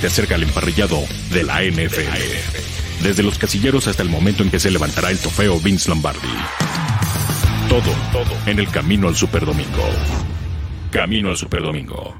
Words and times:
te 0.00 0.06
acerca 0.06 0.36
al 0.36 0.44
emparrillado 0.44 1.00
de 1.32 1.42
la 1.42 1.60
NFL. 1.62 3.02
Desde 3.02 3.22
los 3.22 3.38
casilleros 3.38 3.88
hasta 3.88 4.02
el 4.02 4.08
momento 4.08 4.42
en 4.42 4.50
que 4.50 4.60
se 4.60 4.70
levantará 4.70 5.10
el 5.10 5.18
trofeo 5.18 5.58
Vince 5.58 5.88
Lombardi. 5.88 6.28
Todo, 7.68 7.92
todo 8.12 8.36
en 8.46 8.60
el 8.60 8.70
camino 8.70 9.08
al 9.08 9.16
Superdomingo. 9.16 9.82
Camino 10.92 11.30
al 11.30 11.36
Superdomingo. 11.36 12.14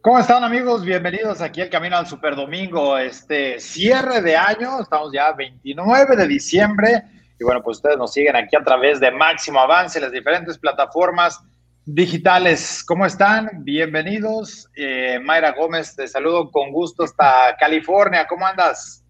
¿Cómo 0.00 0.18
están 0.18 0.42
amigos? 0.42 0.84
Bienvenidos 0.84 1.40
aquí 1.42 1.60
al 1.60 1.70
Camino 1.70 1.96
al 1.98 2.06
Superdomingo. 2.06 2.98
Este 2.98 3.60
cierre 3.60 4.20
de 4.22 4.36
año, 4.36 4.80
estamos 4.80 5.12
ya 5.12 5.32
29 5.32 6.16
de 6.16 6.26
diciembre 6.26 7.02
y 7.38 7.44
bueno, 7.44 7.62
pues 7.62 7.76
ustedes 7.76 7.98
nos 7.98 8.12
siguen 8.12 8.36
aquí 8.36 8.56
a 8.56 8.64
través 8.64 9.00
de 9.00 9.10
Máximo 9.10 9.60
Avance, 9.60 10.00
las 10.00 10.12
diferentes 10.12 10.58
plataformas 10.58 11.40
digitales. 11.84 12.84
¿Cómo 12.86 13.06
están? 13.06 13.48
Bienvenidos. 13.64 14.68
Eh, 14.76 15.18
Mayra 15.22 15.52
Gómez, 15.52 15.96
te 15.96 16.06
saludo 16.06 16.50
con 16.50 16.70
gusto 16.70 17.04
hasta 17.04 17.56
California. 17.58 18.26
¿Cómo 18.28 18.46
andas? 18.46 19.04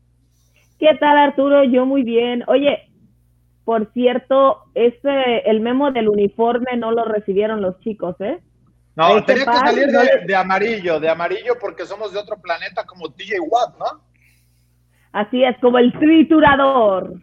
¿Qué 0.78 0.94
tal, 0.98 1.16
Arturo? 1.16 1.64
Yo 1.64 1.84
muy 1.86 2.02
bien. 2.02 2.44
Oye, 2.46 2.90
por 3.64 3.92
cierto, 3.92 4.64
ese, 4.74 5.40
el 5.44 5.60
memo 5.60 5.92
del 5.92 6.08
uniforme 6.08 6.76
no 6.76 6.92
lo 6.92 7.04
recibieron 7.04 7.60
los 7.60 7.78
chicos, 7.80 8.16
¿eh? 8.20 8.40
No, 8.94 9.24
tenía 9.24 9.46
que 9.46 9.52
salir 9.52 9.86
de, 9.86 10.26
de, 10.26 10.34
amarillo, 10.34 11.00
de 11.00 11.08
amarillo 11.08 11.54
porque 11.58 11.86
somos 11.86 12.12
de 12.12 12.18
otro 12.18 12.36
planeta 12.42 12.84
como 12.84 13.10
TJ 13.10 13.40
Watt, 13.40 13.78
¿no? 13.78 14.02
Así 15.12 15.44
es, 15.44 15.56
como 15.60 15.78
el 15.78 15.92
triturador. 15.98 17.14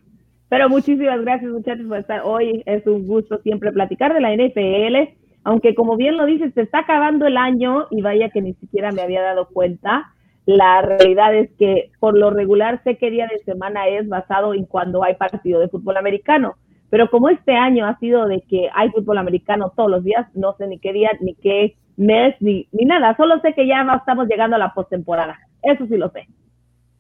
Pero 0.48 0.68
muchísimas 0.68 1.22
gracias 1.22 1.52
muchachos 1.52 1.86
por 1.88 2.00
estar 2.00 2.22
hoy. 2.24 2.64
Es 2.66 2.86
un 2.88 3.06
gusto 3.06 3.40
siempre 3.42 3.72
platicar 3.72 4.14
de 4.14 4.22
la 4.22 4.34
NFL, 4.34 5.19
aunque 5.50 5.74
como 5.74 5.98
bien 5.98 6.16
lo 6.16 6.28
dices, 6.28 6.54
se 6.54 6.62
está 6.62 6.82
acabando 6.82 7.26
el 7.26 7.36
año 7.36 7.88
y 7.90 8.04
vaya 8.04 8.30
que 8.30 8.40
ni 8.40 8.54
siquiera 8.54 8.92
me 8.92 9.02
había 9.02 9.24
dado 9.24 9.48
cuenta. 9.48 10.14
La 10.46 10.84
realidad 10.84 11.34
es 11.34 11.50
que 11.58 11.90
por 12.00 12.16
lo 12.16 12.30
regular 12.30 12.80
sé 12.84 12.98
qué 12.98 13.10
día 13.10 13.26
de 13.26 13.40
semana 13.40 13.88
es 13.88 14.08
basado 14.08 14.54
en 14.54 14.66
cuando 14.66 15.04
hay 15.04 15.16
partido 15.16 15.60
de 15.60 15.68
fútbol 15.68 15.98
americano. 15.98 16.54
Pero 16.92 17.10
como 17.10 17.30
este 17.30 17.56
año 17.56 17.88
ha 17.88 17.98
sido 17.98 18.28
de 18.28 18.42
que 18.42 18.70
hay 18.76 18.92
fútbol 18.92 19.18
americano 19.18 19.74
todos 19.76 19.90
los 19.90 20.04
días, 20.04 20.28
no 20.36 20.54
sé 20.56 20.68
ni 20.68 20.78
qué 20.78 20.94
día, 20.94 21.10
ni 21.20 21.34
qué 21.34 21.74
mes, 21.98 22.36
ni, 22.42 22.68
ni 22.72 22.86
nada. 22.86 23.18
Solo 23.18 23.40
sé 23.42 23.56
que 23.56 23.66
ya 23.66 23.84
estamos 23.98 24.28
llegando 24.28 24.56
a 24.56 24.60
la 24.60 24.76
postemporada. 24.76 25.40
Eso 25.64 25.88
sí 25.88 25.98
lo 25.98 26.12
sé. 26.12 26.28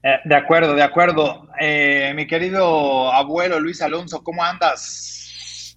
Eh, 0.02 0.18
de 0.26 0.36
acuerdo, 0.36 0.74
de 0.74 0.82
acuerdo. 0.82 1.48
Eh, 1.62 2.14
mi 2.16 2.26
querido 2.26 3.14
abuelo 3.14 3.60
Luis 3.60 3.80
Alonso, 3.84 4.24
¿cómo 4.24 4.44
andas? 4.44 5.19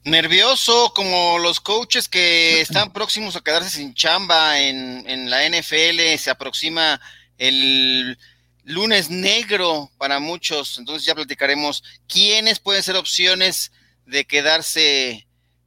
Nervioso, 0.05 0.93
como 0.95 1.39
los 1.39 1.61
coaches 1.61 2.09
que 2.09 2.61
están 2.61 2.93
próximos 2.95 3.37
a 3.37 3.41
quedarse 3.41 3.71
sin 3.71 3.95
chamba 3.95 4.61
en, 4.61 5.09
en 5.09 5.31
la 5.31 5.49
NFL. 5.49 6.17
Se 6.19 6.31
aproxima 6.31 7.01
el 7.39 8.19
lunes 8.65 9.11
negro 9.11 9.91
para 9.99 10.19
muchos. 10.19 10.79
Entonces 10.79 11.05
ya 11.05 11.15
platicaremos 11.15 11.83
quiénes 12.09 12.59
pueden 12.59 12.83
ser 12.83 12.97
opciones 12.97 13.73
de 14.07 14.25
quedarse, 14.25 15.27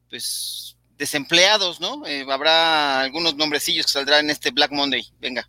pues, 0.10 0.78
desempleados, 0.98 1.80
¿no? 1.80 2.06
Eh, 2.06 2.26
habrá 2.30 3.02
algunos 3.02 3.36
nombrecillos 3.36 3.86
que 3.86 3.92
saldrán 3.92 4.26
en 4.26 4.32
este 4.32 4.52
Black 4.52 4.72
Monday. 4.72 5.04
Venga. 5.20 5.48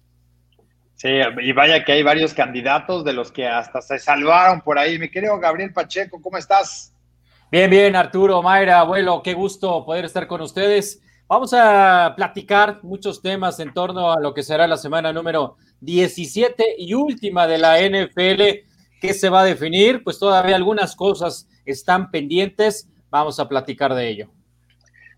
Sí, 0.97 1.09
y 1.43 1.53
vaya 1.53 1.85
que 1.85 1.93
hay 1.93 2.03
varios 2.03 2.33
candidatos 2.33 3.05
de 3.05 3.13
los 3.13 3.31
que 3.31 3.47
hasta 3.47 3.83
se 3.83 3.99
salvaron 3.99 4.63
por 4.63 4.79
ahí. 4.79 4.99
Mi 4.99 5.11
querido 5.11 5.39
Gabriel 5.39 5.73
Pacheco, 5.73 6.23
¿cómo 6.23 6.39
estás? 6.39 6.93
Bien, 7.57 7.71
bien, 7.71 7.97
Arturo, 7.97 8.43
Mayra, 8.43 8.81
abuelo, 8.81 9.23
qué 9.23 9.33
gusto 9.33 9.83
poder 9.87 10.05
estar 10.05 10.27
con 10.27 10.43
ustedes. 10.43 11.01
Vamos 11.27 11.55
a 11.55 12.13
platicar 12.15 12.81
muchos 12.83 13.23
temas 13.23 13.59
en 13.61 13.73
torno 13.73 14.13
a 14.13 14.21
lo 14.21 14.35
que 14.35 14.43
será 14.43 14.67
la 14.67 14.77
semana 14.77 15.11
número 15.11 15.57
17 15.81 16.75
y 16.77 16.93
última 16.93 17.47
de 17.47 17.57
la 17.57 17.79
NFL. 17.81 18.43
¿Qué 19.01 19.15
se 19.15 19.31
va 19.31 19.41
a 19.41 19.45
definir? 19.47 20.05
Pues 20.05 20.19
todavía 20.19 20.55
algunas 20.55 20.95
cosas 20.95 21.49
están 21.65 22.11
pendientes. 22.11 22.91
Vamos 23.09 23.41
a 23.41 23.49
platicar 23.49 23.95
de 23.95 24.07
ello. 24.07 24.29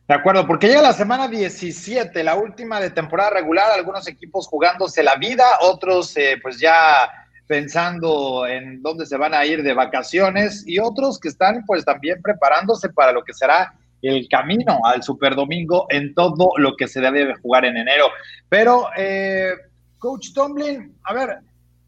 De 0.07 0.15
acuerdo, 0.15 0.47
porque 0.47 0.69
llega 0.69 0.81
la 0.81 0.93
semana 0.93 1.27
17, 1.27 2.23
la 2.23 2.37
última 2.37 2.79
de 2.79 2.91
temporada 2.91 3.31
regular, 3.31 3.73
algunos 3.73 4.07
equipos 4.07 4.47
jugándose 4.47 5.03
la 5.03 5.17
vida, 5.17 5.45
otros 5.63 6.17
eh, 6.17 6.39
pues 6.41 6.61
ya 6.61 7.18
pensando 7.49 8.47
en 8.47 8.83
dónde 8.83 9.07
se 9.07 9.17
van 9.17 9.35
a 9.35 9.45
ir 9.45 9.63
de 9.63 9.73
vacaciones 9.73 10.63
y 10.67 10.79
otros 10.79 11.19
que 11.19 11.29
están 11.29 11.65
pues 11.67 11.85
también 11.85 12.21
preparándose 12.23 12.91
para 12.91 13.11
lo 13.11 13.25
que 13.25 13.33
será 13.33 13.75
el 14.03 14.29
camino 14.29 14.79
al 14.85 15.03
Super 15.03 15.35
Domingo 15.35 15.87
en 15.89 16.15
todo 16.15 16.53
lo 16.59 16.77
que 16.77 16.87
se 16.87 17.01
debe 17.01 17.35
jugar 17.43 17.65
en 17.65 17.79
enero. 17.79 18.07
Pero, 18.49 18.89
eh, 18.97 19.53
Coach 19.99 20.33
Tomlin, 20.35 20.95
a 21.03 21.15
ver, 21.15 21.39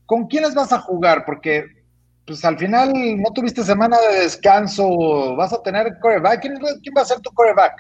¿con 0.07 0.27
quiénes 0.27 0.55
vas 0.55 0.73
a 0.73 0.81
jugar? 0.81 1.25
Porque 1.25 1.67
pues 2.27 2.45
al 2.45 2.59
final 2.59 2.93
no 2.93 3.31
tuviste 3.33 3.63
semana 3.63 3.99
de 4.01 4.21
descanso, 4.21 5.37
vas 5.37 5.53
a 5.53 5.63
tener 5.63 5.99
coreback. 6.01 6.41
¿Quién, 6.41 6.59
quién 6.59 6.95
va 6.97 7.03
a 7.03 7.05
ser 7.05 7.21
tu 7.21 7.31
coreback? 7.33 7.75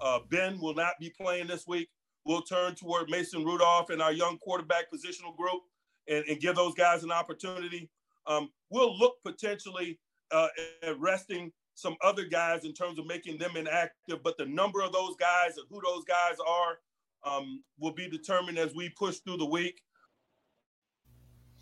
Uh, 0.00 0.18
ben 0.30 0.58
will 0.60 0.74
not 0.74 0.94
be 1.00 1.10
playing 1.18 1.46
this 1.46 1.66
week. 1.66 1.88
We'll 2.24 2.42
turn 2.42 2.74
toward 2.74 3.08
Mason 3.08 3.44
Rudolph 3.44 3.90
and 3.90 4.02
our 4.02 4.12
young 4.12 4.38
quarterback 4.38 4.90
positional 4.92 5.36
group 5.36 5.62
and, 6.10 6.24
and 6.28 6.40
give 6.40 6.54
those 6.56 6.74
guys 6.74 7.04
an 7.04 7.10
opportunity. 7.10 7.88
Um, 8.26 8.50
we'll 8.68 8.98
look 8.98 9.14
potentially 9.24 9.98
uh, 10.30 10.48
at 10.82 11.00
resting 11.00 11.50
some 11.74 11.96
other 12.04 12.26
guys 12.26 12.64
in 12.64 12.74
terms 12.74 12.98
of 12.98 13.06
making 13.06 13.38
them 13.38 13.56
inactive, 13.56 14.22
but 14.22 14.36
the 14.36 14.44
number 14.44 14.82
of 14.82 14.92
those 14.92 15.16
guys 15.16 15.56
and 15.56 15.66
who 15.70 15.80
those 15.82 16.04
guys 16.04 16.36
are 16.46 16.78
um, 17.24 17.62
will 17.78 17.94
be 17.94 18.08
determined 18.08 18.58
as 18.58 18.74
we 18.74 18.90
push 18.90 19.16
through 19.20 19.38
the 19.38 19.46
week. 19.46 19.80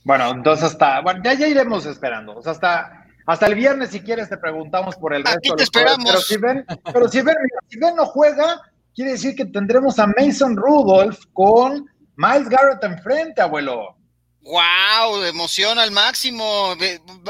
Bueno, 0.04 0.31
entonces 0.31 0.65
hasta, 0.65 1.00
bueno, 1.03 1.20
ya, 1.22 1.34
ya 1.34 1.47
iremos 1.47 1.86
esperando. 1.86 2.36
O 2.36 2.42
sea, 2.42 2.53
hasta 2.53 3.04
Hasta 3.28 3.44
el 3.44 3.56
viernes, 3.56 3.91
si 3.91 4.00
quieres, 4.00 4.30
te 4.30 4.38
preguntamos 4.38 4.97
por 4.97 5.12
el 5.12 5.22
resto. 5.22 5.38
Aquí 5.38 5.50
te 5.54 5.65
esperamos. 5.65 6.03
Pero 6.03 6.20
si 6.22 6.36
ven, 6.38 6.65
pero 6.94 7.09
si 7.09 7.20
ven, 7.20 7.36
si 7.69 7.78
ven 7.78 7.94
no 7.94 8.06
juega, 8.06 8.59
quiere 8.94 9.10
decir 9.10 9.36
que 9.36 9.44
tendremos 9.44 9.98
a 9.98 10.06
Mason 10.06 10.56
Rudolph 10.56 11.19
con 11.34 11.84
Miles 12.16 12.48
Garrett 12.48 12.82
enfrente, 12.84 13.42
abuelo. 13.42 13.97
¡Wow! 14.43 15.25
Emoción 15.25 15.78
al 15.78 15.91
máximo. 15.91 16.76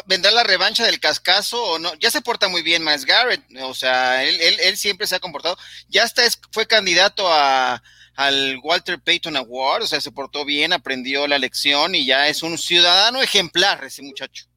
¿Vendrá 0.07 0.31
la 0.31 0.45
revancha 0.45 0.85
del 0.85 1.01
cascazo 1.01 1.63
o 1.63 1.79
no? 1.79 1.95
Ya 1.95 2.11
se 2.11 2.21
porta 2.21 2.49
muy 2.49 2.63
bien 2.63 2.85
Miles 2.85 3.05
Garrett. 3.05 3.43
O 3.63 3.75
sea, 3.75 4.25
él, 4.25 4.39
él, 4.41 4.77
siempre 4.77 5.07
se 5.07 5.17
ha 5.17 5.21
comportado. 5.21 5.57
Ya 5.89 6.05
hasta 6.05 6.25
es, 6.25 6.39
fue 6.53 6.67
candidato 6.67 7.33
a, 7.33 7.83
al 8.15 8.59
Walter 8.63 9.01
Payton 9.01 9.37
Award. 9.37 9.83
O 9.83 9.87
sea, 9.87 10.01
se 10.01 10.13
portó 10.13 10.45
bien, 10.45 10.73
aprendió 10.73 11.27
la 11.27 11.39
lección 11.39 11.95
y 11.95 12.07
ya 12.07 12.29
es 12.29 12.43
un 12.43 12.59
ciudadano 12.59 13.23
ejemplar 13.23 13.85
ese 13.85 14.03
muchacho. 14.03 14.48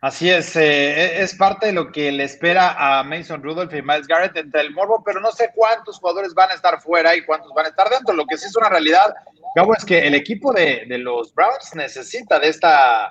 Así 0.00 0.28
es, 0.28 0.54
eh, 0.56 1.22
es 1.22 1.34
parte 1.34 1.66
de 1.66 1.72
lo 1.72 1.90
que 1.90 2.12
le 2.12 2.24
espera 2.24 2.76
a 2.78 3.02
Mason 3.02 3.42
Rudolph 3.42 3.72
y 3.72 3.82
Miles 3.82 4.06
Garrett 4.06 4.36
entre 4.36 4.60
el 4.60 4.72
morbo, 4.72 5.02
pero 5.04 5.20
no 5.20 5.32
sé 5.32 5.50
cuántos 5.54 5.98
jugadores 5.98 6.34
van 6.34 6.50
a 6.50 6.54
estar 6.54 6.80
fuera 6.82 7.16
y 7.16 7.24
cuántos 7.24 7.52
van 7.54 7.66
a 7.66 7.68
estar 7.70 7.88
dentro. 7.88 8.14
Lo 8.14 8.26
que 8.26 8.36
sí 8.36 8.46
es 8.46 8.56
una 8.56 8.68
realidad, 8.68 9.14
Gabo, 9.54 9.74
es 9.74 9.84
que 9.84 10.06
el 10.06 10.14
equipo 10.14 10.52
de, 10.52 10.84
de 10.86 10.98
los 10.98 11.34
Browns 11.34 11.74
necesita 11.74 12.38
de 12.38 12.48
esta, 12.48 13.10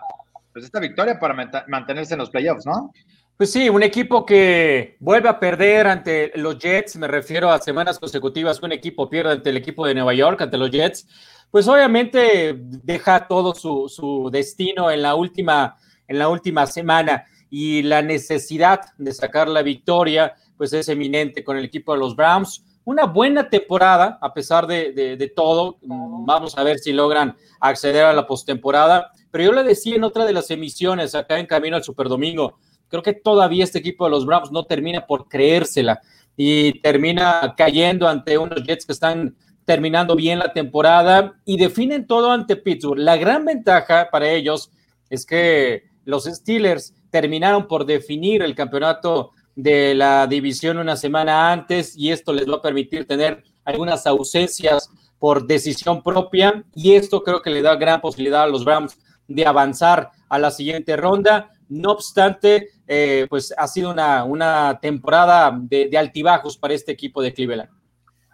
pues 0.54 0.66
esta 0.66 0.80
victoria 0.80 1.20
para 1.20 1.34
mantenerse 1.68 2.14
en 2.14 2.20
los 2.20 2.30
playoffs, 2.30 2.66
¿no? 2.66 2.94
Pues 3.36 3.52
sí, 3.52 3.68
un 3.68 3.84
equipo 3.84 4.26
que 4.26 4.96
vuelve 5.02 5.28
a 5.28 5.40
perder 5.40 5.88
ante 5.88 6.32
los 6.36 6.58
Jets, 6.58 6.96
me 6.96 7.08
refiero 7.08 7.52
a 7.52 7.60
semanas 7.60 8.00
consecutivas 8.00 8.60
que 8.60 8.66
un 8.66 8.72
equipo 8.72 9.10
pierde 9.10 9.34
ante 9.34 9.50
el 9.50 9.58
equipo 9.58 9.86
de 9.86 9.94
Nueva 9.94 10.14
York, 10.14 10.40
ante 10.40 10.58
los 10.58 10.72
Jets, 10.72 11.06
pues 11.52 11.68
obviamente 11.68 12.56
deja 12.58 13.28
todo 13.28 13.54
su, 13.54 13.90
su 13.90 14.30
destino 14.32 14.90
en 14.90 15.02
la 15.02 15.16
última 15.16 15.76
en 16.08 16.20
la 16.20 16.30
última 16.30 16.66
semana 16.68 17.26
y 17.50 17.84
la 17.84 18.02
necesidad 18.02 18.82
de 18.98 19.14
sacar 19.14 19.48
la 19.48 19.62
victoria, 19.62 20.34
pues 20.58 20.74
es 20.74 20.90
eminente 20.90 21.44
con 21.44 21.58
el 21.58 21.66
equipo 21.66 21.94
de 21.94 22.00
los 22.00 22.16
Browns. 22.16 22.64
Una 22.84 23.06
buena 23.06 23.50
temporada, 23.50 24.20
a 24.22 24.34
pesar 24.34 24.68
de, 24.68 25.34
todo. 25.36 25.78
Vamos 25.82 26.58
a 26.58 26.64
ver 26.64 26.80
si 26.80 26.94
logran 26.94 27.36
acceder 27.60 28.06
a 28.06 28.14
la 28.14 28.28
postemporada. 28.28 29.12
Pero 29.32 29.46
yo 29.46 29.52
le 29.54 29.64
decía 29.64 29.96
en 29.96 30.04
otra 30.04 30.26
de 30.26 30.34
las 30.34 30.52
emisiones 30.52 31.16
acá 31.16 31.40
en 31.40 31.46
Camino 31.46 31.76
al 31.76 31.84
Superdomingo, 31.84 32.60
creo 32.88 33.02
que 33.02 33.14
todavía 33.14 33.64
este 33.64 33.80
equipo 33.80 34.06
de 34.06 34.12
los 34.12 34.26
Browns 34.26 34.52
no 34.52 34.66
termina 34.66 35.06
por 35.06 35.28
creérsela 35.28 36.00
y 36.38 36.80
termina 36.82 37.54
cayendo 37.58 38.08
ante 38.08 38.38
unos 38.38 38.64
Jets 38.64 38.86
que 38.86 38.94
están 38.94 39.36
terminando 39.66 40.16
bien 40.16 40.40
la 40.40 40.54
temporada 40.54 41.34
y 41.44 41.58
definen 41.58 42.06
todo 42.06 42.32
ante 42.32 42.56
Pittsburgh. 42.56 43.00
La 43.00 43.18
gran 43.18 43.46
ventaja 43.46 44.10
para 44.12 44.30
ellos 44.30 44.72
es 45.10 45.26
que 45.26 45.95
los 46.06 46.26
Steelers 46.26 46.94
terminaron 47.10 47.68
por 47.68 47.86
definir 47.86 48.42
el 48.42 48.56
campeonato 48.56 49.32
de 49.56 49.96
la 49.96 50.28
división 50.28 50.78
una 50.78 50.96
semana 50.96 51.52
antes 51.52 51.96
y 51.98 52.12
esto 52.12 52.34
les 52.34 52.48
va 52.50 52.56
a 52.56 52.62
permitir 52.62 53.08
tener 53.08 53.44
algunas 53.64 54.06
ausencias 54.06 54.90
por 55.18 55.48
decisión 55.48 56.04
propia 56.04 56.64
y 56.76 56.96
esto 56.96 57.24
creo 57.24 57.42
que 57.42 57.50
le 57.50 57.62
da 57.62 57.76
gran 57.76 58.02
posibilidad 58.02 58.44
a 58.44 58.48
los 58.48 58.66
Browns 58.66 58.98
de 59.28 59.46
avanzar 59.46 60.12
a 60.30 60.38
la 60.38 60.52
siguiente 60.52 60.96
ronda. 60.96 61.50
No 61.68 61.92
obstante, 61.92 62.70
eh, 62.86 63.26
pues 63.30 63.54
ha 63.58 63.68
sido 63.68 63.92
una, 63.92 64.24
una 64.24 64.78
temporada 64.80 65.58
de, 65.58 65.88
de 65.90 65.98
altibajos 65.98 66.58
para 66.58 66.74
este 66.74 66.92
equipo 66.92 67.22
de 67.22 67.34
Cleveland. 67.34 67.70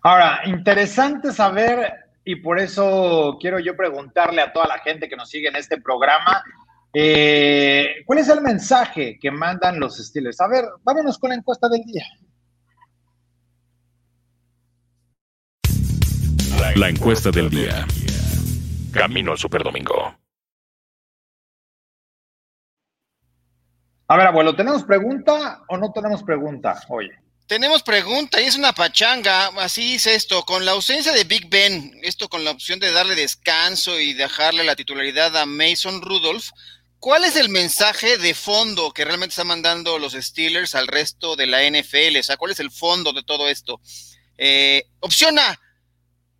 Ahora, 0.04 0.42
interesante 0.46 1.32
saber, 1.32 1.94
y 2.26 2.38
por 2.38 2.60
eso 2.60 3.38
quiero 3.40 3.60
yo 3.60 3.76
preguntarle 3.78 4.42
a 4.42 4.52
toda 4.52 4.68
la 4.68 4.80
gente 4.80 5.08
que 5.08 5.16
nos 5.16 5.30
sigue 5.30 5.48
en 5.48 5.56
este 5.56 5.80
programa, 5.80 6.44
eh, 6.94 8.04
¿cuál 8.06 8.20
es 8.20 8.30
el 8.30 8.42
mensaje 8.42 9.18
que 9.20 9.32
mandan 9.32 9.80
los 9.80 9.98
Steelers? 9.98 10.40
A 10.42 10.48
ver, 10.48 10.66
vámonos 10.84 11.18
con 11.18 11.30
la 11.30 11.36
encuesta 11.36 11.68
del 11.70 11.82
día. 11.84 12.06
La 16.76 16.90
encuesta 16.90 17.32
del 17.32 17.50
día. 17.50 17.86
Camino 18.92 19.32
al 19.32 19.38
Superdomingo. 19.38 20.16
A 24.08 24.18
ver, 24.18 24.28
abuelo, 24.28 24.56
¿tenemos 24.56 24.84
pregunta 24.84 25.64
o 25.70 25.78
no 25.78 25.92
tenemos 25.94 26.22
pregunta 26.24 26.82
hoy? 26.90 27.10
Tenemos 27.48 27.84
pregunta 27.84 28.42
y 28.42 28.46
es 28.46 28.58
una 28.58 28.74
pachanga, 28.74 29.48
así 29.58 29.96
es 29.96 30.08
esto, 30.08 30.44
con 30.44 30.66
la 30.66 30.72
ausencia 30.72 31.12
de 31.12 31.24
Big 31.24 31.50
Ben, 31.50 32.00
esto 32.02 32.30
con 32.30 32.44
la 32.44 32.52
opción 32.52 32.80
de 32.80 32.92
darle 32.92 33.16
descanso 33.16 34.00
y 34.00 34.14
dejarle 34.14 34.64
la 34.64 34.76
titularidad 34.76 35.36
a 35.38 35.46
Mason 35.46 36.02
Rudolph, 36.02 36.50
¿cuál 37.02 37.26
es 37.26 37.36
el 37.36 37.50
mensaje 37.50 38.18
de 38.18 38.34
fondo 38.34 38.94
que 38.94 39.04
realmente 39.04 39.32
están 39.32 39.48
mandando 39.48 40.00
los 40.00 40.14
Steelers 40.14 40.76
al 40.76 40.88
resto 40.88 41.36
de 41.36 41.48
la 41.48 41.64
NFL? 41.68 42.18
O 42.18 42.24
sea, 42.24 42.38
¿cuál 42.38 42.52
es 42.52 42.60
el 42.62 42.72
fondo 42.72 43.12
de 43.12 43.24
todo 43.24 43.50
esto? 43.50 43.82
Eh, 44.38 44.86
opción 45.02 45.38
A, 45.40 45.60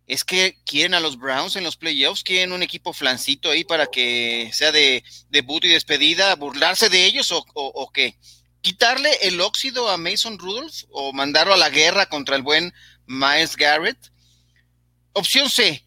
es 0.06 0.24
que 0.24 0.56
quieren 0.64 0.94
a 0.94 1.00
los 1.00 1.18
Browns 1.18 1.56
en 1.56 1.64
los 1.64 1.76
playoffs, 1.76 2.22
quieren 2.22 2.52
un 2.52 2.62
equipo 2.62 2.92
flancito 2.92 3.50
ahí 3.50 3.64
para 3.64 3.88
que 3.88 4.50
sea 4.52 4.70
de 4.70 5.04
debut 5.30 5.64
y 5.64 5.68
despedida, 5.68 6.34
burlarse 6.36 6.88
de 6.88 7.06
ellos 7.06 7.30
o, 7.32 7.90
qué? 7.92 8.16
¿Quitarle 8.60 9.10
el 9.22 9.40
óxido 9.40 9.90
a 9.90 9.96
Mason 9.96 10.38
Rudolph 10.38 10.84
o 10.90 11.12
mandarlo 11.12 11.54
a 11.54 11.58
la 11.58 11.70
guerra 11.70 12.06
contra 12.06 12.36
el 12.36 12.42
buen 12.42 12.72
Miles 13.06 13.56
Garrett? 13.56 13.98
Opción 15.12 15.50
C, 15.50 15.84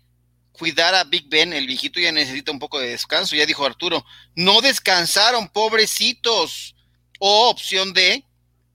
cuidar 0.55 0.95
a 0.95 1.03
Big 1.03 1.29
Ben, 1.29 1.53
el 1.53 1.67
viejito 1.67 1.99
ya 1.99 2.11
necesita 2.11 2.51
un 2.51 2.59
poco 2.59 2.79
de 2.79 2.89
descanso, 2.89 3.35
ya 3.35 3.45
dijo 3.45 3.65
Arturo, 3.65 4.05
no 4.35 4.61
descansaron, 4.61 5.49
pobrecitos. 5.49 6.75
O 7.19 7.49
opción 7.49 7.93
D, 7.93 8.25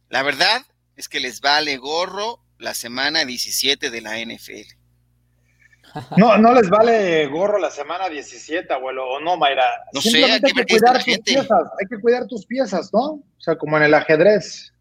la 0.09 0.23
verdad 0.23 0.63
es 0.97 1.09
que 1.09 1.21
les 1.21 1.41
vale 1.41 1.77
gorro 1.77 2.43
la 2.59 2.75
semana 2.75 3.25
17 3.25 3.91
de 3.91 4.01
la 4.01 4.19
NFL. 4.19 4.81
No, 6.17 6.37
no 6.39 6.55
les 6.55 6.69
vale 6.71 7.27
gorro 7.27 7.59
la 7.59 7.71
semana 7.71 8.09
17, 8.09 8.73
abuelo, 8.73 9.09
o 9.09 9.21
no, 9.21 9.37
Mayra. 9.37 9.65
No 9.93 10.01
sé, 10.01 10.25
hay 10.25 10.41
que, 10.41 10.65
cuidar 10.65 11.03
tus 11.03 11.19
piezas, 11.19 11.69
hay 11.81 11.87
que 11.89 12.01
cuidar 12.01 12.27
tus 12.27 12.47
piezas, 12.47 12.93
¿no? 12.93 13.01
O 13.01 13.25
sea, 13.39 13.57
como 13.57 13.77
en 13.77 13.85
el 13.85 13.95
ajedrez. 13.95 14.73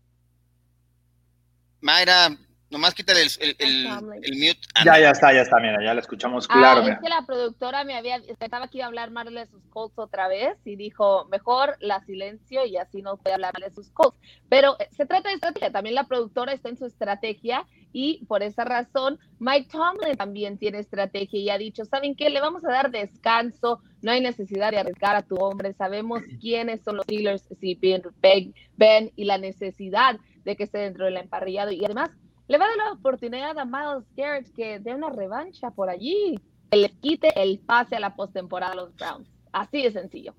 Mayra, 1.81 2.38
Nomás 2.69 2.94
quítale 2.94 3.24
el, 3.24 3.56
el, 3.57 3.88
el, 4.21 4.33
mute. 4.36 4.60
ya, 4.86 5.00
ya 5.00 5.10
está, 5.10 5.33
ya 5.33 5.42
está, 5.42 5.60
mira, 5.60 5.83
ya 5.83 5.94
la 5.95 6.01
escuchamos 6.01 6.48
claro. 6.48 6.83
Ah, 6.86 6.92
es 6.92 7.00
que 7.00 7.10
la 7.10 7.25
productora 7.25 7.83
me 7.83 7.95
había, 7.95 8.18
estaba 8.39 8.66
aquí 8.66 8.80
a 8.81 8.86
hablar 8.86 9.10
mal 9.10 9.33
de 9.33 9.48
sus 9.48 9.66
Colts 9.69 9.98
otra 9.98 10.27
vez 10.27 10.56
y 10.66 10.75
dijo, 10.75 11.25
mejor 11.31 11.77
la 11.80 12.00
silencio 12.01 12.66
y 12.68 12.77
así 12.77 13.01
no 13.01 13.18
puede 13.18 13.33
hablar 13.33 13.54
de 13.54 13.71
sus 13.71 13.89
Colts. 13.89 14.19
Pero 14.50 14.75
eh, 14.80 14.88
se 14.92 15.07
trata 15.07 15.30
de 15.30 15.36
estrategia, 15.36 15.71
también 15.71 15.95
la 15.95 16.06
productora 16.06 16.54
está 16.54 16.69
en 16.69 16.77
su 16.77 16.86
estrategia 16.86 17.66
y 17.92 18.24
por 18.25 18.44
esa 18.44 18.66
razón 18.66 19.18
Mike 19.39 19.69
Tomlin 19.72 20.15
también 20.15 20.60
tiene 20.60 20.77
estrategia 20.77 21.39
y 21.39 21.50
ha 21.50 21.57
dicho, 21.57 21.86
¿saben 21.86 22.15
qué? 22.15 22.30
Le 22.30 22.39
vamos 22.39 22.63
a 22.65 22.72
dar 22.72 22.92
descanso, 22.92 23.81
no 24.04 24.12
hay 24.12 24.22
necesidad 24.22 24.69
de 24.69 24.77
arriesgar 24.77 25.15
a 25.15 25.24
tu 25.24 25.38
hombre, 25.38 25.74
sabemos 25.74 26.22
quiénes 26.39 26.83
son 26.83 26.98
los 26.98 27.06
Steelers, 27.06 27.45
si 27.60 27.74
Ben, 27.74 28.54
Ben 28.77 29.12
y 29.15 29.25
la 29.25 29.39
necesidad 29.39 30.19
de 30.44 30.56
que 30.56 30.63
esté 30.63 30.77
dentro 30.77 31.06
del 31.06 31.18
emparrillado 31.18 31.72
y 31.72 31.83
además 31.83 32.12
le 32.50 32.57
va 32.57 32.66
a 32.66 32.69
dar 32.69 32.78
la 32.78 32.92
oportunidad 32.94 33.57
a 33.60 33.63
Miles 33.63 34.04
Garrett 34.18 34.51
que 34.56 34.80
dé 34.80 34.96
una 34.96 35.10
revancha 35.12 35.69
por 35.69 35.88
allí, 35.88 36.40
que 36.72 36.78
le 36.78 36.90
quite 36.90 37.31
el 37.42 37.60
pase 37.60 37.96
a 37.96 38.00
la 38.00 38.16
postemporada 38.16 38.74
a 38.74 38.75
los 38.75 38.96
Browns. 38.96 39.30
Así 39.54 39.84
de 39.84 39.92
sencillo. 39.92 40.34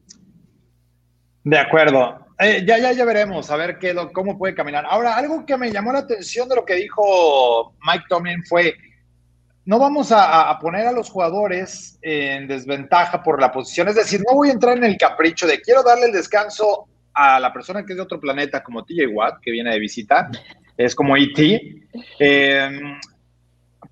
De 1.45 1.57
acuerdo. 1.57 2.27
Eh, 2.41 2.65
ya, 2.67 2.79
ya, 2.79 2.93
ya 2.93 3.05
veremos 3.05 3.49
a 3.51 3.57
ver 3.57 3.79
qué, 3.79 3.95
cómo 4.13 4.37
puede 4.37 4.57
caminar. 4.57 4.87
Ahora, 4.89 5.15
algo 5.15 5.47
que 5.47 5.57
me 5.57 5.71
llamó 5.71 5.93
la 5.93 6.01
atención 6.01 6.49
de 6.49 6.57
lo 6.57 6.65
que 6.65 6.75
dijo 6.75 7.77
Mike 7.87 8.07
Tomlin 8.09 8.45
fue, 8.45 8.75
no 9.65 9.79
vamos 9.79 10.11
a, 10.11 10.51
a, 10.51 10.59
poner 10.59 10.89
a 10.89 10.93
los 10.93 11.11
jugadores 11.11 11.97
en 12.03 12.49
desventaja 12.49 13.23
por 13.23 13.41
la 13.41 13.53
posición. 13.53 13.87
Es 13.87 13.95
decir, 13.95 14.21
no 14.29 14.35
voy 14.35 14.49
a 14.49 14.53
entrar 14.53 14.77
en 14.77 14.85
el 14.85 14.99
capricho 14.99 15.47
de 15.47 15.61
quiero 15.61 15.85
darle 15.85 16.07
el 16.07 16.13
descanso 16.13 16.89
a 17.15 17.39
la 17.39 17.53
persona 17.53 17.85
que 17.85 17.93
es 17.93 17.97
de 17.97 18.03
otro 18.03 18.19
planeta 18.19 18.65
como 18.65 18.85
TJ 18.85 19.07
Watt, 19.13 19.41
que 19.41 19.53
viene 19.53 19.71
de 19.71 19.79
visita, 19.79 20.29
es 20.85 20.95
como 20.95 21.17
E.T., 21.17 21.89
em, 22.19 22.99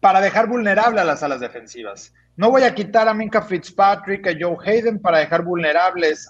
para 0.00 0.20
dejar 0.20 0.46
vulnerable 0.46 1.00
a 1.00 1.04
las 1.04 1.22
alas 1.22 1.40
defensivas. 1.40 2.14
No 2.36 2.50
voy 2.50 2.62
a 2.62 2.74
quitar 2.74 3.08
a 3.08 3.14
Minka 3.14 3.42
Fitzpatrick, 3.42 4.26
a 4.26 4.32
Joe 4.38 4.56
Hayden 4.64 5.00
para 5.00 5.18
dejar 5.18 5.42
vulnerables 5.42 6.28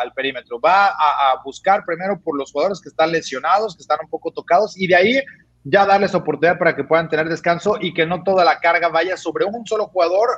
al 0.00 0.12
perímetro. 0.12 0.60
Va 0.60 0.86
a, 0.86 1.32
a, 1.32 1.42
buscar 1.44 1.84
primero 1.84 2.18
por 2.20 2.38
los 2.38 2.52
jugadores 2.52 2.80
que 2.80 2.88
están 2.88 3.10
lesionados, 3.10 3.76
que 3.76 3.82
están 3.82 3.98
un 4.02 4.08
poco 4.08 4.30
tocados, 4.30 4.78
y 4.78 4.86
de 4.86 4.94
ahí 4.94 5.22
ya 5.64 5.84
darles 5.84 6.14
oportunidad 6.14 6.58
para 6.58 6.76
que 6.76 6.84
puedan 6.84 7.08
tener 7.08 7.28
descanso 7.28 7.76
y 7.80 7.92
que 7.92 8.06
no 8.06 8.22
toda 8.22 8.44
la 8.44 8.60
carga 8.60 8.88
vaya 8.88 9.16
sobre 9.16 9.44
un 9.44 9.66
solo 9.66 9.88
jugador 9.88 10.28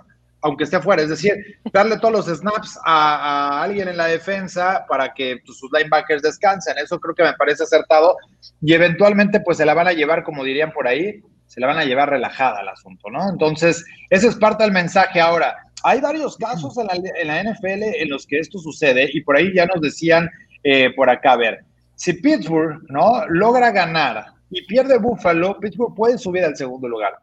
aunque 0.47 0.65
esté 0.65 0.81
fuera. 0.81 1.03
Es 1.03 1.09
decir, 1.09 1.35
darle 1.73 1.99
todos 1.99 2.15
los 2.15 2.39
snaps 2.39 2.79
a, 2.85 3.63
alguien 3.63 3.89
en 3.89 3.97
la 3.97 4.07
defensa 4.07 4.87
para 4.89 5.13
que 5.13 5.41
pues, 5.45 5.59
sus 5.59 5.71
linebackers 5.73 6.23
descansen. 6.23 6.79
Eso 6.79 7.01
creo 7.01 7.15
que 7.15 7.25
me 7.25 7.33
parece 7.35 7.65
acertado. 7.65 8.17
Y 8.63 8.73
eventualmente, 8.73 9.41
pues 9.41 9.59
se 9.59 9.67
la 9.67 9.75
van 9.75 9.89
a 9.89 9.93
llevar, 9.93 10.23
como 10.23 10.45
dirían 10.45 10.71
por 10.71 10.87
ahí, 10.87 11.21
se 11.47 11.61
la 11.61 11.67
van 11.67 11.79
a 11.79 11.85
llevar 11.85 12.11
relajada 12.11 12.61
al 12.61 12.69
asunto, 12.69 13.11
¿no? 13.11 13.29
Entonces, 13.29 13.85
ese 14.09 14.29
es 14.29 14.37
parte 14.37 14.63
del 14.63 14.73
mensaje. 14.73 15.21
Ahora, 15.21 15.57
hay 15.83 16.01
varios 16.01 16.37
casos 16.37 16.79
en 16.79 16.87
la, 17.27 17.43
NFL 17.43 17.83
en 17.83 18.09
los 18.09 18.25
que 18.27 18.39
esto 18.39 18.59
sucede 18.59 19.11
y 19.13 19.23
por 19.23 19.37
ahí 19.37 19.53
ya 19.53 19.67
nos 19.67 19.81
decían 19.81 20.31
eh, 20.63 20.91
por 20.95 21.11
acá, 21.11 21.33
a 21.33 21.37
ver, 21.37 21.65
si 21.97 22.13
Pittsburgh, 22.13 22.83
¿no? 22.89 23.27
Logra 23.29 23.73
ganar 23.73 24.27
y 24.51 24.65
pierde 24.67 24.99
Buffalo, 24.99 25.59
Pittsburgh 25.59 25.95
puede 25.95 26.19
subir 26.19 26.45
al 26.45 26.57
segundo 26.57 26.89
lugar. 26.89 27.15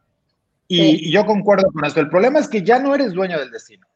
Y, 0.68 1.12
yo 1.12 1.25
concuerdo 1.25 1.71
con 1.71 1.86
esto. 1.86 2.00
El 2.00 2.10
problema 2.10 2.39
es 2.39 2.48
que 2.48 2.63
ya 2.63 2.80
no 2.80 2.95
eres 2.95 3.13
dueño 3.13 3.39
del 3.39 3.51
destino. 3.51 3.88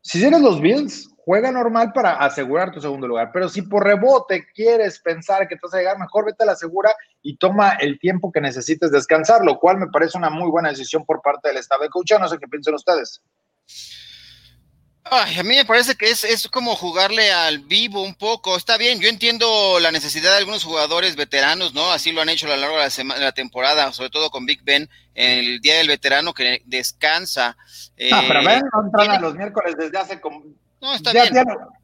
Si 0.00 0.22
eres 0.22 0.40
los 0.40 0.60
Bills, 0.60 1.08
juega 1.16 1.50
normal 1.50 1.92
para 1.94 2.16
asegurar 2.16 2.70
tu 2.70 2.80
segundo 2.80 3.08
lugar. 3.08 3.30
Pero 3.32 3.48
si 3.48 3.62
por 3.62 3.84
rebote 3.84 4.46
quieres 4.54 5.00
pensar 5.00 5.48
que 5.48 5.56
te 5.56 5.60
vas 5.62 5.74
a 5.74 5.78
llegar 5.78 5.98
mejor, 5.98 6.26
vete 6.26 6.44
a 6.44 6.46
la 6.46 6.56
segura 6.56 6.94
y 7.22 7.36
toma 7.36 7.70
el 7.80 7.98
tiempo 7.98 8.30
que 8.30 8.40
necesites 8.40 8.90
descansar, 8.90 9.44
lo 9.44 9.58
cual 9.58 9.78
me 9.78 9.88
parece 9.88 10.18
una 10.18 10.28
muy 10.28 10.50
buena 10.50 10.68
decisión 10.68 11.04
por 11.06 11.22
parte 11.22 11.48
del 11.48 11.56
estado 11.56 11.82
de 11.82 11.88
coach. 11.88 12.12
No 12.20 12.28
sé 12.28 12.38
qué 12.38 12.46
piensan 12.46 12.74
ustedes. 12.74 13.22
Ay, 15.06 15.38
a 15.38 15.42
mí 15.42 15.54
me 15.54 15.66
parece 15.66 15.96
que 15.96 16.10
es, 16.10 16.24
es, 16.24 16.48
como 16.48 16.74
jugarle 16.76 17.30
al 17.30 17.58
vivo 17.58 18.02
un 18.02 18.14
poco. 18.14 18.56
Está 18.56 18.78
bien, 18.78 19.00
yo 19.00 19.08
entiendo 19.08 19.78
la 19.78 19.92
necesidad 19.92 20.30
de 20.30 20.38
algunos 20.38 20.64
jugadores 20.64 21.14
veteranos, 21.14 21.74
¿no? 21.74 21.92
Así 21.92 22.10
lo 22.10 22.22
han 22.22 22.30
hecho 22.30 22.46
a 22.46 22.50
lo 22.50 22.56
largo 22.56 22.76
de 22.76 22.84
la, 22.84 22.90
semana, 22.90 23.20
de 23.20 23.26
la 23.26 23.32
temporada, 23.32 23.92
sobre 23.92 24.08
todo 24.08 24.30
con 24.30 24.46
Big 24.46 24.62
Ben, 24.64 24.88
en 25.14 25.38
el 25.38 25.60
Día 25.60 25.76
del 25.76 25.88
Veterano 25.88 26.32
que 26.32 26.62
descansa. 26.64 27.56
Ah, 28.10 28.24
pero 28.26 28.44
ven, 28.44 28.62
no 28.72 28.84
entran 28.86 29.10
a 29.10 29.20
los 29.20 29.34
miércoles 29.34 29.74
desde 29.76 29.98
hace 29.98 30.20
como 30.20 30.42
no, 30.84 30.94
está 30.94 31.12
bien. 31.12 31.32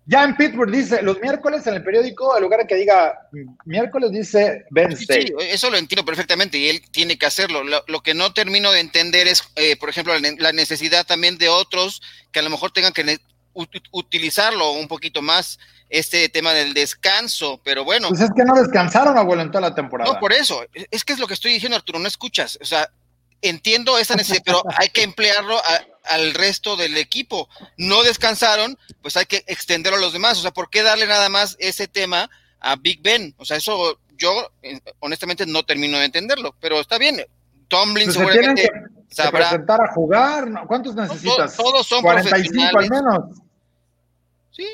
Ya, 0.04 0.25
en 0.25 0.37
Pittsburgh 0.37 0.71
dice, 0.71 1.00
los 1.02 1.21
miércoles 1.21 1.66
en 1.66 1.75
el 1.75 1.83
periódico, 1.83 2.37
en 2.37 2.42
lugar 2.42 2.66
que 2.66 2.75
diga 2.75 3.14
miércoles, 3.64 4.11
dice 4.11 4.66
Wednesday. 4.71 5.28
Sí, 5.28 5.35
eso 5.49 5.71
lo 5.71 5.78
entiendo 5.78 6.04
perfectamente 6.04 6.59
y 6.59 6.69
él 6.69 6.83
tiene 6.90 7.16
que 7.16 7.26
hacerlo. 7.26 7.62
Lo, 7.64 8.02
que 8.02 8.12
no 8.12 8.35
termino 8.35 8.73
de 8.73 8.80
entender 8.80 9.26
es, 9.26 9.42
eh, 9.57 9.76
por 9.76 9.88
ejemplo, 9.88 10.12
la 10.19 10.52
necesidad 10.52 11.07
también 11.07 11.38
de 11.38 11.49
otros 11.49 12.02
que 12.30 12.40
a 12.40 12.42
lo 12.42 12.50
mejor 12.50 12.73
tengan 12.73 12.92
que 12.92 13.19
utilizarlo 13.92 14.73
un 14.73 14.87
poquito 14.87 15.23
más, 15.23 15.59
este 15.88 16.28
tema 16.28 16.52
del 16.52 16.75
descanso, 16.75 17.61
pero 17.64 17.85
bueno. 17.85 18.09
Pues 18.09 18.21
es 18.21 18.30
que 18.35 18.45
no 18.45 18.54
descansaron, 18.54 19.16
abuelo, 19.16 19.42
en 19.42 19.50
toda 19.50 19.69
la 19.69 19.75
temporada. 19.75 20.12
No, 20.12 20.21
por 20.21 20.33
eso. 20.33 20.64
Es 20.90 21.04
que 21.04 21.14
es 21.14 21.19
lo 21.19 21.26
que 21.26 21.35
estoy 21.35 21.52
diciendo, 21.52 21.76
Arturo, 21.76 21.99
no 21.99 22.07
escuchas. 22.07 22.59
O 22.61 22.64
sea, 22.64 22.90
entiendo 23.42 23.99
esa 23.99 24.16
necesidad, 24.16 24.42
pero 24.44 24.62
hay 24.76 24.88
que 24.90 25.02
emplearlo 25.02 25.61
al 26.04 26.35
resto 26.35 26.76
del 26.76 26.97
equipo. 26.97 27.49
No 27.76 28.02
descansaron, 28.02 28.78
pues 29.02 29.16
hay 29.16 29.26
que 29.26 29.44
extenderlo 29.47 29.99
a 29.99 30.00
los 30.00 30.12
demás. 30.12 30.38
O 30.38 30.42
sea, 30.42 30.50
¿por 30.50 30.70
qué 30.70 30.82
darle 30.82 31.06
nada 31.06 31.28
más 31.28 31.56
ese 31.59 31.88
tema 31.88 32.30
a 32.61 32.76
Big 32.76 33.02
Ben? 33.02 33.35
O 33.38 33.44
sea, 33.44 33.56
eso 33.56 33.99
yo 34.16 34.52
eh, 34.62 34.80
honestamente 35.00 35.47
no 35.47 35.64
termino 35.64 35.99
de 35.99 36.04
entenderlo, 36.04 36.54
pero 36.61 36.80
está 36.80 36.99
bien. 36.99 37.25
Tomlin 37.68 38.06
pues 38.06 38.16
seguramente 38.16 38.62
que, 38.62 39.14
sabrá. 39.14 39.49
presentar 39.49 39.80
a 39.80 39.92
jugar, 39.92 40.49
¿cuántos 40.66 40.94
necesitas? 40.94 41.56
todos, 41.56 41.87
son 41.87 42.02
45 42.02 42.78
al 42.78 42.90
menos. 42.90 43.38
Sí, 44.50 44.66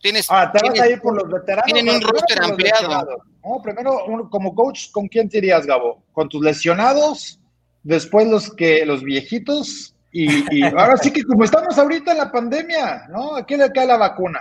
tienes. 0.00 0.26
Ah, 0.30 0.50
te 0.52 0.66
vas 0.66 0.80
a 0.80 0.88
ir 0.88 1.00
por 1.00 1.14
los 1.14 1.28
veteranos. 1.28 1.72
Tienen 1.72 1.94
un 1.94 2.00
roster 2.00 2.42
ampliado. 2.42 3.22
No, 3.44 3.62
primero, 3.62 4.28
como 4.30 4.54
coach, 4.54 4.90
¿con 4.90 5.08
quién 5.08 5.28
te 5.28 5.38
irías, 5.38 5.66
Gabo? 5.66 6.02
¿Con 6.12 6.28
tus 6.28 6.42
lesionados? 6.42 7.38
Después 7.86 8.26
los 8.26 8.52
que 8.52 8.84
los 8.84 9.02
viejitos 9.02 9.94
y, 10.10 10.62
ahora 10.62 10.96
sí 10.96 11.12
que 11.12 11.22
como 11.22 11.44
estamos 11.44 11.78
ahorita 11.78 12.12
en 12.12 12.18
la 12.18 12.32
pandemia, 12.32 13.06
¿no? 13.10 13.36
Aquí 13.36 13.56
le 13.56 13.70
cae 13.70 13.86
la 13.86 13.98
vacuna. 13.98 14.40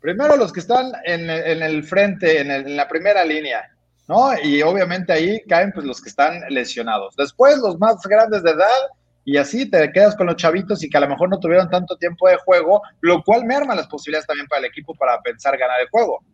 Primero 0.00 0.34
los 0.36 0.50
que 0.50 0.60
están 0.60 0.92
en, 1.04 1.28
el 1.28 1.84
frente, 1.84 2.40
en, 2.40 2.74
la 2.74 2.88
primera 2.88 3.22
línea, 3.22 3.70
¿no? 4.08 4.30
Y 4.42 4.62
obviamente 4.62 5.12
ahí 5.12 5.40
caen 5.46 5.72
pues 5.72 5.84
los 5.84 6.00
que 6.00 6.08
están 6.08 6.40
lesionados. 6.48 7.14
Después 7.16 7.58
los 7.58 7.78
más 7.78 7.96
grandes 8.02 8.42
de 8.42 8.52
edad 8.52 8.80
y 9.26 9.36
así 9.36 9.70
te 9.70 9.92
quedas 9.92 10.16
con 10.16 10.26
los 10.26 10.36
chavitos 10.36 10.82
y 10.82 10.88
que 10.88 10.96
a 10.96 11.02
lo 11.02 11.08
mejor 11.08 11.28
no 11.28 11.38
tuvieron 11.38 11.68
tanto 11.68 11.96
tiempo 11.96 12.28
de 12.28 12.38
juego, 12.38 12.80
lo 13.02 13.22
cual 13.22 13.44
merma 13.44 13.74
las 13.74 13.88
posibilidades 13.88 14.26
también 14.26 14.48
para 14.48 14.60
el 14.60 14.66
equipo 14.66 14.94
para 14.94 15.20
pensar 15.20 15.56
ganar 15.58 15.80
el 15.82 15.90
juego. 15.90 16.24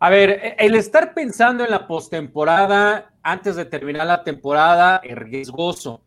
A 0.00 0.10
ver, 0.10 0.56
el 0.58 0.74
estar 0.74 1.14
pensando 1.14 1.64
en 1.64 1.70
la 1.70 1.86
postemporada 1.86 3.12
antes 3.22 3.56
de 3.56 3.64
terminar 3.64 4.06
la 4.06 4.24
temporada 4.24 5.00
es 5.02 5.16
riesgoso. 5.16 6.02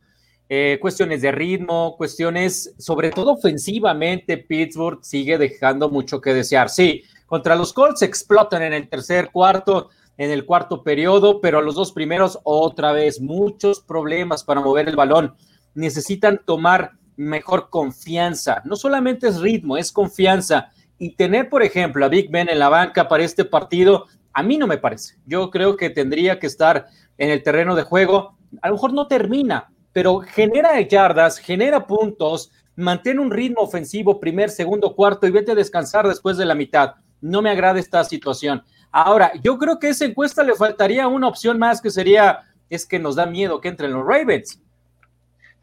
Eh, 0.49 0.77
cuestiones 0.79 1.21
de 1.21 1.31
ritmo, 1.31 1.95
cuestiones, 1.97 2.73
sobre 2.77 3.11
todo 3.11 3.33
ofensivamente, 3.33 4.37
Pittsburgh 4.37 4.99
sigue 5.03 5.37
dejando 5.37 5.89
mucho 5.89 6.21
que 6.21 6.33
desear. 6.33 6.69
Sí, 6.69 7.03
contra 7.25 7.55
los 7.55 7.73
Colts 7.73 8.01
explotan 8.01 8.61
en 8.61 8.73
el 8.73 8.87
tercer 8.87 9.29
cuarto, 9.31 9.89
en 10.17 10.31
el 10.31 10.45
cuarto 10.45 10.83
periodo, 10.83 11.41
pero 11.41 11.61
los 11.61 11.75
dos 11.75 11.91
primeros 11.91 12.39
otra 12.43 12.91
vez 12.91 13.19
muchos 13.19 13.81
problemas 13.81 14.43
para 14.43 14.61
mover 14.61 14.87
el 14.87 14.95
balón. 14.95 15.35
Necesitan 15.75 16.41
tomar 16.45 16.93
mejor 17.17 17.69
confianza. 17.69 18.61
No 18.63 18.75
solamente 18.75 19.27
es 19.27 19.41
ritmo, 19.41 19.75
es 19.75 19.91
confianza. 19.91 20.71
Y 20.99 21.15
tener, 21.15 21.49
por 21.49 21.63
ejemplo, 21.63 22.05
a 22.05 22.09
Big 22.09 22.29
Ben 22.31 22.49
en 22.49 22.59
la 22.59 22.69
banca 22.69 23.07
para 23.07 23.23
este 23.23 23.45
partido, 23.45 24.05
a 24.33 24.43
mí 24.43 24.57
no 24.57 24.67
me 24.67 24.77
parece. 24.77 25.15
Yo 25.25 25.49
creo 25.49 25.77
que 25.77 25.89
tendría 25.89 26.39
que 26.39 26.47
estar 26.47 26.87
en 27.17 27.29
el 27.29 27.43
terreno 27.43 27.75
de 27.75 27.83
juego. 27.83 28.37
A 28.61 28.69
lo 28.69 28.75
mejor 28.75 28.93
no 28.93 29.07
termina, 29.07 29.71
pero 29.93 30.19
genera 30.19 30.79
yardas, 30.81 31.39
genera 31.39 31.85
puntos, 31.85 32.51
mantén 32.75 33.19
un 33.19 33.31
ritmo 33.31 33.61
ofensivo 33.61 34.19
primer, 34.19 34.49
segundo, 34.49 34.95
cuarto 34.95 35.27
y 35.27 35.31
vete 35.31 35.51
a 35.51 35.55
descansar 35.55 36.07
después 36.07 36.37
de 36.37 36.45
la 36.45 36.55
mitad. 36.55 36.95
No 37.19 37.41
me 37.41 37.49
agrada 37.49 37.79
esta 37.79 38.03
situación. 38.03 38.63
Ahora, 38.91 39.31
yo 39.43 39.57
creo 39.57 39.79
que 39.79 39.87
a 39.87 39.89
esa 39.89 40.05
encuesta 40.05 40.43
le 40.43 40.55
faltaría 40.55 41.07
una 41.07 41.27
opción 41.27 41.59
más 41.59 41.81
que 41.81 41.89
sería, 41.89 42.41
es 42.69 42.85
que 42.85 42.99
nos 42.99 43.15
da 43.15 43.25
miedo 43.25 43.59
que 43.59 43.69
entren 43.69 43.91
los 43.93 44.05
Ravens. 44.05 44.61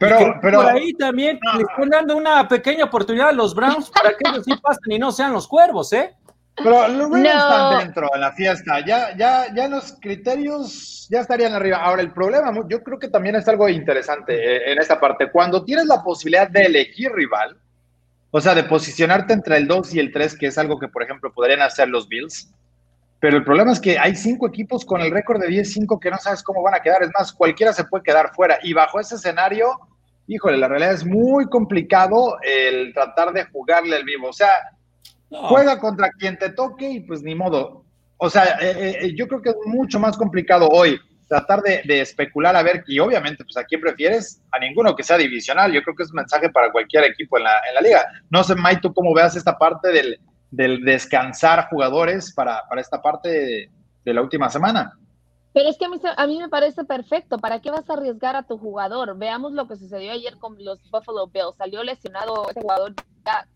Pero, 0.09 0.39
pero 0.41 0.63
por 0.63 0.71
ahí 0.71 0.93
también 0.95 1.39
le 1.57 1.63
están 1.63 1.91
dando 1.91 2.17
una 2.17 2.47
pequeña 2.49 2.85
oportunidad 2.85 3.29
a 3.31 3.33
los 3.33 3.55
Browns 3.55 3.91
para 3.91 4.11
que 4.11 4.29
ellos 4.29 4.45
sí 4.45 4.55
pasen 4.63 4.93
y 4.93 4.99
no 4.99 5.13
sean 5.13 5.33
los 5.33 5.49
cuervos, 5.49 5.93
¿eh? 5.93 6.15
Pero 6.57 6.87
los 6.89 7.11
Ravens 7.11 7.27
están 7.27 7.79
dentro 7.79 8.11
en 8.15 8.21
la 8.21 8.33
fiesta. 8.33 8.81
Ya, 8.87 9.17
ya, 9.17 9.53
ya 9.55 9.69
los 9.69 9.97
criterios 10.01 11.09
ya 11.11 11.21
estarían 11.21 11.53
arriba. 11.53 11.79
Ahora, 11.79 12.03
el 12.03 12.13
problema, 12.13 12.53
yo 12.69 12.83
creo 12.83 12.99
que 12.99 13.09
también 13.09 13.35
es 13.35 13.49
algo 13.49 13.69
interesante 13.69 14.35
eh, 14.35 14.73
en 14.73 14.79
esta 14.79 15.01
parte. 15.01 15.31
Cuando 15.31 15.65
tienes 15.65 15.87
la 15.87 16.03
posibilidad 16.03 16.49
de 16.49 16.63
elegir 16.63 17.11
rival, 17.13 17.57
o 18.31 18.41
sea, 18.41 18.55
de 18.55 18.65
posicionarte 18.65 19.33
entre 19.33 19.57
el 19.57 19.67
2 19.67 19.95
y 19.95 20.01
el 20.01 20.13
3, 20.13 20.37
que 20.39 20.47
es 20.47 20.59
algo 20.59 20.79
que, 20.79 20.89
por 20.89 21.03
ejemplo, 21.03 21.33
podrían 21.33 21.63
hacer 21.63 21.89
los 21.89 22.09
Bills. 22.09 22.51
Pero 23.21 23.37
el 23.37 23.45
problema 23.45 23.73
es 23.73 23.81
que 23.81 23.99
hay 23.99 24.15
cinco 24.15 24.47
equipos 24.47 24.85
con 24.85 25.01
el 25.01 25.11
récord 25.11 25.41
de 25.41 25.49
10-5 25.49 25.99
que 25.99 26.11
no 26.11 26.19
sabes 26.19 26.43
cómo 26.43 26.63
van 26.63 26.75
a 26.75 26.81
quedar. 26.81 27.03
Es 27.03 27.11
más, 27.19 27.33
cualquiera 27.33 27.73
se 27.73 27.85
puede 27.85 28.05
quedar 28.05 28.35
fuera. 28.35 28.59
Y 28.63 28.75
bajo 28.75 29.01
ese 29.01 29.15
escenario, 29.15 29.79
híjole, 30.27 30.57
la 30.57 30.69
realidad 30.69 30.95
es 30.95 31.05
muy 31.05 31.47
complicado 31.47 32.39
el 32.43 32.93
tratar 32.93 33.33
de 33.33 33.45
jugarle 33.47 33.97
el 33.97 34.05
vivo. 34.05 34.29
O 34.29 34.33
sea, 34.33 34.51
Juega 35.31 35.79
contra 35.79 36.11
quien 36.13 36.39
te 36.39 36.51
toque 36.51 36.89
y 36.89 37.01
pues 37.01 37.23
ni 37.23 37.35
modo. 37.35 37.85
O 38.19 38.31
sea, 38.31 38.57
eh, 38.61 38.99
eh, 39.03 39.15
yo 39.17 39.27
creo 39.27 39.43
que 39.43 39.51
es 39.51 39.57
mucho 39.67 39.99
más 39.99 40.17
complicado 40.17 40.69
hoy 40.69 40.99
tratar 41.29 41.63
de, 41.63 42.01
especular 42.01 42.55
a 42.55 42.63
ver, 42.63 42.85
y 42.87 42.99
obviamente, 42.99 43.45
pues 43.45 43.57
a 43.57 43.65
quién 43.65 43.81
prefieres, 43.81 44.43
a 44.53 44.59
ninguno 44.59 44.95
que 44.95 45.03
sea 45.03 45.17
divisional. 45.17 45.73
Yo 45.73 45.83
creo 45.83 45.97
que 45.97 46.05
es 46.05 46.11
un 46.11 46.17
mensaje 46.17 46.51
para 46.51 46.71
cualquier 46.71 47.05
equipo 47.05 47.39
en 47.39 47.45
la, 47.45 47.55
en 47.69 47.75
la 47.75 47.81
liga. 47.81 48.07
No 48.31 48.45
sé, 48.45 48.55
May, 48.55 48.81
tú 48.81 48.93
cómo 48.93 49.13
veas 49.15 49.35
esta 49.35 49.59
parte 49.59 49.89
del, 49.91 50.21
del 50.51 50.85
descansar 50.85 51.69
jugadores 51.69 52.33
para, 52.33 52.63
para 52.69 52.81
esta 52.81 53.03
parte 53.03 53.29
de, 53.29 53.71
de 54.05 54.15
la 54.15 54.23
última 54.23 54.49
semana. 54.49 54.93
Pero 55.55 55.69
es 55.69 55.79
que 55.79 55.85
a 55.85 55.89
mí, 55.89 56.01
a 56.17 56.27
me 56.27 56.49
parece 56.49 56.85
perfecto. 56.85 57.39
¿Para 57.39 57.61
qué 57.61 57.71
vas 57.71 57.89
a 57.89 57.93
arriesgar 57.93 58.35
a 58.35 58.43
tu 58.43 58.59
jugador? 58.59 59.17
Veamos 59.17 59.53
lo 59.53 59.69
que 59.69 59.77
sucedió 59.77 60.11
ayer 60.11 60.37
con 60.39 60.63
los 60.63 60.83
Buffalo 60.91 61.29
Bills. 61.29 61.57
Salió 61.57 61.85
lesionado 61.85 62.51
ese 62.51 62.61
jugador 62.61 62.95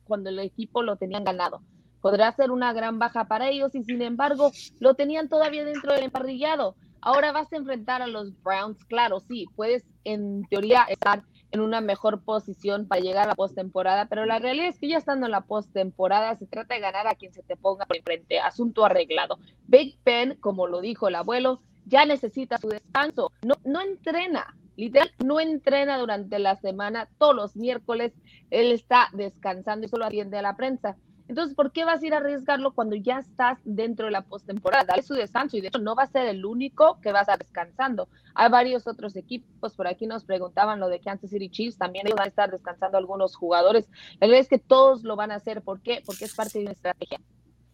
cuando 0.04 0.30
el 0.30 0.38
equipo 0.38 0.82
lo 0.82 0.96
tenían 0.96 1.24
ganado. 1.24 1.60
Podrá 2.00 2.30
ser 2.30 2.52
una 2.52 2.72
gran 2.72 3.00
baja 3.00 3.24
para 3.24 3.48
ellos 3.48 3.74
y 3.74 3.82
sin 3.82 4.00
embargo 4.00 4.52
lo 4.78 4.94
tenían 4.94 5.28
todavía 5.28 5.64
dentro 5.64 5.92
del 5.92 6.04
emparrillado. 6.04 6.76
Ahora 7.00 7.32
vas 7.32 7.52
a 7.52 7.56
enfrentar 7.56 8.00
a 8.00 8.06
los 8.06 8.32
Browns, 8.42 8.84
claro, 8.84 9.20
sí, 9.20 9.46
puedes 9.56 9.84
en 10.04 10.44
teoría 10.48 10.84
estar 10.84 11.22
en 11.50 11.60
una 11.60 11.80
mejor 11.80 12.22
posición 12.22 12.86
para 12.86 13.00
llegar 13.00 13.24
a 13.24 13.28
la 13.28 13.34
postemporada, 13.34 14.06
pero 14.06 14.26
la 14.26 14.38
realidad 14.38 14.68
es 14.68 14.78
que 14.78 14.88
ya 14.88 14.98
estando 14.98 15.26
en 15.26 15.32
la 15.32 15.42
postemporada 15.42 16.36
se 16.36 16.46
trata 16.46 16.74
de 16.74 16.80
ganar 16.80 17.06
a 17.06 17.14
quien 17.14 17.32
se 17.32 17.42
te 17.42 17.56
ponga 17.56 17.86
por 17.86 17.96
enfrente, 17.96 18.38
asunto 18.40 18.84
arreglado. 18.84 19.38
Big 19.66 19.98
Ben, 20.04 20.36
como 20.40 20.66
lo 20.66 20.80
dijo 20.80 21.08
el 21.08 21.14
abuelo, 21.14 21.62
ya 21.88 22.04
necesita 22.04 22.58
su 22.58 22.68
descanso, 22.68 23.32
no, 23.42 23.54
no 23.64 23.80
entrena, 23.80 24.54
literal, 24.76 25.10
no 25.24 25.40
entrena 25.40 25.98
durante 25.98 26.38
la 26.38 26.56
semana, 26.56 27.08
todos 27.18 27.34
los 27.34 27.56
miércoles 27.56 28.12
él 28.50 28.72
está 28.72 29.08
descansando 29.12 29.86
y 29.86 29.88
solo 29.88 30.04
atiende 30.04 30.38
a 30.38 30.42
la 30.42 30.56
prensa. 30.56 30.96
Entonces, 31.28 31.54
¿por 31.54 31.72
qué 31.72 31.84
vas 31.84 32.02
a 32.02 32.06
ir 32.06 32.14
a 32.14 32.18
arriesgarlo 32.18 32.72
cuando 32.72 32.96
ya 32.96 33.18
estás 33.18 33.58
dentro 33.62 34.06
de 34.06 34.12
la 34.12 34.22
postemporada? 34.22 34.84
Dale 34.84 35.02
su 35.02 35.12
descanso 35.12 35.58
y 35.58 35.60
de 35.60 35.68
hecho 35.68 35.78
no 35.78 35.94
va 35.94 36.04
a 36.04 36.06
ser 36.06 36.26
el 36.26 36.46
único 36.46 36.98
que 37.02 37.12
va 37.12 37.18
a 37.18 37.22
estar 37.22 37.38
descansando. 37.38 38.08
Hay 38.34 38.48
varios 38.50 38.86
otros 38.86 39.14
equipos, 39.14 39.74
por 39.74 39.86
aquí 39.86 40.06
nos 40.06 40.24
preguntaban 40.24 40.80
lo 40.80 40.88
de 40.88 41.00
Kansas 41.00 41.28
City 41.28 41.50
Chiefs, 41.50 41.76
también 41.76 42.06
ellos 42.06 42.16
van 42.16 42.26
a 42.26 42.30
estar 42.30 42.50
descansando 42.50 42.96
algunos 42.96 43.36
jugadores. 43.36 43.90
La 44.20 44.26
verdad 44.26 44.40
es 44.40 44.48
que 44.48 44.58
todos 44.58 45.02
lo 45.02 45.16
van 45.16 45.30
a 45.30 45.34
hacer, 45.34 45.60
¿por 45.60 45.82
qué? 45.82 46.02
Porque 46.06 46.24
es 46.24 46.34
parte 46.34 46.60
de 46.60 46.64
una 46.64 46.72
estrategia. 46.72 47.20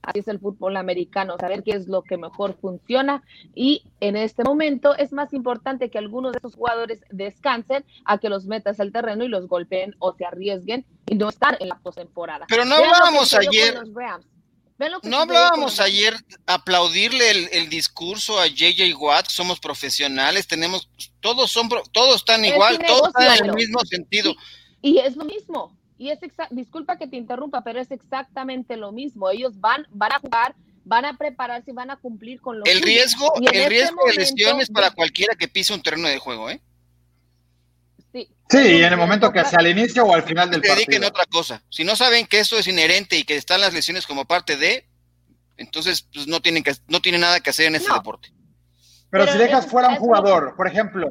Así 0.05 0.19
es 0.21 0.29
el 0.29 0.39
fútbol 0.39 0.77
americano, 0.77 1.37
saber 1.39 1.63
qué 1.63 1.73
es 1.73 1.89
lo 1.89 2.03
que 2.03 2.17
mejor 2.17 2.57
funciona 2.61 3.23
y 3.55 3.85
en 4.01 4.17
este 4.17 4.45
momento 4.45 4.95
es 4.97 5.13
más 5.13 5.33
importante 5.33 5.91
que 5.91 5.99
algunos 5.99 6.33
de 6.33 6.39
esos 6.39 6.55
jugadores 6.55 7.01
descansen 7.11 7.85
a 8.05 8.19
que 8.19 8.29
los 8.29 8.47
metas 8.47 8.81
al 8.81 8.93
terreno 8.93 9.25
y 9.25 9.29
los 9.29 9.49
golpeen 9.49 9.95
o 9.99 10.15
se 10.15 10.27
arriesguen 10.27 10.85
y 11.07 11.15
no 11.15 11.29
estar 11.29 11.57
en 11.61 11.69
la 11.69 11.79
postemporada. 11.79 12.47
Pero 12.49 12.65
no 12.65 12.77
hablábamos 12.77 13.33
ayer. 13.35 13.83
No 15.05 15.19
hablábamos 15.19 15.79
ayer 15.79 16.17
aplaudirle 16.47 17.49
el, 17.53 17.69
discurso 17.69 18.41
a 18.41 18.47
JJ 18.49 18.95
Watt, 18.99 19.29
somos 19.29 19.61
profesionales, 19.61 20.49
tenemos, 20.49 20.91
todos 21.21 21.51
son, 21.51 21.69
todos 21.93 22.17
están 22.17 22.45
igual, 22.45 22.79
todos 22.85 23.09
están 23.09 23.39
en 23.39 23.47
el 23.47 23.55
mismo 23.55 23.81
sentido. 23.85 24.35
y 24.83 24.99
es 24.99 25.17
lo 25.17 25.25
mismo, 25.25 25.77
y 25.97 26.11
es 26.11 26.19
disculpa 26.51 26.99
que 26.99 27.07
te 27.07 27.17
interrumpa, 27.17 27.63
pero 27.63 27.81
es 27.81 27.91
exactamente 27.91 28.77
lo 28.77 28.93
mismo. 28.93 29.31
Ellos 29.31 29.61
van, 29.61 29.87
van 29.91 30.13
a 30.13 30.19
jugar, 30.19 30.55
van 30.85 31.05
a 31.05 31.17
prepararse 31.17 31.71
y 31.71 31.75
van 31.75 31.91
a 31.91 31.97
cumplir 31.97 32.41
con 32.41 32.59
lo 32.59 32.65
El 32.65 32.83
riesgo, 32.83 33.33
el 33.37 33.47
este 33.47 33.69
riesgo 33.69 34.05
de 34.07 34.15
lesiones 34.15 34.71
para 34.71 34.91
cualquiera 34.91 35.35
que 35.37 35.49
pise 35.49 35.73
un 35.73 35.83
terreno 35.83 36.09
de 36.09 36.19
juego, 36.19 36.51
¿eh? 36.51 36.61
Sí, 38.13 38.29
sí 38.49 38.59
y 38.59 38.83
en 38.83 38.93
el 38.93 38.97
momento 38.97 39.33
que 39.33 39.45
sea 39.45 39.59
al 39.59 39.69
inicio 39.69 40.05
o 40.05 40.15
al 40.15 40.23
final 40.23 40.51
del 40.51 40.61
partido. 40.61 40.77
dediquen 40.77 41.05
otra 41.05 41.27
cosa. 41.27 41.63
Si 41.69 41.85
no 41.85 41.97
saben 41.97 42.27
que 42.27 42.41
esto 42.41 42.59
es 42.59 42.67
inherente 42.67 43.17
y 43.17 43.25
que 43.25 43.37
están 43.37 43.61
las 43.61 43.73
lesiones 43.73 44.07
como 44.07 44.25
parte 44.25 44.57
de, 44.57 44.87
entonces 45.57 46.09
pues, 46.13 46.27
no 46.27 46.41
tienen 46.41 46.63
que 46.63 46.75
no 46.89 47.01
tienen 47.01 47.21
nada 47.21 47.41
que 47.41 47.51
hacer 47.51 47.67
en 47.67 47.77
este 47.77 47.93
deporte. 47.93 48.33
Pero, 49.11 49.31
si 49.31 49.39
dejas 49.39 49.67
fuera 49.67 49.91
un 49.91 49.97
jugador, 49.97 50.57
por 50.57 50.67
ejemplo, 50.67 51.09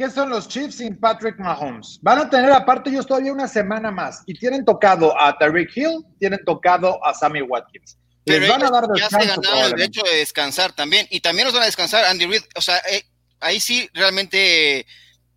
¿Qué 0.00 0.08
son 0.08 0.30
los 0.30 0.48
Chiefs 0.48 0.76
sin 0.76 0.98
Patrick 0.98 1.38
Mahomes? 1.38 1.98
Van 2.00 2.18
a 2.18 2.30
tener 2.30 2.50
aparte 2.52 2.88
ellos 2.88 3.06
todavía 3.06 3.34
una 3.34 3.46
semana 3.46 3.90
más 3.90 4.22
y 4.24 4.32
tienen 4.32 4.64
tocado 4.64 5.14
a 5.20 5.36
Tariq 5.36 5.76
Hill, 5.76 6.06
tienen 6.18 6.42
tocado 6.46 7.04
a 7.04 7.12
Sammy 7.12 7.42
Watkins. 7.42 7.98
Les 8.24 8.48
van 8.48 8.64
a 8.64 8.70
dar. 8.70 8.84
Ya 8.96 9.10
se 9.10 9.26
ganaron 9.26 9.58
el 9.58 9.70
derecho 9.72 10.00
de 10.10 10.16
descansar 10.16 10.72
también 10.72 11.06
y 11.10 11.20
también 11.20 11.44
nos 11.44 11.52
van 11.52 11.64
a 11.64 11.66
descansar 11.66 12.06
Andy 12.06 12.24
Reid. 12.24 12.40
O 12.56 12.62
sea, 12.62 12.78
eh, 12.90 13.04
ahí 13.40 13.60
sí 13.60 13.90
realmente 13.92 14.86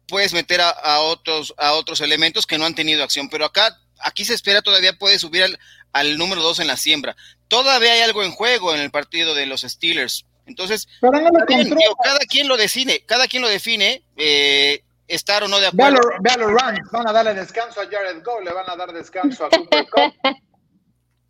puedes 0.08 0.32
meter 0.32 0.62
a, 0.62 1.02
otros 1.02 1.54
a 1.58 1.74
otros 1.74 2.00
elementos 2.00 2.48
que 2.48 2.58
no 2.58 2.66
han 2.66 2.74
tenido 2.74 3.04
acción, 3.04 3.28
pero 3.28 3.44
acá 3.44 3.78
aquí 4.00 4.24
se 4.24 4.34
espera 4.34 4.62
todavía 4.62 4.98
puede 4.98 5.20
subir 5.20 5.44
al, 5.44 5.60
al 5.92 6.18
número 6.18 6.42
dos 6.42 6.60
en 6.60 6.68
la 6.68 6.78
siembra. 6.78 7.18
Todavía 7.50 7.92
hay 7.92 8.00
algo 8.00 8.24
en 8.24 8.32
juego 8.32 8.74
en 8.74 8.80
el 8.80 8.92
partido 8.92 9.36
de 9.36 9.46
los 9.46 9.64
Steelers 9.64 10.26
entonces, 10.46 10.88
cada 11.00 12.20
quien 12.28 12.48
lo 12.48 12.58
define, 12.58 13.02
cada 13.06 13.28
quien 13.28 13.42
lo 13.42 13.50
define, 13.50 14.04
eh, 14.18 14.84
estar 15.08 15.44
o 15.44 15.48
no 15.48 15.60
de 15.60 15.68
acuerdo. 15.68 16.00
Ve 16.22 16.32
a 16.32 16.38
los 16.38 16.52
Rams, 16.52 16.80
van 16.92 17.08
a 17.08 17.14
darle 17.14 17.34
descanso 17.34 17.82
a 17.82 17.86
Jared 17.86 18.24
Goff, 18.24 18.44
le 18.44 18.52
van 18.52 18.70
a 18.70 18.76
dar 18.76 18.92
descanso 18.92 19.46
a 19.46 19.50
Cooper 19.50 19.86
Cup. 19.90 20.14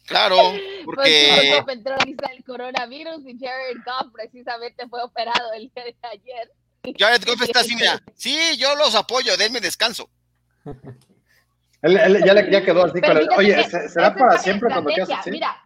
Claro, 0.06 0.36
porque 0.84 1.62
pues, 1.64 1.78
entró 1.78 1.96
el 2.06 2.44
coronavirus 2.44 3.26
y 3.26 3.40
Jared 3.40 3.78
Goff 3.86 4.12
precisamente 4.12 4.86
fue 4.90 5.02
operado 5.02 5.54
el 5.54 5.72
día 5.74 5.86
de 5.86 5.96
ayer. 6.02 6.52
Jared 7.00 7.24
Goff 7.26 7.42
está 7.42 7.62
así, 7.62 7.74
mira, 7.74 8.02
sí, 8.16 8.58
yo 8.58 8.76
los 8.76 8.96
apoyo, 8.96 9.38
denme 9.38 9.62
descanso. 9.62 10.10
Él, 11.82 12.24
ya, 12.26 12.34
le, 12.34 12.52
ya 12.52 12.64
quedó 12.64 12.86
así. 12.86 13.00
Oye, 13.38 13.64
¿será 13.90 14.14
para 14.14 14.38
siempre 14.40 14.70
cuando 14.70 14.90
quieras 14.90 15.10
así? 15.20 15.32
Mira, 15.32 15.63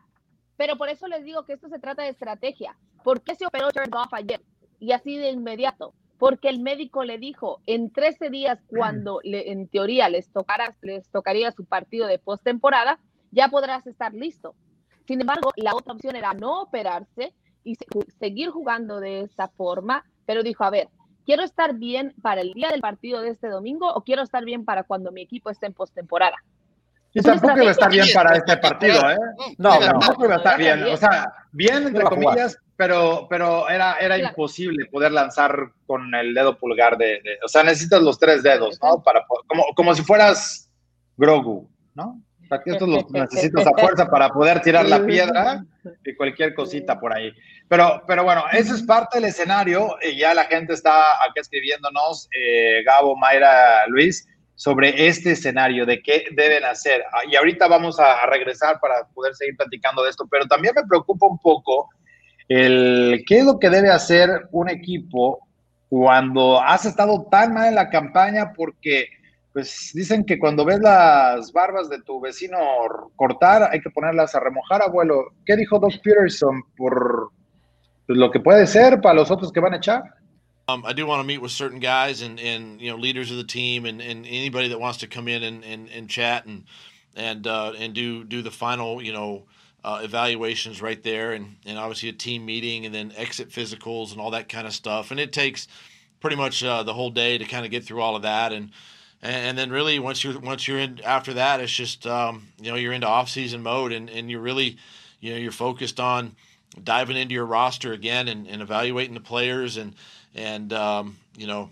pero 0.58 0.76
por 0.76 0.90
eso 0.90 1.08
les 1.08 1.24
digo 1.24 1.46
que 1.46 1.54
esto 1.54 1.70
se 1.70 1.80
trata 1.80 2.04
de 2.04 2.10
estrategia. 2.10 2.76
¿Por 3.04 3.22
qué 3.22 3.36
se 3.36 3.46
operó 3.46 3.68
Goff 3.90 4.14
ayer? 4.14 4.42
Y 4.80 4.92
así 4.92 5.16
de 5.16 5.30
inmediato. 5.30 5.94
Porque 6.18 6.50
el 6.50 6.60
médico 6.60 7.04
le 7.04 7.20
dijo, 7.20 7.62
en 7.68 7.92
13 7.92 8.32
días, 8.32 8.60
cuando 8.68 9.20
le, 9.24 9.52
en 9.52 9.68
teoría 9.68 10.10
les, 10.10 10.32
tocara, 10.32 10.76
les 10.82 11.08
tocaría 11.12 11.52
su 11.52 11.66
partido 11.66 12.08
de 12.08 12.18
postemporada, 12.18 13.00
ya 13.32 13.50
podrás 13.50 13.86
estar 13.86 14.14
listo. 14.16 14.56
Sin 15.06 15.22
embargo, 15.22 15.52
la 15.56 15.76
otra 15.76 15.94
opción 15.94 16.16
era 16.16 16.34
no 16.34 16.64
operarse 16.64 17.36
y 17.64 17.78
seguir 18.20 18.50
jugando 18.50 19.00
de 19.00 19.22
esta 19.22 19.48
forma, 19.48 20.06
pero 20.26 20.42
dijo, 20.42 20.64
a 20.64 20.72
ver, 20.72 20.90
¿quiero 21.24 21.44
estar 21.44 21.76
bien 21.76 22.16
para 22.24 22.42
el 22.42 22.54
día 22.54 22.70
del 22.70 22.82
partido 22.82 23.22
de 23.22 23.30
este 23.30 23.48
domingo 23.48 23.94
o 23.94 24.02
quiero 24.02 24.24
estar 24.24 24.44
bien 24.44 24.66
para 24.66 24.84
cuando 24.84 25.12
mi 25.12 25.22
equipo 25.22 25.52
esté 25.52 25.68
en 25.68 25.74
postemporada? 25.74 26.38
Y 27.14 27.22
tampoco 27.22 27.58
iba 27.58 27.70
a 27.70 27.72
estar 27.72 27.90
bien 27.90 28.08
para 28.14 28.36
este 28.36 28.58
partido, 28.58 29.10
¿eh? 29.10 29.18
No, 29.58 29.80
tampoco 29.80 30.26
iba 30.26 30.36
a 30.36 30.38
estar 30.38 30.58
bien. 30.58 30.84
O 30.84 30.98
sea, 30.98 31.34
bien 31.52 31.88
entre 31.88 32.04
comillas, 32.04 32.58
pero, 32.76 33.28
pero 33.30 33.68
era, 33.70 33.96
era 34.00 34.18
imposible 34.18 34.86
poder 34.86 35.12
lanzar 35.12 35.72
con 35.88 36.14
el 36.14 36.34
dedo 36.34 36.58
pulgar 36.58 36.98
de, 36.98 37.22
O 37.44 37.48
sea, 37.48 37.64
necesitas 37.64 38.02
los 38.02 38.20
tres 38.20 38.44
dedos, 38.44 38.80
¿no? 38.84 39.02
Para, 39.02 39.26
como, 39.48 39.66
como 39.76 39.96
si 39.96 40.04
fueras 40.04 40.72
Grogu, 41.18 41.70
¿no? 41.96 42.22
O 42.44 42.48
sea, 42.48 42.62
que 42.64 42.72
estos 42.72 42.88
los 42.88 43.10
necesitas 43.12 43.66
a 43.66 43.72
fuerza 43.78 44.08
para 44.08 44.30
poder 44.30 44.62
tirar 44.62 44.86
la 44.88 45.06
piedra 45.06 45.66
y 46.06 46.16
cualquier 46.16 46.54
cosita 46.54 47.00
por 47.00 47.14
ahí. 47.14 47.34
Pero, 47.68 48.04
pero 48.08 48.24
bueno, 48.24 48.46
ese 48.52 48.74
es 48.76 48.84
parte 48.84 49.18
del 49.18 49.30
escenario. 49.30 49.98
Y 50.02 50.18
ya 50.18 50.34
la 50.34 50.46
gente 50.46 50.74
está 50.74 51.02
aquí 51.28 51.40
escribiéndonos, 51.40 52.30
eh, 52.32 52.84
Gabo, 52.86 53.18
Mayra, 53.18 53.88
Luis 53.88 54.26
sobre 54.58 55.08
este 55.08 55.34
escenario, 55.34 55.86
de 55.86 56.02
qué 56.02 56.26
deben 56.32 56.66
hacer. 56.66 57.04
Ah, 57.14 57.22
y 57.30 57.36
ahorita 57.36 57.68
vamos 57.68 58.00
a, 58.00 58.26
regresar 58.26 58.80
para 58.80 59.08
poder 59.14 59.36
seguir 59.36 59.56
platicando 59.56 60.04
de 60.04 60.10
esto, 60.10 60.28
pero 60.30 60.48
también 60.48 60.74
me 60.76 60.84
preocupa 60.84 61.28
un 61.28 61.38
poco 61.38 61.90
el 62.50 63.24
qué 63.28 63.40
es 63.40 63.46
lo 63.46 63.60
que 63.60 63.70
debe 63.70 63.92
hacer 63.92 64.48
un 64.52 64.70
equipo 64.70 65.48
cuando 65.90 66.60
has 66.60 66.86
estado 66.86 67.28
tan 67.30 67.54
mal 67.54 67.68
en 67.68 67.76
la 67.76 67.90
campaña 67.90 68.52
porque 68.54 69.10
pues 69.54 69.92
dicen 69.94 70.26
que 70.26 70.40
cuando 70.40 70.66
ves 70.66 70.80
las 70.80 71.52
barbas 71.52 71.88
de 71.90 72.02
tu 72.02 72.20
vecino 72.20 72.58
cortar 73.16 73.70
hay 73.72 73.80
que 73.80 73.92
ponerlas 73.92 74.34
a 74.34 74.40
remojar, 74.40 74.82
abuelo. 74.82 75.34
¿Qué 75.46 75.56
dijo 75.56 75.78
Doc 75.78 75.94
Peterson 76.04 76.64
por 76.76 77.32
pues, 78.08 78.18
lo 78.18 78.32
que 78.32 78.40
puede 78.40 78.66
ser 78.66 79.02
para 79.02 79.16
los 79.16 79.30
otros 79.30 79.52
que 79.52 79.60
van 79.60 79.74
a 79.74 79.78
echar? 79.78 80.04
Um, 80.70 80.84
I 80.86 80.92
do 80.92 81.06
want 81.06 81.22
to 81.22 81.24
meet 81.28 81.38
with 81.38 81.52
certain 81.52 81.80
guys 81.80 82.22
and, 82.22 82.42
and 82.42 82.82
you 82.82 82.92
know 82.92 82.98
leaders 82.98 83.32
of 83.32 83.38
the 83.38 83.46
team 83.46 83.86
and, 83.86 84.02
and 84.02 84.26
anybody 84.26 84.68
that 84.68 84.80
wants 84.82 84.98
to 84.98 85.08
come 85.08 85.30
in 85.30 85.42
and, 85.42 85.64
and, 85.64 85.88
and 85.90 86.10
chat 86.10 86.46
and 86.46 86.66
and 87.16 87.48
uh, 87.48 87.72
and 87.78 87.94
do 87.94 88.26
do 88.26 88.42
the 88.42 88.52
final 88.52 89.02
you 89.02 89.14
know 89.14 89.44
uh, 89.86 90.02
evaluations 90.04 90.82
right 90.82 91.02
there 91.04 91.32
and, 91.32 91.56
and 91.66 91.78
obviously 91.78 92.10
a 92.10 92.14
team 92.14 92.46
meeting 92.46 92.86
and 92.86 92.94
then 92.94 93.14
exit 93.16 93.48
physicals 93.50 94.12
and 94.12 94.20
all 94.20 94.32
that 94.32 94.50
kind 94.50 94.68
of 94.68 94.74
stuff. 94.74 95.10
And 95.10 95.22
it 95.22 95.32
takes 95.32 95.70
pretty 96.20 96.36
much 96.36 96.62
uh, 96.62 96.84
the 96.84 96.94
whole 96.94 97.12
day 97.12 97.38
to 97.38 97.46
kind 97.46 97.64
of 97.64 97.72
get 97.72 97.86
through 97.86 98.02
all 98.02 98.18
of 98.18 98.24
that. 98.24 98.52
And 98.52 98.72
and 99.22 99.58
then 99.58 99.70
really 99.70 100.00
once 100.00 100.22
you're 100.22 100.38
once 100.38 100.68
you're 100.68 100.80
in 100.80 101.00
after 101.06 101.34
that 101.36 101.62
it's 101.62 101.72
just 101.72 102.06
um, 102.06 102.46
you 102.62 102.70
know 102.70 102.76
you're 102.76 102.92
into 102.92 103.08
off 103.08 103.30
season 103.30 103.64
mode 103.64 103.94
and, 103.94 104.10
and 104.10 104.30
you're 104.30 104.42
really 104.42 104.76
you 105.22 105.32
know 105.32 105.40
you're 105.40 105.54
focused 105.54 106.02
on 106.02 106.36
diving 106.84 107.16
into 107.16 107.34
your 107.34 107.46
roster 107.46 107.94
again 107.94 108.28
and, 108.28 108.48
and 108.48 108.62
evaluating 108.62 109.14
the 109.14 109.22
players 109.22 109.78
and 109.78 109.96
and 110.38 110.72
um, 110.72 111.18
you 111.36 111.48
know 111.48 111.70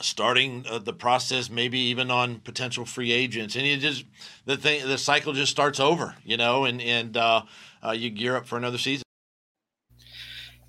starting 0.00 0.64
uh, 0.70 0.78
the 0.78 0.92
process 0.92 1.50
maybe 1.50 1.78
even 1.78 2.10
on 2.10 2.40
potential 2.40 2.84
free 2.84 3.12
agents 3.12 3.56
and 3.56 3.66
you 3.66 3.76
just 3.76 4.04
the 4.44 4.56
thing 4.56 4.86
the 4.86 4.98
cycle 4.98 5.32
just 5.32 5.52
starts 5.52 5.80
over 5.80 6.14
you 6.24 6.36
know 6.36 6.64
and 6.64 6.80
and 6.80 7.16
uh, 7.16 7.42
uh, 7.86 7.92
you 7.92 8.10
gear 8.10 8.36
up 8.36 8.46
for 8.46 8.56
another 8.56 8.78
season 8.78 9.04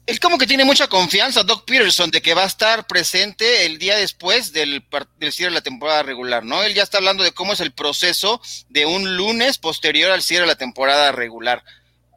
Es 0.08 0.20
como 0.20 0.38
que 0.38 0.46
tiene 0.46 0.66
mucha 0.66 0.88
confianza 0.88 1.42
Doc 1.42 1.66
Peterson 1.66 2.12
de 2.12 2.22
que 2.22 2.36
va 2.36 2.44
a 2.44 2.48
estar 2.48 2.86
presente 2.86 3.66
el 3.66 3.80
día 3.80 3.98
después 3.98 4.52
del, 4.52 4.86
del 5.18 5.32
cierre 5.32 5.50
de 5.50 5.56
la 5.56 5.64
temporada 5.64 6.04
regular, 6.04 6.46
¿no? 6.46 6.62
Él 6.62 6.76
ya 6.76 6.84
está 6.84 7.00
hablando 7.00 7.24
de 7.24 7.32
cómo 7.32 7.54
es 7.54 7.60
el 7.60 7.72
proceso 7.72 8.40
de 8.70 8.86
un 8.86 9.18
lunes 9.18 9.58
posterior 9.58 10.12
al 10.12 10.22
cierre 10.22 10.44
de 10.44 10.50
la 10.50 10.58
temporada 10.58 11.12
regular. 11.12 11.64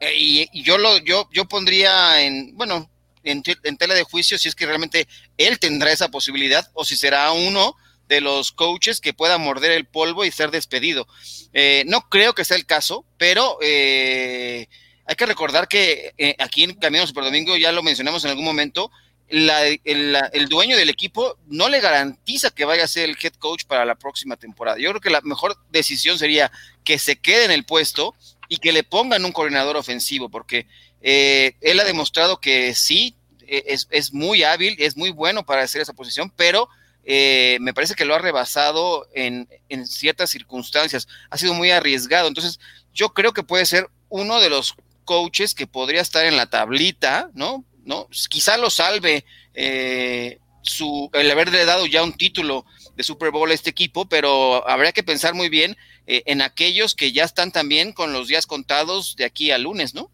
Eh, 0.01 0.13
y, 0.15 0.49
y, 0.53 0.61
yo 0.61 0.77
lo, 0.77 0.99
yo, 0.99 1.27
yo 1.33 1.45
pondría 1.45 2.21
en, 2.21 2.55
bueno, 2.55 2.91
en, 3.23 3.43
tela 3.43 3.93
de 3.93 4.03
juicio 4.03 4.37
si 4.37 4.47
es 4.47 4.55
que 4.55 4.65
realmente 4.65 5.07
él 5.37 5.59
tendrá 5.59 5.91
esa 5.91 6.09
posibilidad 6.09 6.69
o 6.73 6.85
si 6.85 6.95
será 6.95 7.31
uno 7.31 7.75
de 8.07 8.21
los 8.21 8.51
coaches 8.51 9.01
que 9.01 9.13
pueda 9.13 9.37
morder 9.37 9.71
el 9.71 9.85
polvo 9.85 10.25
y 10.25 10.31
ser 10.31 10.51
despedido. 10.51 11.07
Eh, 11.53 11.83
no 11.85 12.09
creo 12.09 12.33
que 12.33 12.45
sea 12.45 12.57
el 12.57 12.65
caso, 12.65 13.05
pero 13.17 13.57
eh, 13.61 14.67
hay 15.05 15.15
que 15.15 15.25
recordar 15.25 15.67
que 15.67 16.13
eh, 16.17 16.35
aquí 16.39 16.63
en 16.63 16.73
Camino 16.73 17.05
Super 17.05 17.23
Domingo, 17.23 17.55
ya 17.55 17.71
lo 17.71 17.83
mencionamos 17.83 18.23
en 18.23 18.31
algún 18.31 18.45
momento, 18.45 18.91
el, 19.29 20.47
dueño 20.49 20.75
del 20.75 20.89
equipo 20.89 21.37
no 21.47 21.69
le 21.69 21.79
garantiza 21.79 22.49
que 22.49 22.65
vaya 22.65 22.83
a 22.83 22.87
ser 22.87 23.09
el 23.09 23.17
head 23.21 23.33
coach 23.33 23.65
para 23.65 23.85
la 23.85 23.95
próxima 23.95 24.37
temporada. 24.37 24.77
Yo 24.79 24.89
creo 24.89 25.01
que 25.01 25.09
la 25.09 25.21
mejor 25.21 25.55
decisión 25.69 26.17
sería 26.17 26.51
que 26.83 26.97
se 26.97 27.17
quede 27.17 27.45
en 27.45 27.51
el 27.51 27.65
puesto 27.65 28.15
y 28.47 28.57
que 28.57 28.71
le 28.71 28.83
pongan 28.83 29.25
un 29.25 29.31
coordinador 29.31 29.77
ofensivo, 29.77 30.29
porque 30.29 30.65
eh, 31.01 31.55
él 31.61 31.79
ha 31.79 31.83
demostrado 31.83 32.39
que 32.39 32.73
sí, 32.75 33.15
e, 33.47 33.75
es, 33.89 34.13
muy 34.13 34.43
hábil, 34.43 34.75
es 34.79 34.97
muy 34.97 35.11
bueno 35.11 35.45
para 35.45 35.63
hacer 35.63 35.81
esa 35.81 35.93
posición, 35.93 36.31
pero 36.35 36.69
eh, 37.03 37.57
me 37.61 37.73
parece 37.73 37.95
que 37.95 38.05
lo 38.05 38.15
ha 38.15 38.19
rebasado 38.19 39.07
en, 39.13 39.47
ciertas 39.85 40.29
circunstancias. 40.29 41.07
Ha 41.29 41.37
sido 41.37 41.53
muy 41.53 41.71
arriesgado. 41.71 42.27
Entonces, 42.27 42.59
yo 42.93 43.13
creo 43.13 43.33
que 43.33 43.43
puede 43.43 43.65
ser 43.65 43.89
uno 44.09 44.39
de 44.39 44.49
los 44.49 44.75
coaches 45.05 45.55
que 45.55 45.67
podría 45.67 46.01
estar 46.01 46.25
en 46.25 46.37
la 46.37 46.49
tablita, 46.49 47.29
¿no? 47.33 47.65
¿No? 47.85 48.07
Quizá 48.29 48.57
lo 48.57 48.69
salve 48.69 49.25
eh, 49.55 50.37
su, 50.61 51.09
el 51.13 51.31
haberle 51.31 51.65
dado 51.65 51.87
ya 51.87 52.03
un 52.03 52.13
título 52.13 52.65
de 52.95 53.03
Super 53.03 53.31
Bowl 53.31 53.49
a 53.49 53.53
este 53.55 53.71
equipo, 53.71 54.07
pero 54.07 54.67
habría 54.69 54.91
que 54.91 55.01
pensar 55.01 55.33
muy 55.33 55.49
bien 55.49 55.77
en 56.05 56.41
aquellos 56.41 56.95
que 56.95 57.11
ya 57.11 57.23
están 57.23 57.51
también 57.51 57.93
con 57.93 58.13
los 58.13 58.27
días 58.27 58.47
contados 58.47 59.15
de 59.15 59.25
aquí 59.25 59.51
al 59.51 59.63
lunes, 59.63 59.93
¿no? 59.93 60.11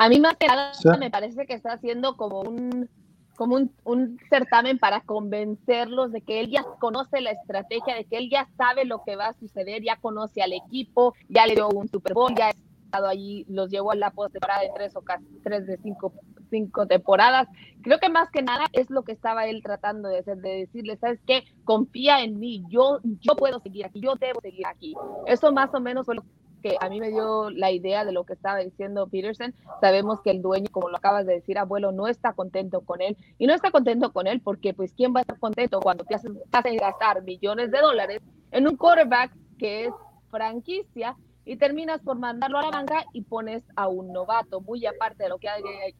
A 0.00 0.08
mí 0.08 0.18
más 0.18 0.34
que 0.36 0.46
nada 0.46 0.72
me 0.98 1.10
parece 1.10 1.46
que 1.46 1.52
está 1.52 1.74
haciendo 1.74 2.16
como 2.16 2.40
un 2.40 2.88
como 3.36 3.56
un, 3.84 4.18
certamen 4.30 4.78
para 4.78 5.02
convencerlos 5.02 6.10
de 6.10 6.22
que 6.22 6.40
él 6.40 6.50
ya 6.50 6.62
conoce 6.78 7.20
la 7.20 7.32
estrategia, 7.32 7.94
de 7.94 8.04
que 8.04 8.16
él 8.16 8.30
ya 8.30 8.48
sabe 8.56 8.86
lo 8.86 9.02
que 9.02 9.16
va 9.16 9.28
a 9.28 9.34
suceder, 9.34 9.82
ya 9.82 9.96
conoce 9.96 10.42
al 10.42 10.54
equipo, 10.54 11.14
ya 11.28 11.46
le 11.46 11.54
dio 11.54 11.68
un 11.68 11.88
Super 11.88 12.14
Bowl, 12.14 12.34
ya 12.34 12.48
ha 12.48 12.50
estado 12.50 13.08
allí, 13.08 13.44
los 13.48 13.70
llevó 13.70 13.92
a 13.92 13.94
la 13.94 14.10
postemporada 14.10 14.62
de 14.62 14.70
tres 14.74 14.96
o 14.96 15.02
tres 15.42 15.66
de 15.66 15.78
cinco, 15.82 16.14
cinco 16.48 16.86
temporadas. 16.86 17.48
Creo 17.82 17.98
que 17.98 18.08
más 18.08 18.30
que 18.30 18.42
nada 18.42 18.66
es 18.72 18.88
lo 18.88 19.02
que 19.02 19.12
estaba 19.12 19.46
él 19.46 19.62
tratando 19.62 20.08
de 20.08 20.20
hacer, 20.20 20.38
de 20.38 20.60
decirle, 20.60 20.96
¿sabes 20.96 21.20
qué? 21.26 21.44
Confía 21.64 22.22
en 22.22 22.38
mí, 22.38 22.64
yo, 22.70 23.00
yo 23.20 23.36
puedo 23.36 23.60
seguir 23.60 23.84
aquí, 23.84 24.00
yo 24.00 24.14
debo 24.16 24.40
seguir 24.40 24.66
aquí. 24.66 24.94
Eso 25.26 25.52
más 25.52 25.74
o 25.74 25.80
menos 25.80 26.06
fue 26.06 26.14
lo 26.14 26.22
que 26.22 26.39
a 26.80 26.88
mí 26.88 27.00
me 27.00 27.08
dio 27.08 27.50
la 27.50 27.70
idea 27.70 28.04
de 28.04 28.12
lo 28.12 28.24
que 28.24 28.34
estaba 28.34 28.58
diciendo 28.58 29.06
Peterson. 29.08 29.54
Sabemos 29.80 30.20
que 30.20 30.30
el 30.30 30.42
dueño, 30.42 30.68
como 30.70 30.88
lo 30.88 30.96
acabas 30.96 31.26
de 31.26 31.34
decir, 31.34 31.58
abuelo, 31.58 31.92
no 31.92 32.08
está 32.08 32.32
contento 32.32 32.80
con 32.82 33.00
él. 33.00 33.16
Y 33.38 33.46
no 33.46 33.54
está 33.54 33.70
contento 33.70 34.12
con 34.12 34.26
él 34.26 34.40
porque, 34.40 34.74
pues, 34.74 34.92
¿quién 34.94 35.14
va 35.14 35.20
a 35.20 35.22
estar 35.22 35.38
contento 35.38 35.80
cuando 35.80 36.04
te 36.04 36.14
hacen, 36.14 36.76
gastar 36.76 37.22
millones 37.22 37.70
de 37.70 37.78
dólares 37.78 38.22
en 38.50 38.68
un 38.68 38.76
quarterback 38.76 39.32
que 39.58 39.86
es 39.86 39.94
franquicia 40.30 41.16
y 41.44 41.56
terminas 41.56 42.00
por 42.02 42.18
mandarlo 42.18 42.58
a 42.58 42.62
la 42.62 42.70
banca 42.70 43.04
y 43.12 43.22
pones 43.22 43.64
a 43.74 43.88
un 43.88 44.12
novato, 44.12 44.60
muy 44.60 44.84
aparte 44.86 45.24
de 45.24 45.28
lo 45.28 45.38
que 45.38 45.48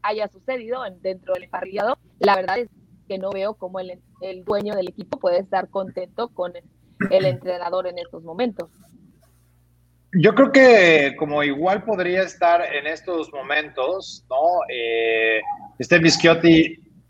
haya, 0.02 0.28
sucedido 0.28 0.82
dentro 1.00 1.34
del 1.34 1.48
parrillado, 1.48 1.98
la 2.18 2.36
verdad 2.36 2.58
es 2.58 2.68
que 3.08 3.18
no 3.18 3.30
veo 3.30 3.54
cómo 3.54 3.80
el, 3.80 4.00
el 4.20 4.44
dueño 4.44 4.74
del 4.74 4.88
equipo 4.88 5.18
puede 5.18 5.38
estar 5.38 5.68
contento 5.68 6.28
con 6.28 6.52
el 7.10 7.24
entrenador 7.24 7.86
en 7.86 7.98
estos 7.98 8.22
momentos. 8.22 8.70
Yo 10.12 10.34
creo 10.34 10.50
que 10.50 11.14
como 11.16 11.42
igual 11.42 11.84
podría 11.84 12.22
estar 12.22 12.62
en 12.74 12.86
estos 12.86 13.32
momentos, 13.32 14.24
¿no? 14.28 14.62
Eh, 14.68 15.40
este 15.78 16.00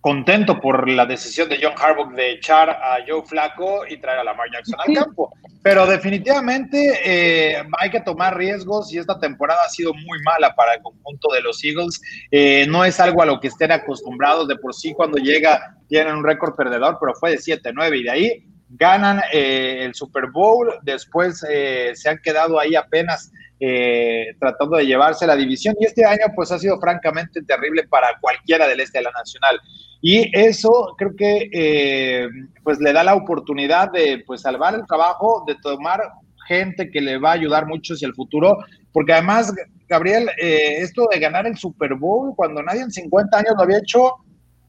contento 0.00 0.60
por 0.60 0.88
la 0.88 1.04
decisión 1.04 1.48
de 1.48 1.58
John 1.62 1.74
Harbaugh 1.76 2.14
de 2.14 2.32
echar 2.32 2.70
a 2.70 2.98
Joe 3.06 3.22
Flaco 3.22 3.86
y 3.86 3.98
traer 3.98 4.20
a 4.20 4.24
Lamar 4.24 4.48
Jackson 4.52 4.78
al 4.80 4.94
campo. 4.94 5.30
Pero 5.62 5.86
definitivamente 5.86 7.00
eh, 7.04 7.62
hay 7.78 7.90
que 7.90 8.00
tomar 8.00 8.36
riesgos 8.36 8.92
y 8.92 8.98
esta 8.98 9.18
temporada 9.18 9.60
ha 9.64 9.68
sido 9.68 9.92
muy 9.92 10.22
mala 10.22 10.54
para 10.54 10.74
el 10.74 10.82
conjunto 10.82 11.32
de 11.32 11.42
los 11.42 11.62
Eagles. 11.62 12.00
Eh, 12.30 12.66
no 12.68 12.84
es 12.84 12.98
algo 12.98 13.22
a 13.22 13.26
lo 13.26 13.40
que 13.40 13.48
estén 13.48 13.72
acostumbrados 13.72 14.48
de 14.48 14.56
por 14.56 14.74
sí 14.74 14.94
cuando 14.94 15.18
llega, 15.18 15.76
tienen 15.88 16.16
un 16.16 16.24
récord 16.24 16.54
perdedor, 16.54 16.96
pero 16.98 17.14
fue 17.14 17.32
de 17.32 17.38
7-9 17.38 17.98
y 17.98 18.02
de 18.02 18.10
ahí 18.10 18.46
ganan 18.70 19.20
eh, 19.32 19.84
el 19.84 19.94
Super 19.94 20.30
Bowl, 20.30 20.72
después 20.82 21.44
eh, 21.48 21.92
se 21.94 22.08
han 22.08 22.18
quedado 22.18 22.58
ahí 22.58 22.76
apenas 22.76 23.32
eh, 23.58 24.34
tratando 24.38 24.76
de 24.76 24.86
llevarse 24.86 25.26
la 25.26 25.36
división 25.36 25.74
y 25.78 25.84
este 25.84 26.04
año 26.04 26.26
pues 26.34 26.50
ha 26.52 26.58
sido 26.58 26.80
francamente 26.80 27.42
terrible 27.42 27.86
para 27.88 28.18
cualquiera 28.20 28.66
del 28.66 28.80
este 28.80 28.98
de 28.98 29.04
la 29.04 29.10
nacional. 29.10 29.60
Y 30.00 30.30
eso 30.36 30.94
creo 30.96 31.14
que 31.14 32.30
pues 32.62 32.80
le 32.80 32.92
da 32.92 33.04
la 33.04 33.14
oportunidad 33.14 33.92
de 33.92 34.22
pues 34.26 34.40
salvar 34.40 34.74
el 34.74 34.86
trabajo, 34.86 35.44
de 35.46 35.56
tomar 35.56 36.00
gente 36.48 36.90
que 36.90 37.02
le 37.02 37.18
va 37.18 37.30
a 37.30 37.34
ayudar 37.34 37.66
mucho 37.66 37.92
hacia 37.92 38.08
el 38.08 38.14
futuro, 38.14 38.56
porque 38.92 39.12
además 39.12 39.52
Gabriel, 39.88 40.30
esto 40.38 41.06
de 41.12 41.18
ganar 41.18 41.46
el 41.46 41.58
Super 41.58 41.94
Bowl 41.96 42.34
cuando 42.34 42.62
nadie 42.62 42.80
en 42.80 42.90
50 42.90 43.36
años 43.36 43.54
lo 43.56 43.62
había 43.62 43.78
hecho, 43.78 44.14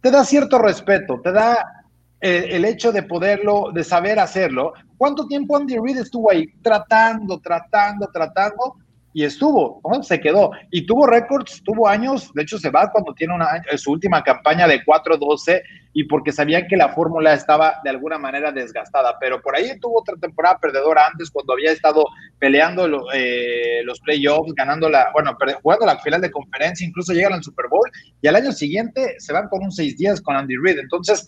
te 0.02 0.12
da 0.12 0.26
cierto 0.26 0.58
respeto, 0.58 1.22
te 1.24 1.32
da 1.32 1.81
el, 2.22 2.66
hecho 2.66 2.92
de 2.92 3.04
poderlo, 3.04 3.72
de 3.74 3.84
saber 3.84 4.20
hacerlo. 4.20 4.74
¿Cuánto 4.98 5.28
tiempo 5.28 5.58
Andy 5.58 5.78
Reid 5.78 5.98
estuvo 5.98 6.32
ahí 6.32 6.48
tratando, 6.62 7.40
tratando, 7.40 8.08
tratando? 8.14 8.76
y 9.14 9.24
estuvo, 9.24 9.82
¿no? 9.84 10.02
se 10.04 10.20
quedó. 10.20 10.52
Y 10.72 10.86
tuvo 10.86 11.06
récords, 11.06 11.62
tuvo 11.64 11.88
años, 11.88 12.32
de 12.34 12.44
hecho 12.44 12.58
se 12.58 12.70
va 12.70 12.92
cuando 12.92 13.14
tiene 13.14 13.36
una, 13.36 13.62
su 13.76 13.92
última 13.92 14.24
campaña 14.24 14.68
de 14.68 14.84
4-12 14.84 15.62
y 15.94 16.06
porque 16.06 16.32
sabían 16.32 16.68
que 16.68 16.78
la 16.78 16.94
fórmula 16.94 17.34
estaba 17.34 17.82
de 17.84 17.90
alguna 17.90 18.18
manera 18.18 18.52
desgastada. 18.52 19.18
Pero 19.20 19.42
por 19.42 19.56
ahí 19.56 19.78
tuvo 19.80 20.00
otra 20.00 20.16
temporada 20.16 20.60
perdedora 20.60 21.08
antes 21.08 21.30
cuando 21.30 21.54
había 21.54 21.72
estado 21.72 22.06
peleando 22.40 22.88
eh, 23.14 23.82
los 23.84 24.00
playoffs, 24.00 24.54
ganando 24.56 24.90
la, 24.90 25.12
bueno, 25.14 25.38
jugando 25.62 25.86
la 25.86 26.00
final 26.00 26.22
de 26.22 26.32
conferencia, 26.32 26.88
incluso 26.88 27.14
llegan 27.14 27.34
al 27.34 27.44
Super 27.44 27.68
Bowl 27.70 27.90
y 28.22 28.28
al 28.28 28.36
año 28.36 28.52
siguiente 28.54 29.16
se 29.20 29.34
van 29.34 29.50
con 29.50 29.62
un 29.62 29.72
6-10 29.72 30.22
con 30.22 30.38
Andy 30.38 30.56
Reid. 30.56 30.80
Entonces, 30.80 31.28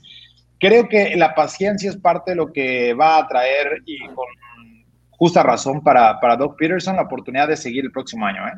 creo 0.64 0.88
que 0.88 1.14
la 1.18 1.36
paciencia 1.36 1.90
es 1.90 1.98
parte 1.98 2.32
de 2.32 2.38
lo 2.38 2.54
que 2.54 2.94
va 2.94 3.18
a 3.18 3.28
traer 3.28 3.82
y 3.86 4.00
con 4.08 4.26
justa 5.10 5.44
razón 5.44 5.84
para, 5.84 6.22
para 6.22 6.38
Doug 6.38 6.56
Peterson 6.56 6.96
la 6.96 7.02
oportunidad 7.02 7.50
de 7.50 7.58
seguir 7.58 7.84
el 7.84 7.92
próximo 7.92 8.26
año. 8.26 8.48
¿eh? 8.48 8.54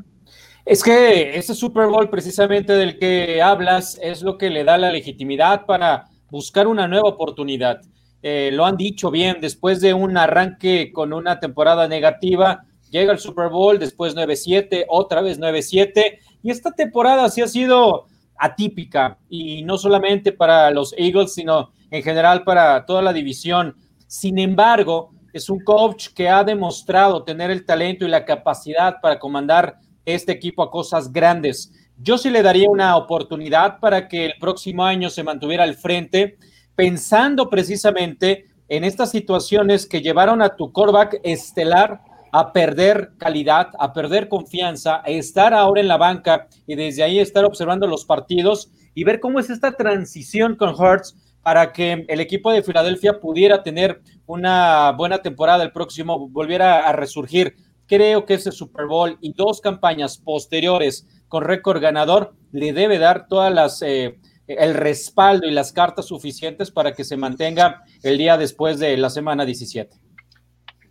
Es 0.65 0.83
que 0.83 1.35
ese 1.35 1.55
Super 1.55 1.87
Bowl 1.87 2.07
precisamente 2.11 2.73
del 2.73 2.99
que 2.99 3.41
hablas 3.41 3.99
es 4.03 4.21
lo 4.21 4.37
que 4.37 4.51
le 4.51 4.63
da 4.63 4.77
la 4.77 4.91
legitimidad 4.91 5.65
para 5.65 6.05
buscar 6.29 6.67
una 6.67 6.87
nueva 6.87 7.09
oportunidad. 7.09 7.81
Eh, 8.21 8.51
lo 8.53 8.67
han 8.67 8.77
dicho 8.77 9.09
bien, 9.09 9.37
después 9.41 9.81
de 9.81 9.95
un 9.95 10.15
arranque 10.15 10.91
con 10.93 11.11
una 11.11 11.39
temporada 11.39 11.87
negativa, 11.87 12.65
llega 12.91 13.13
el 13.13 13.19
Super 13.19 13.49
Bowl, 13.49 13.79
después 13.79 14.15
9-7, 14.15 14.85
otra 14.89 15.21
vez 15.21 15.39
9-7, 15.39 16.19
y 16.43 16.51
esta 16.51 16.71
temporada 16.71 17.29
sí 17.29 17.41
ha 17.41 17.47
sido 17.47 18.05
atípica, 18.37 19.17
y 19.29 19.63
no 19.63 19.77
solamente 19.77 20.31
para 20.31 20.71
los 20.71 20.93
Eagles, 20.97 21.33
sino 21.33 21.71
en 21.91 22.03
general 22.03 22.43
para 22.43 22.85
toda 22.85 23.01
la 23.01 23.13
división. 23.13 23.75
Sin 24.07 24.39
embargo, 24.39 25.11
es 25.33 25.49
un 25.49 25.59
coach 25.59 26.09
que 26.15 26.29
ha 26.29 26.43
demostrado 26.43 27.23
tener 27.23 27.51
el 27.51 27.65
talento 27.65 28.05
y 28.05 28.09
la 28.09 28.23
capacidad 28.23 29.01
para 29.01 29.19
comandar 29.19 29.79
este 30.05 30.31
equipo 30.31 30.63
a 30.63 30.71
cosas 30.71 31.11
grandes. 31.11 31.73
Yo 31.97 32.17
sí 32.17 32.29
le 32.29 32.41
daría 32.41 32.69
una 32.69 32.95
oportunidad 32.95 33.79
para 33.79 34.07
que 34.07 34.25
el 34.25 34.33
próximo 34.39 34.85
año 34.85 35.09
se 35.09 35.23
mantuviera 35.23 35.63
al 35.63 35.75
frente, 35.75 36.37
pensando 36.75 37.49
precisamente 37.49 38.45
en 38.67 38.83
estas 38.83 39.11
situaciones 39.11 39.85
que 39.85 40.01
llevaron 40.01 40.41
a 40.41 40.55
tu 40.55 40.71
coreback 40.71 41.19
estelar 41.23 42.01
a 42.37 42.51
perder 42.51 43.13
calidad, 43.17 43.69
a 43.79 43.93
perder 43.93 44.27
confianza, 44.27 45.01
a 45.05 45.07
estar 45.07 45.53
ahora 45.53 45.79
en 45.79 45.87
la 45.87 45.95
banca 45.95 46.49
y 46.67 46.75
desde 46.75 47.01
ahí 47.01 47.17
estar 47.17 47.45
observando 47.45 47.87
los 47.87 48.03
partidos 48.03 48.73
y 48.93 49.05
ver 49.05 49.21
cómo 49.21 49.39
es 49.39 49.49
esta 49.49 49.71
transición 49.71 50.57
con 50.57 50.75
Hurts 50.75 51.15
para 51.41 51.71
que 51.71 52.05
el 52.09 52.19
equipo 52.19 52.51
de 52.51 52.61
Filadelfia 52.61 53.21
pudiera 53.21 53.63
tener 53.63 54.01
una 54.25 54.91
buena 54.91 55.19
temporada 55.19 55.63
el 55.63 55.71
próximo, 55.71 56.27
volviera 56.27 56.85
a 56.85 56.91
resurgir. 56.91 57.55
Creo 57.87 58.25
que 58.25 58.33
ese 58.33 58.51
Super 58.51 58.87
Bowl 58.87 59.17
y 59.21 59.31
dos 59.31 59.61
campañas 59.61 60.17
posteriores 60.17 61.07
con 61.29 61.41
récord 61.41 61.81
ganador 61.81 62.35
le 62.51 62.73
debe 62.73 62.99
dar 62.99 63.29
todas 63.29 63.53
las 63.53 63.81
eh, 63.81 64.19
el 64.47 64.73
respaldo 64.73 65.47
y 65.47 65.51
las 65.51 65.71
cartas 65.71 66.07
suficientes 66.07 66.69
para 66.69 66.93
que 66.93 67.05
se 67.05 67.15
mantenga 67.15 67.83
el 68.03 68.17
día 68.17 68.37
después 68.37 68.77
de 68.77 68.97
la 68.97 69.09
semana 69.09 69.45
17. 69.45 70.04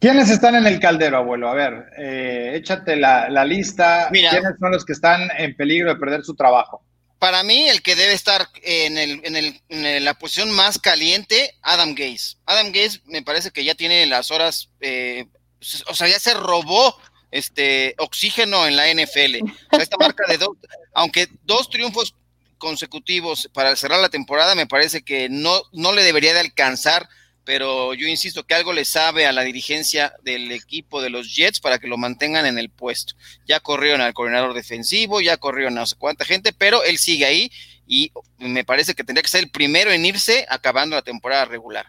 ¿Quiénes 0.04 0.28
están 0.28 0.54
en 0.54 0.66
el 0.66 0.80
caldero, 0.80 1.16
abuelo? 1.16 1.48
A 1.48 1.54
ver, 1.54 1.86
eh, 1.96 2.52
échate 2.56 2.94
la, 2.94 3.44
lista. 3.46 4.10
¿Quiénes 4.12 4.58
son 4.60 4.70
los 4.70 4.84
que 4.84 4.92
están 4.92 5.30
en 5.38 5.56
peligro 5.56 5.88
de 5.88 5.98
perder 5.98 6.22
su 6.22 6.34
trabajo? 6.34 6.84
para 7.18 7.42
mí, 7.42 7.70
el 7.70 7.80
que 7.80 7.96
debe 7.96 8.12
estar 8.12 8.46
en, 8.62 8.98
el, 8.98 9.22
en, 9.24 9.34
el, 9.34 9.62
en, 9.70 10.04
la 10.04 10.12
posición 10.12 10.50
más 10.50 10.78
caliente, 10.78 11.54
Adam 11.62 11.94
Gaze. 11.94 12.36
Adam 12.44 12.70
Gaze 12.70 13.00
me 13.06 13.22
parece 13.22 13.50
que 13.50 13.64
ya 13.64 13.74
tiene 13.74 14.04
las 14.04 14.30
horas, 14.30 14.68
eh, 14.82 15.24
o 15.86 15.94
sea, 15.94 16.06
ya 16.06 16.20
se 16.20 16.34
robó 16.34 17.00
este 17.30 17.94
oxígeno 17.96 18.66
en 18.66 18.76
la 18.76 18.92
NFL. 18.92 19.36
esta 19.70 19.96
marca 19.96 20.24
de 20.28 20.36
dos, 20.36 20.50
aunque 20.92 21.28
dos 21.44 21.70
triunfos 21.70 22.14
consecutivos 22.58 23.48
para 23.54 23.74
cerrar 23.74 24.00
la 24.00 24.10
temporada, 24.10 24.54
me 24.54 24.66
parece 24.66 25.00
que 25.00 25.30
no, 25.30 25.62
no 25.72 25.94
le 25.94 26.02
debería 26.02 26.34
de 26.34 26.40
alcanzar 26.40 27.08
pero 27.44 27.94
yo 27.94 28.08
insisto 28.08 28.44
que 28.44 28.54
algo 28.54 28.72
le 28.72 28.84
sabe 28.84 29.26
a 29.26 29.32
la 29.32 29.42
dirigencia 29.42 30.14
del 30.22 30.50
equipo 30.52 31.02
de 31.02 31.10
los 31.10 31.34
Jets 31.34 31.60
para 31.60 31.78
que 31.78 31.86
lo 31.86 31.98
mantengan 31.98 32.46
en 32.46 32.58
el 32.58 32.70
puesto. 32.70 33.14
Ya 33.46 33.60
corrieron 33.60 34.00
al 34.00 34.14
coordinador 34.14 34.54
defensivo, 34.54 35.20
ya 35.20 35.36
corrieron 35.36 35.76
a 35.76 35.82
no 35.82 35.86
sé 35.86 35.96
cuánta 35.96 36.24
gente, 36.24 36.52
pero 36.52 36.82
él 36.84 36.98
sigue 36.98 37.26
ahí 37.26 37.52
y 37.86 38.12
me 38.38 38.64
parece 38.64 38.94
que 38.94 39.04
tendría 39.04 39.22
que 39.22 39.28
ser 39.28 39.44
el 39.44 39.50
primero 39.50 39.92
en 39.92 40.06
irse 40.06 40.46
acabando 40.48 40.96
la 40.96 41.02
temporada 41.02 41.44
regular. 41.44 41.86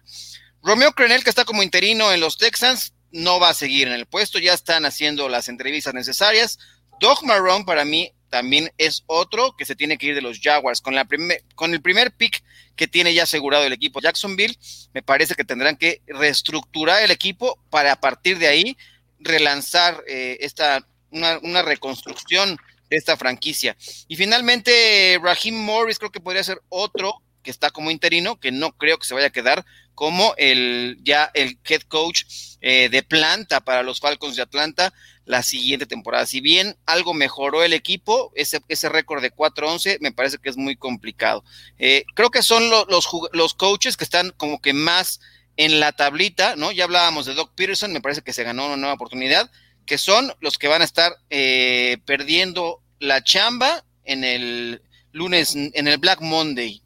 Romeo 0.61 0.91
Crenel, 0.91 1.23
que 1.23 1.29
está 1.29 1.45
como 1.45 1.63
interino 1.63 2.11
en 2.11 2.19
los 2.19 2.37
Texans, 2.37 2.93
no 3.11 3.39
va 3.39 3.49
a 3.49 3.53
seguir 3.53 3.87
en 3.87 3.93
el 3.93 4.07
puesto, 4.07 4.39
ya 4.39 4.53
están 4.53 4.85
haciendo 4.85 5.29
las 5.29 5.47
entrevistas 5.47 5.93
necesarias. 5.93 6.59
Doug 6.99 7.23
Marrone 7.23 7.65
para 7.65 7.85
mí 7.85 8.11
también 8.29 8.71
es 8.77 9.03
otro 9.05 9.55
que 9.57 9.65
se 9.65 9.75
tiene 9.75 9.97
que 9.97 10.07
ir 10.07 10.15
de 10.15 10.21
los 10.21 10.39
Jaguars. 10.41 10.81
Con, 10.81 10.95
la 10.95 11.07
con 11.55 11.73
el 11.73 11.81
primer 11.81 12.11
pick 12.11 12.43
que 12.75 12.87
tiene 12.87 13.13
ya 13.13 13.23
asegurado 13.23 13.65
el 13.65 13.73
equipo 13.73 14.01
Jacksonville, 14.01 14.57
me 14.93 15.01
parece 15.01 15.35
que 15.35 15.43
tendrán 15.43 15.77
que 15.77 16.01
reestructurar 16.07 17.03
el 17.03 17.11
equipo 17.11 17.59
para 17.69 17.93
a 17.93 17.99
partir 17.99 18.37
de 18.37 18.47
ahí 18.47 18.77
relanzar 19.19 20.03
eh, 20.07 20.37
esta, 20.41 20.85
una, 21.11 21.61
reconstrucción 21.61 22.57
de 22.89 22.97
esta 22.97 23.17
franquicia. 23.17 23.75
Y 24.07 24.15
finalmente, 24.15 25.19
Raheem 25.21 25.55
Morris 25.55 25.97
creo 25.97 26.11
que 26.11 26.19
podría 26.19 26.43
ser 26.43 26.61
otro 26.69 27.21
que 27.45 27.51
está 27.51 27.69
como 27.69 27.91
interino, 27.91 28.37
que 28.39 28.51
no 28.51 28.73
creo 28.73 28.97
que 28.97 29.05
se 29.05 29.13
vaya 29.13 29.27
a 29.27 29.31
quedar 29.31 29.65
como 29.93 30.33
el 30.37 30.97
ya 31.03 31.31
el 31.33 31.57
head 31.63 31.83
coach 31.83 32.23
eh, 32.59 32.89
de 32.89 33.03
planta 33.03 33.61
para 33.61 33.83
los 33.83 34.01
Falcons 34.01 34.35
de 34.35 34.41
Atlanta 34.41 34.93
la 35.25 35.41
siguiente 35.43 35.85
temporada. 35.85 36.25
Si 36.25 36.41
bien 36.41 36.75
algo 36.85 37.13
mejoró 37.13 37.63
el 37.63 37.73
equipo, 37.73 38.31
ese, 38.35 38.61
ese 38.67 38.89
récord 38.89 39.21
de 39.21 39.33
4-11 39.33 39.99
me 40.01 40.11
parece 40.11 40.37
que 40.39 40.49
es 40.49 40.57
muy 40.57 40.75
complicado. 40.75 41.43
Eh, 41.77 42.03
creo 42.13 42.29
que 42.31 42.41
son 42.41 42.69
los, 42.69 43.07
los 43.31 43.53
coaches 43.53 43.95
que 43.95 44.03
están 44.03 44.31
como 44.31 44.61
que 44.61 44.73
más 44.73 45.21
en 45.57 45.79
la 45.79 45.93
tablita, 45.93 46.55
¿no? 46.55 46.71
Ya 46.71 46.83
hablábamos 46.83 47.25
de 47.25 47.33
Doc 47.33 47.53
Peterson, 47.55 47.93
me 47.93 48.01
parece 48.01 48.21
que 48.21 48.33
se 48.33 48.43
ganó 48.43 48.65
una 48.65 48.77
nueva 48.77 48.95
oportunidad, 48.95 49.49
que 49.85 49.97
son 49.97 50.33
los 50.41 50.57
que 50.57 50.67
van 50.67 50.81
a 50.81 50.85
estar 50.85 51.13
eh, 51.29 51.97
perdiendo 52.05 52.81
la 52.99 53.23
chamba 53.23 53.85
en 54.03 54.23
el 54.23 54.81
lunes, 55.11 55.55
en 55.55 55.87
el 55.87 55.97
Black 55.97 56.21
Monday. 56.21 56.81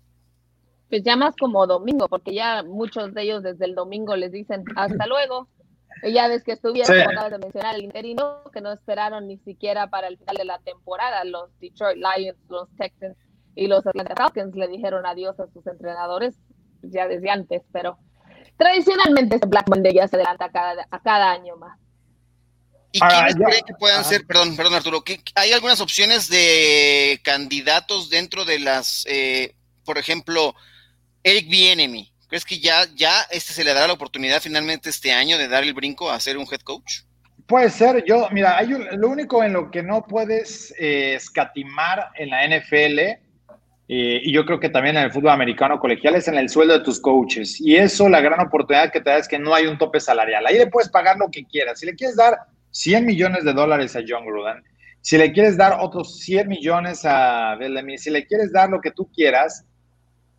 Pues 0.89 1.03
ya 1.03 1.15
más 1.15 1.35
como 1.35 1.67
domingo, 1.67 2.07
porque 2.07 2.33
ya 2.33 2.63
muchos 2.63 3.13
de 3.13 3.21
ellos 3.21 3.43
desde 3.43 3.65
el 3.65 3.75
domingo 3.75 4.15
les 4.15 4.31
dicen 4.31 4.63
hasta 4.75 5.05
luego. 5.07 5.47
Ya 6.03 6.27
ves 6.27 6.43
que 6.43 6.53
estuvieron, 6.53 6.97
como 6.97 7.11
acabas 7.11 7.31
de 7.31 7.39
mencionar, 7.39 7.75
el 7.75 7.83
interino, 7.83 8.43
que 8.53 8.61
no 8.61 8.71
esperaron 8.71 9.27
ni 9.27 9.37
siquiera 9.39 9.87
para 9.89 10.07
el 10.07 10.17
final 10.17 10.37
de 10.37 10.45
la 10.45 10.59
temporada. 10.59 11.23
Los 11.25 11.49
Detroit 11.59 11.97
Lions, 11.97 12.39
los 12.47 12.69
Texans 12.77 13.17
y 13.55 13.67
los 13.67 13.85
Atlanta 13.85 14.15
Falcons 14.15 14.55
le 14.55 14.67
dijeron 14.67 15.05
adiós 15.05 15.39
a 15.39 15.47
sus 15.47 15.65
entrenadores 15.67 16.35
ya 16.81 17.07
desde 17.07 17.29
antes, 17.29 17.61
pero 17.73 17.97
tradicionalmente 18.57 19.35
este 19.35 19.47
Black 19.47 19.67
Monday 19.69 19.93
ya 19.93 20.07
se 20.07 20.15
adelanta 20.15 20.45
a 20.45 20.51
cada, 20.51 20.87
a 20.89 21.01
cada 21.01 21.31
año 21.31 21.57
más. 21.57 21.77
¿Y 22.91 22.99
quiénes 22.99 23.35
creen 23.35 23.65
que 23.67 23.73
puedan 23.75 24.03
ser, 24.03 24.25
perdón, 24.25 24.55
perdón 24.55 24.73
Arturo, 24.73 25.03
que 25.03 25.21
hay 25.35 25.51
algunas 25.51 25.79
opciones 25.79 26.27
de 26.29 27.19
candidatos 27.23 28.09
dentro 28.09 28.45
de 28.45 28.59
las, 28.59 29.05
eh, 29.07 29.55
por 29.85 29.97
ejemplo, 29.97 30.55
Eric 31.23 31.49
Bienemy, 31.49 32.11
¿Crees 32.29 32.45
que 32.45 32.59
ya, 32.59 32.85
ya 32.95 33.23
este 33.31 33.53
se 33.53 33.63
le 33.63 33.73
dará 33.73 33.87
la 33.87 33.93
oportunidad 33.93 34.39
finalmente 34.39 34.91
este 34.91 35.11
año 35.11 35.39
de 35.39 35.47
dar 35.47 35.63
el 35.63 35.73
brinco 35.73 36.11
a 36.11 36.19
ser 36.19 36.37
un 36.37 36.45
head 36.45 36.61
coach? 36.61 36.99
Puede 37.47 37.71
ser, 37.71 38.05
yo, 38.05 38.27
mira, 38.31 38.55
hay 38.55 38.67
lo 38.67 39.09
único 39.09 39.43
en 39.43 39.53
lo 39.53 39.71
que 39.71 39.81
no 39.81 40.05
puedes 40.05 40.71
eh, 40.77 41.15
escatimar 41.15 42.09
en 42.15 42.29
la 42.29 42.47
NFL, 42.47 42.99
eh, 42.99 43.17
y 43.87 44.31
yo 44.31 44.45
creo 44.45 44.59
que 44.59 44.69
también 44.69 44.95
en 44.97 45.05
el 45.05 45.11
fútbol 45.11 45.31
americano 45.31 45.79
colegial, 45.79 46.13
es 46.13 46.27
en 46.27 46.37
el 46.37 46.47
sueldo 46.49 46.77
de 46.77 46.83
tus 46.83 46.99
coaches. 46.99 47.59
Y 47.59 47.75
eso, 47.75 48.07
la 48.07 48.21
gran 48.21 48.39
oportunidad 48.39 48.91
que 48.91 49.01
te 49.01 49.09
da 49.09 49.17
es 49.17 49.27
que 49.27 49.39
no 49.39 49.55
hay 49.55 49.65
un 49.65 49.79
tope 49.79 49.99
salarial. 49.99 50.45
Ahí 50.45 50.59
le 50.59 50.67
puedes 50.67 50.89
pagar 50.89 51.17
lo 51.17 51.31
que 51.31 51.43
quieras. 51.45 51.79
Si 51.79 51.87
le 51.87 51.95
quieres 51.95 52.15
dar 52.15 52.37
100 52.69 53.03
millones 53.03 53.43
de 53.43 53.53
dólares 53.53 53.95
a 53.95 54.01
John 54.07 54.27
Gruden, 54.27 54.63
si 55.01 55.17
le 55.17 55.31
quieres 55.31 55.57
dar 55.57 55.77
otros 55.79 56.19
100 56.19 56.47
millones 56.47 57.03
a 57.03 57.55
Bellamy, 57.55 57.97
si 57.97 58.11
le 58.11 58.27
quieres 58.27 58.51
dar 58.51 58.69
lo 58.69 58.79
que 58.79 58.91
tú 58.91 59.09
quieras, 59.11 59.65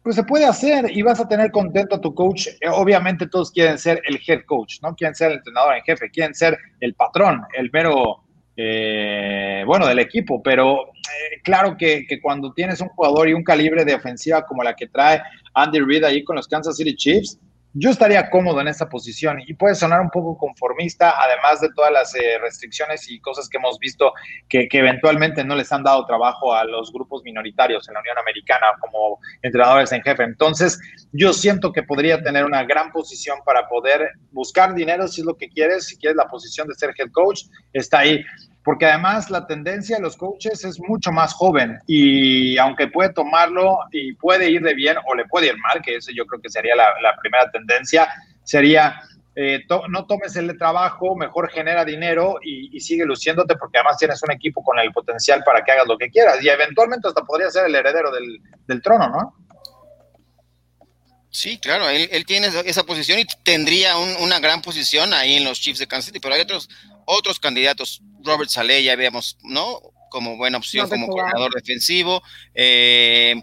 pues 0.02 0.16
se 0.16 0.24
puede 0.24 0.46
hacer 0.46 0.90
y 0.90 1.02
vas 1.02 1.20
a 1.20 1.28
tener 1.28 1.50
contento 1.50 1.96
a 1.96 2.00
tu 2.00 2.14
coach. 2.14 2.48
Eh, 2.60 2.68
obviamente 2.70 3.28
todos 3.28 3.50
quieren 3.50 3.78
ser 3.78 4.00
el 4.06 4.20
head 4.26 4.42
coach, 4.46 4.76
¿no? 4.82 4.94
Quieren 4.94 5.14
ser 5.14 5.32
el 5.32 5.38
entrenador 5.38 5.76
en 5.76 5.82
jefe, 5.82 6.10
quieren 6.10 6.34
ser 6.34 6.56
el 6.80 6.94
patrón, 6.94 7.42
el 7.56 7.70
mero, 7.72 8.24
eh, 8.56 9.62
bueno, 9.66 9.86
del 9.86 9.98
equipo. 9.98 10.42
Pero 10.42 10.86
eh, 10.86 11.40
claro 11.42 11.76
que, 11.76 12.06
que, 12.06 12.20
cuando 12.20 12.52
tienes 12.52 12.80
un 12.80 12.88
jugador 12.88 13.28
y 13.28 13.34
un 13.34 13.44
calibre 13.44 13.84
de 13.84 13.94
ofensiva 13.94 14.46
como 14.46 14.62
la 14.62 14.74
que 14.74 14.88
trae 14.88 15.20
Andy 15.54 15.80
Reid 15.80 16.04
ahí 16.04 16.24
con 16.24 16.36
los 16.36 16.48
Kansas 16.48 16.76
City 16.76 16.96
Chiefs, 16.96 17.38
yo 17.72 17.90
estaría 17.90 18.30
cómodo 18.30 18.60
en 18.60 18.68
esa 18.68 18.88
posición 18.88 19.38
y 19.46 19.54
puede 19.54 19.74
sonar 19.74 20.00
un 20.00 20.10
poco 20.10 20.36
conformista, 20.36 21.14
además 21.16 21.60
de 21.60 21.68
todas 21.74 21.92
las 21.92 22.14
eh, 22.14 22.38
restricciones 22.40 23.08
y 23.08 23.20
cosas 23.20 23.48
que 23.48 23.58
hemos 23.58 23.78
visto 23.78 24.12
que, 24.48 24.68
eventualmente 24.72 25.44
no 25.44 25.54
les 25.54 25.70
han 25.72 25.82
dado 25.82 26.04
trabajo 26.06 26.54
a 26.54 26.64
los 26.64 26.92
grupos 26.92 27.22
minoritarios 27.22 27.86
en 27.88 27.94
la 27.94 28.00
Unión 28.00 28.18
Americana 28.18 28.66
como 28.80 29.20
entrenadores 29.42 29.92
en 29.92 30.02
jefe. 30.02 30.24
Entonces, 30.24 30.80
yo 31.12 31.32
siento 31.32 31.72
que 31.72 31.82
podría 31.82 32.22
tener 32.22 32.44
una 32.44 32.64
gran 32.64 32.90
posición 32.90 33.38
para 33.44 33.68
poder 33.68 34.10
buscar 34.32 34.74
dinero 34.74 35.06
si 35.06 35.20
es 35.20 35.26
lo 35.26 35.36
que 35.36 35.48
quieres, 35.48 35.86
si 35.86 35.96
quieres 35.96 36.16
la 36.16 36.26
posición 36.26 36.66
de 36.66 36.74
ser 36.74 36.94
head 36.98 37.10
coach, 37.12 37.42
está 37.72 38.00
ahí. 38.00 38.24
Porque 38.64 38.86
además 38.86 39.30
la 39.30 39.46
tendencia 39.46 39.96
de 39.96 40.02
los 40.02 40.16
coaches 40.16 40.64
es 40.64 40.78
mucho 40.80 41.12
más 41.12 41.32
joven 41.32 41.78
y 41.86 42.58
aunque 42.58 42.88
puede 42.88 43.12
tomarlo 43.12 43.78
y 43.90 44.12
puede 44.14 44.50
ir 44.50 44.62
de 44.62 44.74
bien 44.74 44.96
o 45.06 45.14
le 45.14 45.24
puede 45.26 45.46
ir 45.48 45.56
mal, 45.58 45.80
que 45.82 45.96
eso 45.96 46.10
yo 46.14 46.26
creo 46.26 46.42
que 46.42 46.50
sería 46.50 46.74
la, 46.76 47.16
primera 47.20 47.50
tendencia, 47.50 48.08
sería 48.44 49.00
eh, 49.34 49.64
no 49.88 50.06
tomes 50.06 50.36
el 50.36 50.58
trabajo, 50.58 51.16
mejor 51.16 51.50
genera 51.50 51.84
dinero 51.84 52.36
y, 52.42 52.78
sigue 52.80 53.04
luciéndote 53.04 53.56
porque 53.56 53.78
además 53.78 53.96
tienes 53.98 54.22
un 54.22 54.32
equipo 54.32 54.62
con 54.62 54.78
el 54.78 54.92
potencial 54.92 55.42
para 55.44 55.62
que 55.62 55.72
hagas 55.72 55.86
lo 55.86 55.96
que 55.96 56.10
quieras 56.10 56.42
y 56.42 56.48
eventualmente 56.48 57.08
hasta 57.08 57.22
podría 57.22 57.50
ser 57.50 57.66
el 57.66 57.74
heredero 57.74 58.10
del, 58.10 58.82
trono, 58.82 59.08
¿no? 59.08 59.34
Sí, 61.30 61.58
claro, 61.58 61.88
él, 61.88 62.24
tiene 62.26 62.48
esa 62.66 62.82
posición 62.82 63.20
y 63.20 63.24
tendría 63.44 63.96
una 63.96 64.40
gran 64.40 64.62
posición 64.62 65.14
ahí 65.14 65.36
en 65.36 65.44
los 65.44 65.60
Chiefs 65.60 65.78
de 65.78 65.86
Kansas 65.86 66.06
City, 66.06 66.18
pero 66.18 66.34
hay 66.34 66.40
otros, 66.40 66.68
otros 67.10 67.38
candidatos. 67.38 68.02
Robert 68.22 68.50
Saleh 68.50 68.82
ya 68.82 68.96
vemos, 68.96 69.36
¿no? 69.42 69.80
Como 70.10 70.36
buena 70.36 70.58
opción 70.58 70.88
como 70.88 71.08
coordinador 71.08 71.52
defensivo. 71.54 72.22
Eh, 72.54 73.40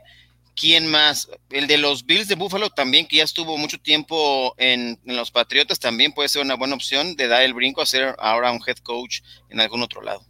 ¿Quién 0.56 0.88
más? 0.88 1.30
El 1.52 1.68
de 1.68 1.78
los 1.78 2.06
Bills 2.06 2.28
de 2.28 2.36
Buffalo 2.36 2.70
también, 2.72 3.08
que 3.08 3.18
ya 3.18 3.24
estuvo 3.24 3.58
mucho 3.58 3.80
tiempo 3.80 4.56
en, 4.58 5.00
los 5.06 5.30
Patriotas, 5.30 5.80
también 5.80 6.14
puede 6.14 6.30
ser 6.30 6.42
una 6.42 6.56
buena 6.56 6.74
opción 6.74 7.16
de 7.16 7.28
dar 7.28 7.44
el 7.44 7.54
brinco 7.54 7.82
a 7.82 7.86
ser 7.86 8.16
ahora 8.18 8.52
un 8.52 8.62
head 8.66 8.78
coach 8.78 9.22
en 9.50 9.60
algún 9.60 9.84
otro 9.84 10.02
lado. 10.02 10.26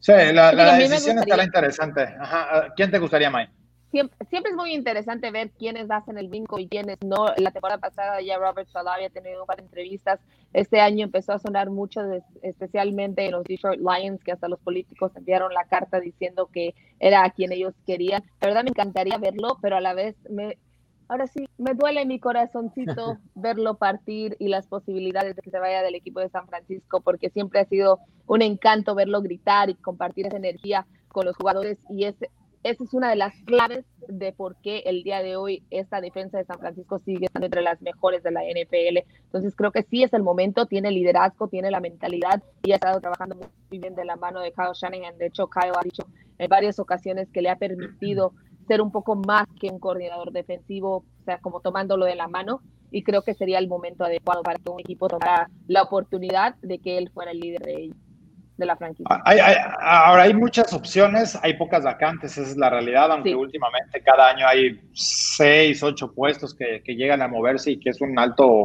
Sí, 0.00 0.12
la, 0.32 0.52
decisión 0.76 1.18
estará 1.18 1.44
interesante. 1.44 2.02
Ajá. 2.20 2.74
¿Quién 2.76 2.90
te 2.90 2.98
gustaría, 2.98 3.30
Mike? 3.30 3.50
Siempre, 3.92 4.16
es 4.50 4.56
muy 4.56 4.72
interesante 4.72 5.30
ver 5.30 5.50
quiénes 5.50 5.90
hacen 5.90 6.16
el 6.16 6.28
brinco 6.28 6.58
y 6.58 6.66
quiénes 6.66 6.96
no. 7.04 7.26
La 7.36 7.50
temporada 7.50 7.78
pasada 7.78 8.22
ya 8.22 8.38
Robert 8.38 8.66
Salah 8.70 8.94
había 8.94 9.10
tenido 9.10 9.42
un 9.42 9.46
par 9.46 9.58
de 9.58 9.64
entrevistas. 9.64 10.18
Este 10.54 10.80
año 10.80 11.04
empezó 11.04 11.34
a 11.34 11.38
sonar 11.38 11.68
mucho, 11.68 12.00
especialmente 12.40 13.26
en 13.26 13.32
los 13.32 13.44
Detroit 13.44 13.80
Lions, 13.80 14.24
que 14.24 14.32
hasta 14.32 14.48
los 14.48 14.60
políticos 14.60 15.12
enviaron 15.14 15.52
la 15.52 15.64
carta 15.64 16.00
diciendo 16.00 16.48
que 16.50 16.74
era 17.00 17.22
a 17.22 17.30
quien 17.32 17.52
ellos 17.52 17.74
querían. 17.86 18.22
La 18.40 18.48
verdad 18.48 18.64
me 18.64 18.70
encantaría 18.70 19.18
verlo, 19.18 19.58
pero 19.60 19.76
a 19.76 19.82
la 19.82 19.92
vez 19.92 20.16
me, 20.30 20.56
ahora 21.08 21.26
sí, 21.26 21.46
me 21.58 21.74
duele 21.74 22.06
mi 22.06 22.18
corazoncito 22.18 23.18
verlo 23.34 23.74
partir 23.74 24.36
y 24.38 24.48
las 24.48 24.68
posibilidades 24.68 25.36
de 25.36 25.42
que 25.42 25.50
se 25.50 25.58
vaya 25.58 25.82
del 25.82 25.96
equipo 25.96 26.20
de 26.20 26.30
San 26.30 26.48
Francisco, 26.48 27.02
porque 27.02 27.28
siempre 27.28 27.60
ha 27.60 27.66
sido 27.66 27.98
un 28.26 28.40
encanto 28.40 28.94
verlo 28.94 29.20
gritar 29.20 29.68
y 29.68 29.74
compartir 29.74 30.28
esa 30.28 30.38
energía 30.38 30.86
con 31.08 31.26
los 31.26 31.36
jugadores 31.36 31.78
y 31.90 32.04
ese 32.04 32.30
esa 32.62 32.84
es 32.84 32.94
una 32.94 33.10
de 33.10 33.16
las 33.16 33.34
claves 33.44 33.84
de 34.08 34.32
por 34.32 34.56
qué 34.56 34.80
el 34.86 35.02
día 35.02 35.22
de 35.22 35.36
hoy 35.36 35.64
esta 35.70 36.00
defensa 36.00 36.38
de 36.38 36.44
San 36.44 36.58
Francisco 36.58 37.00
sigue 37.00 37.26
estando 37.26 37.46
entre 37.46 37.62
las 37.62 37.82
mejores 37.82 38.22
de 38.22 38.30
la 38.30 38.42
NFL. 38.42 38.98
Entonces 39.24 39.56
creo 39.56 39.72
que 39.72 39.82
sí 39.82 40.02
es 40.02 40.12
el 40.12 40.22
momento, 40.22 40.66
tiene 40.66 40.90
liderazgo, 40.90 41.48
tiene 41.48 41.70
la 41.70 41.80
mentalidad 41.80 42.42
y 42.62 42.72
ha 42.72 42.76
estado 42.76 43.00
trabajando 43.00 43.36
muy 43.36 43.78
bien 43.78 43.94
de 43.94 44.04
la 44.04 44.16
mano 44.16 44.40
de 44.40 44.52
Kyle 44.52 44.74
Shanahan. 44.74 45.18
De 45.18 45.26
hecho, 45.26 45.48
Kyle 45.48 45.72
ha 45.76 45.82
dicho 45.82 46.04
en 46.38 46.48
varias 46.48 46.78
ocasiones 46.78 47.28
que 47.32 47.42
le 47.42 47.50
ha 47.50 47.56
permitido 47.56 48.32
ser 48.68 48.80
un 48.80 48.92
poco 48.92 49.16
más 49.16 49.48
que 49.60 49.68
un 49.68 49.80
coordinador 49.80 50.30
defensivo, 50.30 50.98
o 50.98 51.24
sea, 51.24 51.38
como 51.38 51.60
tomándolo 51.60 52.04
de 52.04 52.14
la 52.14 52.28
mano. 52.28 52.60
Y 52.92 53.02
creo 53.02 53.22
que 53.22 53.34
sería 53.34 53.58
el 53.58 53.68
momento 53.68 54.04
adecuado 54.04 54.42
para 54.42 54.58
que 54.58 54.70
un 54.70 54.78
equipo 54.78 55.08
tomara 55.08 55.50
la 55.66 55.82
oportunidad 55.82 56.56
de 56.56 56.78
que 56.78 56.98
él 56.98 57.10
fuera 57.10 57.32
el 57.32 57.40
líder 57.40 57.62
de 57.62 57.74
ellos 57.84 57.96
de 58.62 58.66
la 58.66 58.76
franquicia. 58.76 59.22
ahora 59.80 60.22
hay 60.22 60.34
muchas 60.34 60.72
opciones, 60.72 61.38
hay 61.42 61.54
pocas 61.54 61.84
vacantes, 61.84 62.38
esa 62.38 62.50
es 62.50 62.56
la 62.56 62.70
realidad, 62.70 63.10
aunque 63.12 63.34
últimamente 63.34 64.00
cada 64.00 64.30
año 64.30 64.46
hay 64.46 64.80
seis, 64.94 65.82
ocho 65.82 66.12
puestos 66.12 66.54
que, 66.54 66.82
llegan 66.86 67.22
a 67.22 67.28
moverse 67.28 67.72
y 67.72 67.80
que 67.80 67.90
es 67.90 68.00
un 68.00 68.18
alto, 68.18 68.62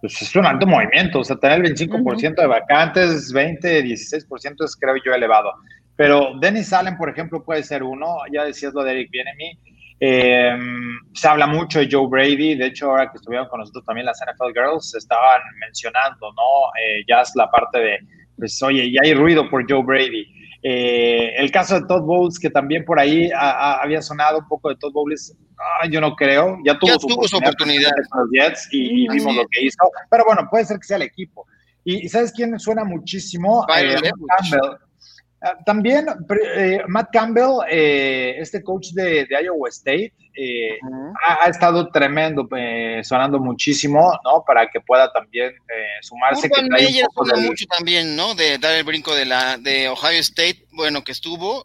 pues 0.00 0.22
es 0.22 0.34
un 0.36 0.46
alto 0.46 0.66
movimiento, 0.66 1.20
o 1.20 1.24
sea, 1.24 1.36
tener 1.36 1.64
el 1.64 1.74
25% 1.74 2.36
de 2.36 2.46
vacantes, 2.46 3.32
20, 3.32 3.84
16% 3.84 4.64
es 4.64 4.76
creo 4.76 4.94
yo 5.04 5.12
elevado. 5.12 5.52
Pero 5.96 6.38
Dennis 6.40 6.72
Allen, 6.72 6.96
por 6.96 7.10
ejemplo, 7.10 7.44
puede 7.44 7.62
ser 7.62 7.82
uno, 7.82 8.16
ya 8.32 8.44
decías 8.44 8.72
lo 8.72 8.82
de 8.84 8.92
Eric 8.92 9.10
Bienemy, 9.10 9.58
eh, 10.02 10.56
se 11.12 11.28
habla 11.28 11.46
mucho 11.46 11.78
de 11.78 11.88
Joe 11.90 12.08
Brady, 12.08 12.54
de 12.54 12.66
hecho 12.66 12.90
ahora 12.90 13.10
que 13.10 13.18
estuvieron 13.18 13.48
con 13.48 13.60
nosotros 13.60 13.84
también 13.84 14.06
las 14.06 14.18
NFL 14.18 14.52
Girls, 14.54 14.94
estaban 14.94 15.42
mencionando, 15.60 16.32
¿no? 16.32 16.70
Eh, 16.82 17.04
ya 17.06 17.20
es 17.20 17.32
la 17.36 17.50
parte 17.50 17.78
de 17.78 17.98
pues 18.40 18.60
oye, 18.62 18.90
ya 18.90 19.00
hay 19.04 19.14
ruido 19.14 19.48
por 19.48 19.70
Joe 19.70 19.84
Brady. 19.84 20.26
Eh, 20.62 21.34
el 21.36 21.50
caso 21.50 21.80
de 21.80 21.86
Todd 21.86 22.02
Bowles, 22.02 22.38
que 22.38 22.50
también 22.50 22.84
por 22.84 22.98
ahí 22.98 23.30
había 23.34 24.02
sonado 24.02 24.38
un 24.38 24.48
poco 24.48 24.68
de 24.68 24.76
Todd 24.76 24.92
Bowles, 24.92 25.34
ah, 25.58 25.86
yo 25.88 26.00
no 26.00 26.14
creo, 26.16 26.58
ya 26.64 26.78
tuvo, 26.78 26.98
su, 26.98 27.36
oportunidad, 27.36 27.90
con 28.10 28.22
los 28.22 28.30
Jets 28.32 28.68
y, 28.72 29.08
vimos 29.08 29.36
lo 29.36 29.46
que 29.50 29.64
hizo, 29.64 29.78
pero 30.10 30.24
bueno, 30.26 30.48
puede 30.50 30.64
ser 30.64 30.78
que 30.78 30.86
sea 30.86 30.96
el 30.96 31.04
equipo. 31.04 31.46
Y, 31.84 32.08
¿sabes 32.08 32.32
quién 32.32 32.58
suena 32.58 32.84
muchísimo? 32.84 33.64
Eh, 33.74 33.96
Campbell. 34.38 34.89
Ah, 35.42 35.56
también 35.64 36.06
eh, 36.54 36.82
Matt 36.86 37.08
Campbell, 37.12 37.64
eh, 37.70 38.34
este 38.38 38.62
coach 38.62 38.88
de, 38.88 39.26
Iowa 39.42 39.70
State, 39.70 40.12
eh, 40.34 40.78
ha, 41.26 41.48
estado 41.48 41.90
tremendo, 41.90 42.46
sonando 43.02 43.38
muchísimo, 43.38 44.12
¿no? 44.22 44.44
Para 44.46 44.68
que 44.68 44.80
pueda 44.80 45.10
también 45.12 45.52
sumarse. 46.02 46.46
Urban 46.46 46.68
Meyer 46.68 47.06
mucho 47.46 47.64
también, 47.66 48.14
¿no? 48.16 48.34
De 48.34 48.58
dar 48.58 48.74
el 48.74 48.84
brinco 48.84 49.14
de 49.14 49.24
la 49.24 49.56
de 49.56 49.88
Ohio 49.88 50.20
State, 50.20 50.66
bueno, 50.72 51.02
que 51.02 51.12
estuvo, 51.12 51.64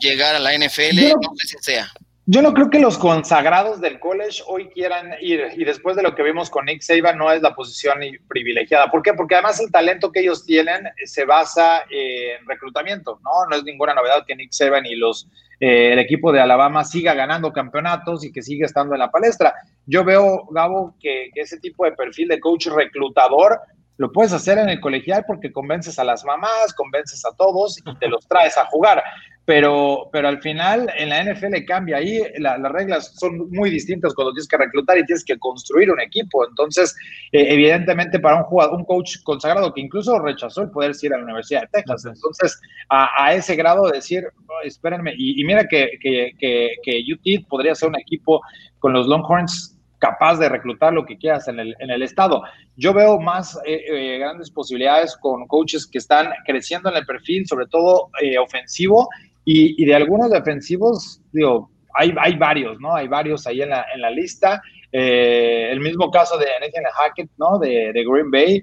llegar 0.00 0.36
a 0.36 0.38
la 0.38 0.54
NFL, 0.56 1.14
no 1.20 1.34
sé 1.36 1.48
si 1.48 1.56
sea. 1.60 1.90
Yo 2.30 2.42
no 2.42 2.52
creo 2.52 2.68
que 2.68 2.78
los 2.78 2.98
consagrados 2.98 3.80
del 3.80 3.98
college 3.98 4.42
hoy 4.46 4.68
quieran 4.68 5.14
ir 5.22 5.46
y 5.56 5.64
después 5.64 5.96
de 5.96 6.02
lo 6.02 6.14
que 6.14 6.22
vimos 6.22 6.50
con 6.50 6.66
Nick 6.66 6.82
Saban 6.82 7.16
no 7.16 7.32
es 7.32 7.40
la 7.40 7.54
posición 7.54 8.00
privilegiada. 8.28 8.90
¿Por 8.90 9.02
qué? 9.02 9.14
Porque 9.14 9.36
además 9.36 9.58
el 9.60 9.72
talento 9.72 10.12
que 10.12 10.20
ellos 10.20 10.44
tienen 10.44 10.82
se 11.06 11.24
basa 11.24 11.84
en 11.88 12.46
reclutamiento, 12.46 13.18
¿no? 13.24 13.46
No 13.48 13.56
es 13.56 13.64
ninguna 13.64 13.94
novedad 13.94 14.26
que 14.26 14.36
Nick 14.36 14.52
Saban 14.52 14.84
y 14.84 14.94
los 14.94 15.26
eh, 15.58 15.94
el 15.94 15.98
equipo 16.00 16.30
de 16.30 16.40
Alabama 16.40 16.84
siga 16.84 17.14
ganando 17.14 17.50
campeonatos 17.50 18.22
y 18.26 18.30
que 18.30 18.42
siga 18.42 18.66
estando 18.66 18.92
en 18.92 19.00
la 19.00 19.10
palestra. 19.10 19.54
Yo 19.86 20.04
veo, 20.04 20.48
Gabo, 20.50 20.96
que, 21.00 21.30
que 21.32 21.40
ese 21.40 21.58
tipo 21.58 21.86
de 21.86 21.92
perfil 21.92 22.28
de 22.28 22.40
coach 22.40 22.66
reclutador 22.66 23.58
lo 23.98 24.10
puedes 24.10 24.32
hacer 24.32 24.58
en 24.58 24.70
el 24.70 24.80
colegial 24.80 25.24
porque 25.26 25.52
convences 25.52 25.98
a 25.98 26.04
las 26.04 26.24
mamás, 26.24 26.72
convences 26.74 27.24
a 27.24 27.34
todos 27.36 27.78
y 27.78 27.98
te 27.98 28.08
los 28.08 28.26
traes 28.26 28.56
a 28.56 28.64
jugar 28.66 29.02
pero, 29.48 30.10
pero 30.12 30.28
al 30.28 30.42
final 30.42 30.92
en 30.98 31.08
la 31.08 31.24
NFL 31.24 31.64
cambia 31.66 31.96
ahí, 31.96 32.20
las 32.36 32.60
reglas 32.70 33.14
son 33.18 33.48
muy 33.48 33.70
distintas 33.70 34.12
cuando 34.12 34.34
tienes 34.34 34.46
que 34.46 34.58
reclutar 34.58 34.98
y 34.98 35.06
tienes 35.06 35.24
que 35.24 35.38
construir 35.38 35.90
un 35.90 35.98
equipo. 36.02 36.46
Entonces, 36.46 36.94
eh, 37.32 37.46
evidentemente 37.48 38.20
para 38.20 38.36
un 38.36 38.42
jugador, 38.42 38.76
un 38.76 38.84
coach 38.84 39.16
consagrado 39.24 39.72
que 39.72 39.80
incluso 39.80 40.18
rechazó 40.18 40.60
el 40.60 40.70
poder 40.70 40.92
ir 41.00 41.14
a 41.14 41.16
la 41.16 41.24
Universidad 41.24 41.62
de 41.62 41.68
Texas. 41.68 42.04
Entonces, 42.04 42.60
a, 42.90 43.32
ese 43.32 43.56
grado 43.56 43.86
de 43.86 43.92
decir, 43.92 44.22
espérenme, 44.64 45.14
y, 45.16 45.42
mira 45.44 45.64
que, 45.66 45.92
que, 45.98 46.32
que, 46.38 47.02
UT 47.10 47.48
podría 47.48 47.74
ser 47.74 47.88
un 47.88 47.98
equipo 47.98 48.42
con 48.80 48.92
los 48.92 49.06
Longhorns 49.06 49.77
capaz 49.98 50.36
de 50.38 50.48
reclutar 50.48 50.92
lo 50.92 51.04
que 51.04 51.18
quieras 51.18 51.48
en 51.48 51.58
el, 51.60 51.74
en 51.80 51.90
el 51.90 52.02
estado. 52.02 52.42
Yo 52.76 52.92
veo 52.92 53.20
más 53.20 53.58
eh, 53.66 53.84
eh, 53.88 54.18
grandes 54.18 54.50
posibilidades 54.50 55.16
con 55.16 55.46
coaches 55.46 55.86
que 55.86 55.98
están 55.98 56.30
creciendo 56.46 56.90
en 56.90 56.96
el 56.96 57.06
perfil, 57.06 57.46
sobre 57.46 57.66
todo 57.66 58.10
ofensivo, 58.42 59.08
y, 59.50 59.82
de 59.86 59.94
algunos 59.94 60.30
defensivos, 60.30 61.22
digo, 61.32 61.70
hay, 61.94 62.14
hay 62.20 62.36
varios, 62.36 62.78
¿no? 62.80 62.94
Hay 62.94 63.08
varios 63.08 63.46
ahí 63.46 63.62
en 63.62 63.70
la, 63.70 63.86
en 63.94 64.02
la 64.02 64.10
lista. 64.10 64.60
Eh, 64.92 65.70
el 65.70 65.80
mismo 65.80 66.10
caso 66.10 66.36
de 66.36 66.46
Nathan 66.60 66.84
Hackett, 66.92 67.30
¿no? 67.38 67.58
De, 67.58 67.90
de 67.94 68.04
Green 68.04 68.30
Bay. 68.30 68.62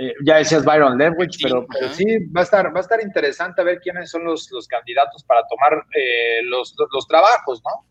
Eh, 0.00 0.14
ya 0.24 0.38
decías 0.38 0.64
Byron 0.64 0.98
Leftwich, 0.98 1.38
pero, 1.40 1.64
sí, 1.92 2.04
va 2.36 2.40
a, 2.40 2.42
estar, 2.42 2.74
va 2.74 2.78
a 2.78 2.80
estar 2.80 3.00
interesante 3.00 3.62
ver 3.62 3.78
quiénes 3.78 4.10
son 4.10 4.24
los, 4.24 4.50
los 4.50 4.66
candidatos 4.66 5.22
para 5.22 5.46
tomar 5.46 5.84
eh, 5.94 6.42
los, 6.42 6.74
los, 6.92 7.06
trabajos, 7.06 7.62
¿no? 7.64 7.86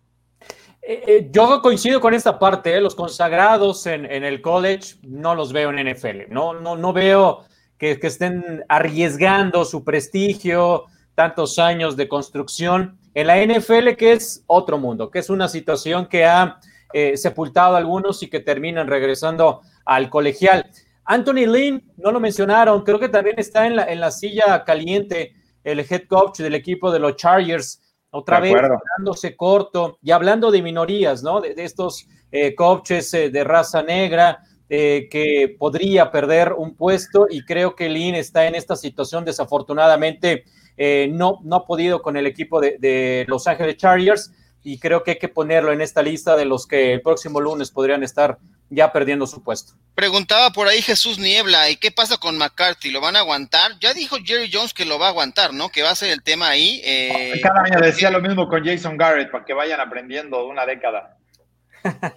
Yo 1.32 1.62
coincido 1.62 2.02
con 2.02 2.13
esta 2.13 2.38
parte, 2.38 2.80
los 2.82 2.96
consagrados 2.96 3.86
en, 3.86 4.06
el 4.06 4.41
college 4.41 4.96
no 5.04 5.34
los 5.34 5.54
veo 5.54 5.72
en 5.72 5.91
NFL, 5.91 6.30
no, 6.30 6.54
no, 6.54 6.76
no 6.76 6.91
veo 6.91 7.46
que, 7.78 8.00
que 8.00 8.08
estén 8.08 8.65
arriesgando 8.67 9.63
su 9.65 9.84
prestigio, 9.84 10.86
tantos 11.15 11.60
años 11.60 11.96
de 11.96 12.08
construcción 12.08 12.98
en 13.13 13.28
la 13.28 13.43
NFL, 13.43 13.96
que 13.98 14.13
es 14.13 14.43
otro 14.48 14.78
mundo, 14.78 15.10
que 15.10 15.19
es 15.19 15.30
una 15.30 15.48
situación 15.48 16.08
que 16.08 16.26
ha 16.26 16.60
eh, 16.93 17.17
sepultado 17.17 17.76
a 17.76 17.78
algunos 17.78 18.22
y 18.24 18.30
que 18.30 18.39
terminan 18.39 18.88
regresando 18.88 19.62
al 19.86 20.10
colegial. 20.10 20.69
Anthony 21.06 21.46
Lynn, 21.48 21.91
no 21.98 22.12
lo 22.12 22.19
mencionaron, 22.19 22.84
creo 22.84 23.00
que 23.00 23.10
también 23.10 23.36
está 23.38 23.67
en 23.67 23.76
la, 23.76 23.86
en 23.86 24.00
la 24.00 24.12
silla 24.12 24.63
caliente 24.63 25.36
el 25.63 25.80
head 25.80 26.08
coach 26.08 26.39
del 26.39 26.56
equipo 26.56 26.91
de 26.91 27.00
los 27.00 27.15
Chargers, 27.15 27.82
otra 28.13 28.39
vez 28.39 28.54
quedándose 28.54 29.36
corto 29.36 29.97
y 30.02 30.12
hablando 30.12 30.52
de 30.52 30.62
minorías, 30.62 31.21
¿no? 31.21 31.41
De, 31.41 31.54
estos 31.58 32.08
eh, 32.32 32.56
coaches 32.56 33.13
eh, 33.13 33.30
de 33.30 33.43
raza 33.43 33.84
negra 33.84 34.39
que 34.69 35.56
podría 35.60 36.10
perder 36.10 36.54
un 36.54 36.73
puesto 36.73 37.28
y 37.30 37.45
creo 37.45 37.76
que 37.76 37.89
Lynn 37.89 38.15
está 38.15 38.47
en 38.47 38.56
esta 38.56 38.76
situación 38.76 39.23
desafortunadamente 39.23 40.45
eh, 40.78 41.08
no, 41.12 41.39
no 41.43 41.58
ha 41.58 41.65
podido 41.65 42.02
con 42.02 42.17
el 42.17 42.26
equipo 42.26 42.60
de, 42.60 43.26
Los 43.28 43.47
Ángeles 43.47 43.78
Chargers 43.78 44.32
y 44.63 44.80
creo 44.80 45.04
que 45.04 45.12
hay 45.12 45.19
que 45.19 45.28
ponerlo 45.28 45.71
en 45.71 45.82
esta 45.82 46.02
lista 46.02 46.36
de 46.36 46.45
los 46.45 46.65
que 46.65 46.93
el 46.93 47.02
próximo 47.02 47.41
lunes 47.41 47.69
podrían 47.69 48.02
estar 48.04 48.38
ya 48.69 48.91
perdiendo 48.91 49.28
su 49.28 49.43
puesto. 49.43 49.73
Preguntaba 49.95 50.49
por 50.52 50.67
ahí 50.67 50.82
Jesús 50.82 51.19
Niebla, 51.19 51.69
¿y 51.69 51.76
qué 51.76 51.91
pasa 51.91 52.17
con 52.17 52.38
McCarthy? 52.38 52.89
¿Lo 52.89 52.99
van 52.99 53.15
a 53.15 53.19
aguantar? 53.19 53.78
Ya 53.80 53.93
dijo 53.93 54.17
Jerry 54.23 54.49
Jones 54.52 54.73
que 54.73 54.86
lo 54.86 54.97
va 54.97 55.08
a 55.08 55.10
aguantar, 55.10 55.54
¿no? 55.54 55.69
Que 55.69 55.84
va 55.84 55.91
a 55.91 55.95
ser 55.95 56.10
el 56.10 56.23
tema 56.23 56.49
ahí. 56.49 56.82
Eh, 56.84 57.39
Cada 57.43 57.62
año 57.62 57.80
decía 57.80 58.10
lo 58.10 58.19
mismo 58.19 58.47
con 58.47 58.65
Jason 58.65 58.97
Garrett, 58.97 59.30
para 59.30 59.45
que 59.45 59.54
vayan 59.54 59.80
aprendiendo 59.80 60.47
una 60.47 60.65
década. 60.65 61.17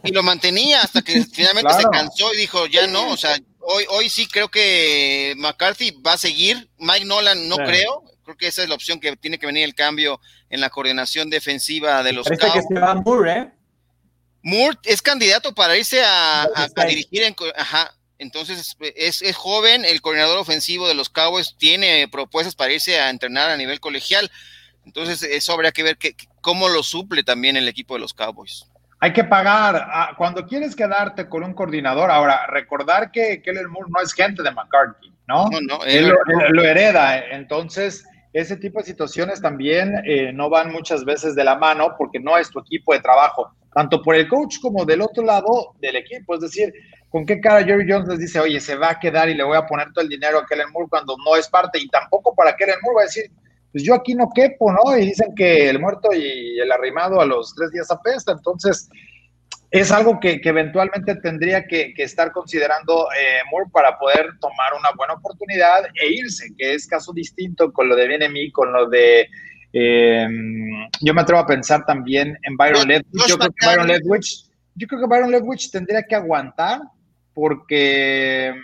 Y 0.05 0.13
lo 0.13 0.23
mantenía 0.23 0.81
hasta 0.81 1.03
que 1.03 1.23
finalmente 1.33 1.75
se 1.75 1.85
cansó 1.91 2.33
y 2.33 2.39
dijo, 2.39 2.67
ya 2.67 2.87
no, 2.87 3.11
o 3.11 3.17
sea, 3.17 3.37
hoy, 3.61 3.85
hoy 3.91 4.09
sí 4.09 4.27
creo 4.27 4.49
que 4.49 5.35
McCarthy 5.37 5.91
va 6.01 6.15
a 6.15 6.19
seguir, 6.19 6.71
Mike 6.79 7.05
Nolan 7.05 7.49
no 7.49 7.57
creo, 7.57 8.05
creo 8.25 8.37
que 8.37 8.47
esa 8.47 8.63
es 8.63 8.69
la 8.69 8.75
opción 8.75 9.01
que 9.01 9.17
tiene 9.17 9.39
que 9.39 9.47
venir 9.47 9.65
el 9.65 9.75
cambio 9.75 10.21
en 10.49 10.61
la 10.61 10.71
coordinación 10.71 11.29
defensiva 11.29 12.03
de 12.03 12.13
los 12.13 12.27
Parece 12.27 12.53
que 12.53 12.63
se 12.63 12.81
va 12.81 12.95
Moore, 12.95 13.33
¿eh? 13.33 13.53
Moore 14.47 14.79
es 14.85 15.03
candidato 15.03 15.53
para 15.57 15.77
irse 15.77 16.01
a, 16.05 16.47
dirigir 16.87 17.25
en, 17.25 17.35
ajá, 17.57 17.91
entonces 18.17 18.77
es, 18.95 19.21
es, 19.21 19.37
joven, 19.37 19.85
el 19.85 20.01
coordinador 20.01 20.39
ofensivo 20.39 20.87
de 20.87 20.95
los 20.95 21.11
Cowboys 21.11 21.57
tiene 21.59 22.07
propuestas 22.07 22.55
para 22.55 22.73
irse 22.73 23.01
a 23.01 23.11
entrenar 23.11 23.51
a 23.51 23.57
nivel 23.57 23.81
colegial, 23.81 24.31
entonces 24.85 25.25
eso 25.25 25.53
habría 25.53 25.73
que 25.73 25.83
ver 25.83 25.97
que, 25.97 26.15
cómo 26.43 26.69
lo 26.69 26.85
suple 26.85 27.25
también 27.25 27.57
el 27.57 27.67
equipo 27.67 27.95
de 27.95 28.01
los 28.01 28.15
Cowboys. 28.15 28.71
Hay 29.01 29.13
que 29.13 29.25
pagar, 29.25 29.85
ah, 29.93 30.15
cuando 30.17 30.47
quieres 30.47 30.77
quedarte 30.77 31.29
con 31.29 31.43
un 31.43 31.53
coordinador, 31.53 32.09
ahora 32.13 32.47
recordar 32.47 33.11
que 33.11 33.43
Keller 33.43 33.67
Moore 33.67 33.91
no 33.91 34.01
es 34.01 34.13
gente 34.13 34.45
de 34.45 34.53
McCarthy, 34.53 35.13
¿no? 35.27 35.49
No, 35.51 35.61
no 35.61 35.85
él, 35.85 36.15
lo, 36.51 36.63
hereda, 36.63 37.19
entonces 37.19 38.05
ese 38.33 38.57
tipo 38.57 38.79
de 38.79 38.85
situaciones 38.85 39.43
también 39.43 40.01
eh, 40.07 40.33
no 40.33 40.49
van 40.49 40.71
muchas 40.71 41.05
veces 41.05 41.35
de 41.35 41.43
la 41.43 41.57
mano 41.57 41.97
porque 41.99 42.21
no 42.21 42.39
es 42.39 42.49
tu 42.49 42.61
equipo 42.61 42.93
de 42.93 43.01
trabajo 43.01 43.53
tanto 43.77 44.01
por 44.01 44.15
el 44.15 44.27
coach 44.27 44.59
como 44.63 44.87
del 44.87 45.03
otro 45.03 45.23
lado 45.23 45.75
del 45.83 45.97
equipo. 45.97 46.35
Es 46.35 46.41
decir, 46.41 46.73
¿con 47.11 47.27
qué 47.27 47.43
cara 47.43 47.63
Jerry 47.63 47.85
Jones 47.87 48.09
les 48.09 48.21
dice, 48.21 48.41
oye, 48.41 48.59
se 48.59 48.75
va 48.75 48.93
a 48.93 48.99
quedar 48.99 49.29
y 49.29 49.35
le 49.35 49.45
voy 49.45 49.55
a 49.55 49.67
poner 49.67 49.93
todo 49.93 50.03
el 50.03 50.09
dinero 50.09 50.39
a 50.39 50.47
Kellen 50.47 50.73
Moore 50.73 50.89
cuando 50.89 51.15
no 51.23 51.37
es 51.37 51.47
parte? 51.47 51.79
Y 51.79 51.87
tampoco 51.89 52.35
para 52.35 52.57
Kellen 52.57 52.77
Moore 52.83 52.97
va 52.97 53.03
a 53.03 53.05
decir, 53.05 53.31
pues 53.71 53.85
yo 53.85 53.93
aquí 53.95 54.15
no 54.15 54.31
quepo, 54.35 54.73
¿no? 54.73 54.97
Y 54.97 55.05
dicen 55.05 55.35
que 55.37 55.69
el 55.69 55.79
muerto 55.79 56.09
y 56.15 56.59
el 56.59 56.73
arrimado 56.73 57.21
a 57.21 57.27
los 57.27 57.55
tres 57.55 57.71
días 57.71 57.91
apesta. 57.91 58.33
Entonces, 58.33 58.89
es 59.71 59.93
algo 59.93 60.21
que, 60.21 60.41
eventualmente 60.43 61.15
tendría 61.17 61.67
que, 61.67 61.93
estar 61.99 62.33
considerando 62.33 63.09
eh, 63.13 63.41
Moore 63.51 63.69
para 63.71 63.99
poder 63.99 64.31
tomar 64.41 64.73
una 64.79 64.89
buena 64.97 65.13
oportunidad 65.13 65.85
e 66.01 66.15
irse, 66.15 66.47
que 66.57 66.73
es 66.73 66.87
caso 66.87 67.13
distinto 67.13 67.71
con 67.75 67.91
lo 67.91 67.95
de 67.95 68.09
BNMI, 68.09 68.53
con 68.53 68.73
lo 68.73 68.89
de 68.89 69.29
eh, 69.79 70.27
yo 71.03 71.13
me 71.13 71.21
atrevo 71.21 71.43
a 71.43 71.47
pensar 71.47 71.85
también 71.85 72.39
en 72.43 72.57
Byron 72.57 72.89
Leftwich. 72.89 73.27
Yo 73.29 73.37
creo 73.37 73.51
que 73.51 73.67
Byron 73.67 73.87
Leftwich, 73.87 74.47
yo 74.75 74.87
creo 74.87 75.01
que 75.03 75.07
Byron 75.07 75.31
Leftwich 75.31 75.71
tendría 75.71 76.03
que 76.03 76.15
aguantar 76.15 76.81
porque 77.35 78.55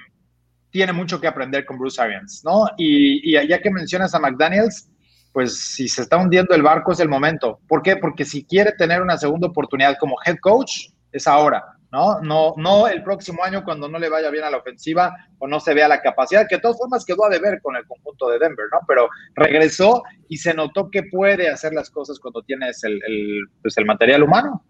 tiene 0.71 0.95
mucho 0.95 1.21
que 1.21 1.27
aprender 1.27 1.67
con 1.67 1.79
Bruce 1.79 2.01
Arians, 2.01 2.41
¿no? 2.47 2.67
Y, 2.79 3.31
y 3.31 3.47
ya 3.47 3.61
que 3.61 3.71
mencionas 3.71 4.15
a 4.15 4.21
McDaniels, 4.21 4.89
pues 5.35 5.59
si 5.59 5.87
se 5.87 6.01
está 6.01 6.17
hundiendo 6.17 6.55
el 6.55 6.63
barco 6.63 6.93
es 6.93 7.01
el 7.01 7.11
momento. 7.11 7.61
¿Por 7.69 7.83
qué? 7.83 7.97
Porque 7.97 8.25
si 8.25 8.45
quiere 8.45 8.73
tener 8.73 9.03
una 9.03 9.19
segunda 9.19 9.49
oportunidad 9.49 9.99
como 10.01 10.17
head 10.25 10.37
coach, 10.41 10.89
es 11.13 11.27
ahora. 11.27 11.63
¿No? 11.93 12.21
No, 12.23 12.55
no 12.57 12.89
el 12.89 13.03
próximo 13.03 13.45
año 13.45 13.63
cuando 13.63 13.87
no 13.87 13.99
le 13.99 14.09
vaya 14.09 14.31
bien 14.31 14.45
a 14.45 14.51
la 14.51 14.57
ofensiva 14.57 15.15
o 15.39 15.47
no 15.47 15.61
se 15.61 15.75
vea 15.75 15.87
la 15.87 16.01
capacidad, 16.01 16.47
que 16.49 16.57
de 16.57 16.63
todas 16.63 16.79
formas 16.79 17.05
quedó 17.05 17.27
a 17.27 17.29
deber 17.29 17.61
con 17.63 17.77
el 17.77 17.87
conjunto 17.87 18.29
de 18.31 18.39
Denver, 18.39 18.67
¿no? 18.73 18.81
Pero 18.89 19.09
regresó 19.35 20.03
y 20.29 20.39
se 20.39 20.55
notó 20.55 20.91
que 20.91 21.03
puede 21.05 21.51
hacer 21.51 21.75
las 21.75 21.91
cosas 21.91 22.19
cuando 22.19 22.43
tienes 22.43 22.83
el, 22.85 23.01
pues 23.61 23.77
el 23.77 23.85
material 23.85 24.23
humano. 24.23 24.65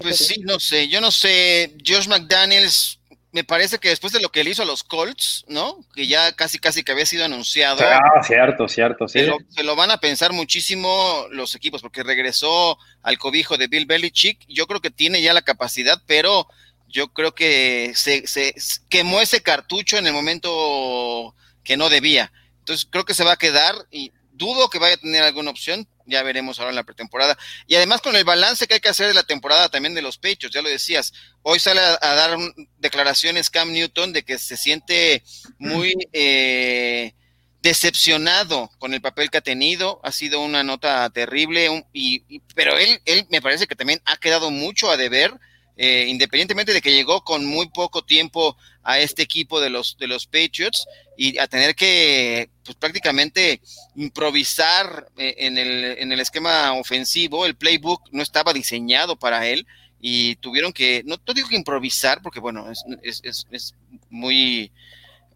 Pues 0.00 0.16
sí, 0.16 0.40
no 0.40 0.58
sé, 0.58 0.88
yo 0.88 0.98
no 1.02 1.10
sé, 1.10 1.76
Josh 1.86 2.08
McDaniels 2.08 2.98
me 3.34 3.42
parece 3.42 3.80
que 3.80 3.88
después 3.88 4.12
de 4.12 4.20
lo 4.20 4.28
que 4.28 4.42
él 4.42 4.48
hizo 4.48 4.62
a 4.62 4.64
los 4.64 4.84
Colts, 4.84 5.44
¿no? 5.48 5.80
Que 5.92 6.06
ya 6.06 6.30
casi 6.36 6.60
casi 6.60 6.84
que 6.84 6.92
había 6.92 7.04
sido 7.04 7.24
anunciado. 7.24 7.82
Ah, 7.84 8.22
cierto, 8.22 8.68
cierto, 8.68 9.08
sí. 9.08 9.26
Se 9.48 9.64
lo, 9.64 9.74
van 9.74 9.90
a 9.90 9.98
pensar 9.98 10.32
muchísimo 10.32 11.26
los 11.32 11.56
equipos, 11.56 11.82
porque 11.82 12.04
regresó 12.04 12.78
al 13.02 13.18
cobijo 13.18 13.56
de 13.56 13.66
Bill 13.66 13.86
Belichick. 13.86 14.38
Yo 14.46 14.68
creo 14.68 14.80
que 14.80 14.92
tiene 14.92 15.20
ya 15.20 15.32
la 15.32 15.42
capacidad, 15.42 16.00
pero 16.06 16.46
yo 16.86 17.08
creo 17.08 17.34
que 17.34 17.90
se, 17.96 18.24
se 18.28 18.54
quemó 18.88 19.20
ese 19.20 19.42
cartucho 19.42 19.98
en 19.98 20.06
el 20.06 20.12
momento 20.12 21.34
que 21.64 21.76
no 21.76 21.88
debía. 21.88 22.30
Entonces 22.60 22.86
creo 22.88 23.04
que 23.04 23.14
se 23.14 23.24
va 23.24 23.32
a 23.32 23.36
quedar 23.36 23.74
y 23.90 24.12
dudo 24.30 24.70
que 24.70 24.78
vaya 24.78 24.94
a 24.94 24.98
tener 24.98 25.24
alguna 25.24 25.50
opción, 25.50 25.88
ya 26.06 26.22
veremos 26.22 26.58
ahora 26.58 26.70
en 26.70 26.76
la 26.76 26.84
pretemporada. 26.84 27.36
Y 27.66 27.74
además 27.74 28.00
con 28.00 28.16
el 28.16 28.24
balance 28.24 28.66
que 28.66 28.74
hay 28.74 28.80
que 28.80 28.88
hacer 28.88 29.08
de 29.08 29.14
la 29.14 29.22
temporada 29.22 29.68
también 29.68 29.94
de 29.94 30.02
los 30.02 30.18
pechos, 30.18 30.50
ya 30.50 30.62
lo 30.62 30.68
decías, 30.68 31.12
hoy 31.42 31.58
sale 31.58 31.80
a, 31.80 32.14
dar 32.14 32.36
declaraciones 32.78 33.50
Cam 33.50 33.72
Newton 33.72 34.12
de 34.12 34.24
que 34.24 34.38
se 34.38 34.56
siente 34.56 35.22
muy 35.58 35.94
eh, 36.12 37.14
decepcionado 37.62 38.70
con 38.78 38.94
el 38.94 39.00
papel 39.00 39.30
que 39.30 39.38
ha 39.38 39.42
tenido, 39.42 40.00
ha 40.04 40.12
sido 40.12 40.40
una 40.40 40.62
nota 40.62 41.08
terrible, 41.10 41.84
y, 41.92 42.40
pero 42.54 42.76
él, 42.78 43.00
él 43.06 43.26
me 43.30 43.40
parece 43.40 43.66
que 43.66 43.76
también 43.76 44.02
ha 44.04 44.16
quedado 44.18 44.50
mucho 44.50 44.90
a 44.90 44.96
deber 44.96 45.32
eh, 45.76 46.06
independientemente 46.08 46.72
de 46.72 46.80
que 46.80 46.92
llegó 46.92 47.24
con 47.24 47.44
muy 47.44 47.68
poco 47.68 48.04
tiempo 48.04 48.56
a 48.82 49.00
este 49.00 49.22
equipo 49.22 49.60
de 49.60 49.70
los, 49.70 49.96
de 49.98 50.06
los 50.06 50.26
Patriots 50.26 50.86
y 51.16 51.38
a 51.38 51.48
tener 51.48 51.74
que 51.74 52.50
pues, 52.64 52.76
prácticamente 52.76 53.60
improvisar 53.96 55.08
eh, 55.16 55.34
en, 55.38 55.58
el, 55.58 55.84
en 55.98 56.12
el 56.12 56.20
esquema 56.20 56.72
ofensivo, 56.74 57.44
el 57.46 57.56
playbook 57.56 58.08
no 58.12 58.22
estaba 58.22 58.52
diseñado 58.52 59.16
para 59.16 59.46
él 59.46 59.66
y 60.00 60.36
tuvieron 60.36 60.72
que, 60.72 61.02
no, 61.06 61.18
te 61.18 61.32
digo 61.32 61.48
que 61.48 61.56
improvisar, 61.56 62.20
porque 62.22 62.38
bueno, 62.38 62.70
es, 62.70 62.84
es, 63.24 63.46
es, 63.50 63.74
muy 64.10 64.70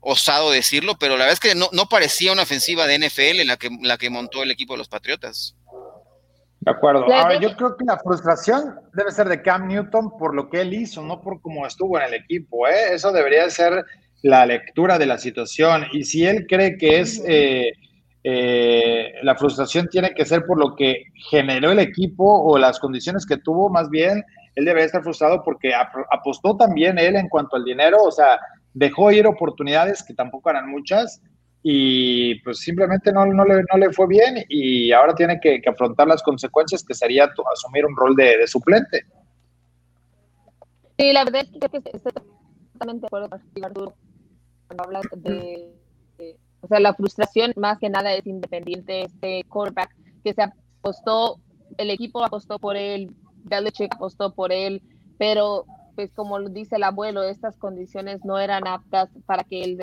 osado 0.01 0.51
decirlo, 0.51 0.99
pero 0.99 1.17
la 1.17 1.25
verdad 1.25 1.33
es 1.33 1.41
que 1.41 1.55
no, 1.55 1.69
no 1.73 1.89
parecía 1.89 2.33
una 2.33 2.43
ofensiva 2.43 2.87
de 2.87 2.99
NFL 2.99 3.47
la 3.47 3.57
que, 3.57 3.71
la 3.83 3.97
que 3.97 4.11
montó 4.11 4.43
el 4.43 4.51
equipo 4.51 4.75
de 4.75 4.79
los 4.79 4.89
Patriotas. 4.89 5.55
De 6.61 6.71
acuerdo. 6.71 7.05
Ahora, 7.13 7.39
yo 7.39 7.55
creo 7.57 7.77
que 7.77 7.85
la 7.85 7.99
frustración 7.99 8.75
debe 8.93 9.13
ser 9.13 9.29
de 9.29 9.43
Cam 9.43 9.69
Newton 9.69 10.17
por 10.19 10.35
lo 10.35 10.51
que 10.51 10.61
él 10.63 10.75
hizo, 10.75 11.03
no 11.03 11.21
por 11.21 11.41
cómo 11.41 11.67
estuvo 11.67 11.99
en 11.99 12.07
el 12.07 12.15
equipo. 12.15 12.67
¿eh? 12.67 12.95
Eso 12.95 13.13
debería 13.13 13.49
ser 13.49 13.85
la 14.23 14.45
lectura 14.45 14.99
de 14.99 15.07
la 15.07 15.19
situación. 15.19 15.85
Y 15.93 16.05
si 16.05 16.27
él 16.27 16.47
cree 16.49 16.77
que 16.77 16.99
es 17.01 17.23
eh, 17.27 17.73
eh, 18.25 19.15
la 19.23 19.37
frustración 19.37 19.89
tiene 19.89 20.11
que 20.11 20.25
ser 20.25 20.45
por 20.45 20.59
lo 20.59 20.75
que 20.75 21.05
generó 21.31 21.71
el 21.71 21.79
equipo 21.79 22.25
o 22.25 22.59
las 22.59 22.81
condiciones 22.81 23.25
que 23.25 23.37
tuvo, 23.37 23.71
más 23.71 23.89
bien, 23.89 24.25
él 24.57 24.65
debe 24.65 24.83
estar 24.83 25.03
frustrado 25.03 25.43
porque 25.45 25.73
apostó 26.11 26.57
también 26.57 26.99
él 26.99 27.15
en 27.17 27.29
cuanto 27.29 27.57
al 27.57 27.65
dinero, 27.65 28.03
o 28.03 28.11
sea, 28.11 28.41
dejó 28.75 29.13
ir 29.13 29.27
oportunidades 29.27 30.03
que 30.03 30.15
tampoco 30.15 30.51
eran 30.51 30.69
muchas 30.69 31.23
y 31.63 32.41
pues 32.43 32.59
simplemente 32.59 33.13
no, 33.13 33.27
no, 33.27 33.45
le, 33.45 33.57
no 33.57 33.79
le 33.79 33.93
fue 33.93 34.07
bien 34.07 34.45
y 34.49 34.93
ahora 34.93 35.15
tiene 35.15 35.41
que, 35.41 35.61
afrontar 35.67 36.07
las 36.07 36.23
consecuencias 36.23 36.85
que 36.85 36.95
sería 36.95 37.31
asumir 37.53 37.85
un 37.85 37.97
rol 37.97 38.15
de, 38.15 38.47
suplente. 38.47 39.05
Sí, 40.99 41.13
la 41.13 41.25
verdad 41.25 41.43
es 41.43 41.51
que 41.51 41.79
estoy 41.93 42.13
totalmente 42.73 43.03
de 43.03 43.07
acuerdo 43.07 43.29
con 43.29 43.65
Arturo 43.65 43.95
cuando 44.67 44.85
hablas 44.85 45.05
de, 45.17 45.73
o 46.61 46.69
sea, 46.69 46.81
la 46.81 46.95
frustración 46.95 47.53
más 47.57 47.79
que 47.79 47.89
nada 47.89 48.13
es 48.13 48.27
independiente 48.27 49.03
este 49.03 49.45
quarterback 49.45 49.95
que 50.25 50.35
se 50.35 50.43
apostó, 50.43 51.41
el 51.77 51.91
equipo 51.91 52.25
apostó 52.25 52.59
por 52.59 52.77
él, 52.77 53.11
Belichick 53.45 53.95
apostó 53.95 54.35
por 54.35 54.53
él, 54.53 54.83
pero 55.19 55.65
pues 55.99 56.13
como 56.13 56.39
dice 56.39 56.77
el 56.77 56.85
abuelo, 56.85 57.25
estas 57.25 57.57
condiciones 57.57 58.25
no 58.25 58.39
eran 58.39 58.69
aptas 58.69 59.11
para 59.27 59.43
que 59.43 59.65
él 59.65 59.77